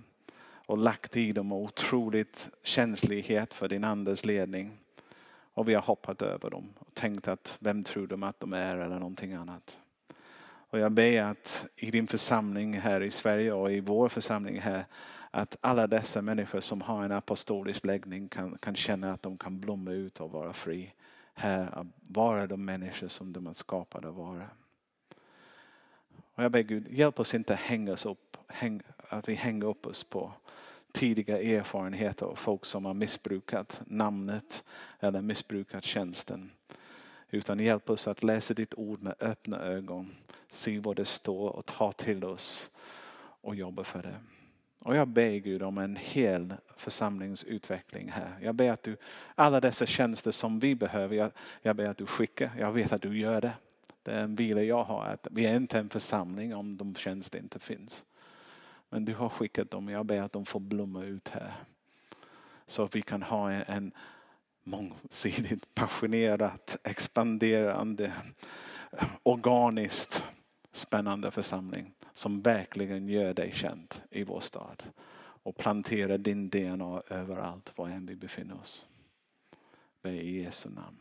och 0.65 0.77
lagt 0.77 1.17
i 1.17 1.31
dem 1.31 1.51
otroligt 1.51 2.49
känslighet 2.63 3.53
för 3.53 3.69
din 3.69 3.83
andes 3.83 4.25
ledning. 4.25 4.77
Och 5.53 5.69
vi 5.69 5.73
har 5.73 5.81
hoppat 5.81 6.21
över 6.21 6.49
dem 6.49 6.73
och 6.79 6.93
tänkt 6.93 7.27
att 7.27 7.57
vem 7.61 7.83
tror 7.83 8.07
de 8.07 8.23
att 8.23 8.39
de 8.39 8.53
är 8.53 8.77
eller 8.77 8.99
någonting 8.99 9.33
annat. 9.33 9.77
Och 10.69 10.79
jag 10.79 10.91
ber 10.91 11.21
att 11.21 11.65
i 11.75 11.91
din 11.91 12.07
församling 12.07 12.73
här 12.73 13.01
i 13.01 13.11
Sverige 13.11 13.53
och 13.53 13.71
i 13.71 13.79
vår 13.79 14.09
församling 14.09 14.59
här 14.59 14.85
att 15.31 15.57
alla 15.61 15.87
dessa 15.87 16.21
människor 16.21 16.59
som 16.59 16.81
har 16.81 17.03
en 17.03 17.11
apostolisk 17.11 17.85
läggning 17.85 18.27
kan, 18.27 18.57
kan 18.57 18.75
känna 18.75 19.11
att 19.11 19.21
de 19.21 19.37
kan 19.37 19.59
blomma 19.59 19.91
ut 19.91 20.19
och 20.19 20.31
vara 20.31 20.53
fri. 20.53 20.93
Här, 21.33 21.85
vara 22.01 22.47
de 22.47 22.65
människor 22.65 23.07
som 23.07 23.33
de 23.33 23.47
är 23.47 23.53
skapade 23.53 24.09
att 24.09 24.15
vara. 24.15 24.49
Och 26.35 26.43
jag 26.43 26.51
ber 26.51 26.61
Gud, 26.61 26.87
hjälp 26.89 27.19
oss 27.19 27.33
inte 27.33 27.55
hängas 27.55 28.05
upp, 28.05 28.37
häng, 28.47 28.81
att 28.97 29.29
vi 29.29 29.33
hänger 29.33 29.65
upp 29.65 29.85
oss 29.85 30.03
på 30.03 30.33
tidiga 30.91 31.41
erfarenheter 31.41 32.25
av 32.25 32.35
folk 32.35 32.65
som 32.65 32.85
har 32.85 32.93
missbrukat 32.93 33.81
namnet 33.85 34.63
eller 34.99 35.21
missbrukat 35.21 35.83
tjänsten. 35.83 36.51
Utan 37.29 37.59
hjälp 37.59 37.89
oss 37.89 38.07
att 38.07 38.23
läsa 38.23 38.53
ditt 38.53 38.73
ord 38.73 39.01
med 39.01 39.15
öppna 39.19 39.59
ögon, 39.59 40.15
se 40.49 40.79
vad 40.79 40.95
det 40.95 41.05
står 41.05 41.49
och 41.49 41.65
ta 41.65 41.91
till 41.91 42.23
oss 42.23 42.71
och 43.41 43.55
jobba 43.55 43.83
för 43.83 44.01
det. 44.01 44.15
Och 44.79 44.95
jag 44.95 45.07
ber 45.07 45.37
Gud 45.37 45.63
om 45.63 45.77
en 45.77 45.95
hel 45.95 46.53
församlingsutveckling 46.77 48.09
här. 48.09 48.37
Jag 48.41 48.55
ber 48.55 48.71
att 48.71 48.83
du, 48.83 48.97
alla 49.35 49.59
dessa 49.61 49.85
tjänster 49.85 50.31
som 50.31 50.59
vi 50.59 50.75
behöver, 50.75 51.15
jag, 51.15 51.31
jag 51.61 51.75
ber 51.75 51.87
att 51.87 51.97
du 51.97 52.05
skickar. 52.05 52.51
Jag 52.59 52.71
vet 52.71 52.93
att 52.93 53.01
du 53.01 53.17
gör 53.17 53.41
det. 53.41 53.53
Det 54.03 54.11
är 54.11 54.23
en 54.23 54.35
vila 54.35 54.61
jag 54.61 54.83
har. 54.83 55.05
Att 55.05 55.27
vi 55.31 55.45
är 55.45 55.55
inte 55.55 55.79
en 55.79 55.89
församling 55.89 56.55
om 56.55 56.77
de 56.77 56.95
tjänster 56.95 57.39
inte 57.39 57.59
finns. 57.59 58.05
Men 58.89 59.05
du 59.05 59.15
har 59.15 59.29
skickat 59.29 59.71
dem. 59.71 59.89
Jag 59.89 60.05
ber 60.05 60.21
att 60.21 60.31
de 60.31 60.45
får 60.45 60.59
blomma 60.59 61.03
ut 61.03 61.29
här. 61.29 61.53
Så 62.67 62.83
att 62.83 62.95
vi 62.95 63.01
kan 63.01 63.23
ha 63.23 63.51
en, 63.51 63.63
en 63.67 63.91
mångsidigt 64.63 65.75
passionerat, 65.75 66.77
expanderande, 66.83 68.13
organiskt 69.23 70.25
spännande 70.71 71.31
församling 71.31 71.93
som 72.19 72.41
verkligen 72.41 73.07
gör 73.07 73.33
dig 73.33 73.51
känd 73.51 73.95
i 74.09 74.23
vår 74.23 74.39
stad 74.39 74.83
och 75.43 75.57
planterar 75.57 76.17
din 76.17 76.49
DNA 76.49 77.01
överallt 77.07 77.73
var 77.75 77.87
än 77.87 78.05
vi 78.05 78.15
befinner 78.15 78.55
oss. 78.61 78.85
Be 80.01 80.11
i 80.11 80.43
Jesu 80.43 80.69
namn. 80.69 80.97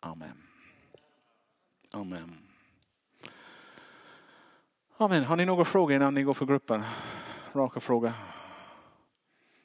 Amen. 0.00 0.42
Amen. 1.92 2.34
Amen. 4.96 5.24
Har 5.24 5.36
ni 5.36 5.44
några 5.44 5.64
frågor 5.64 5.96
innan 5.96 6.14
ni 6.14 6.22
går 6.22 6.34
för 6.34 6.46
gruppen? 6.46 6.82
Raka 7.52 7.80
frågor. 7.80 8.12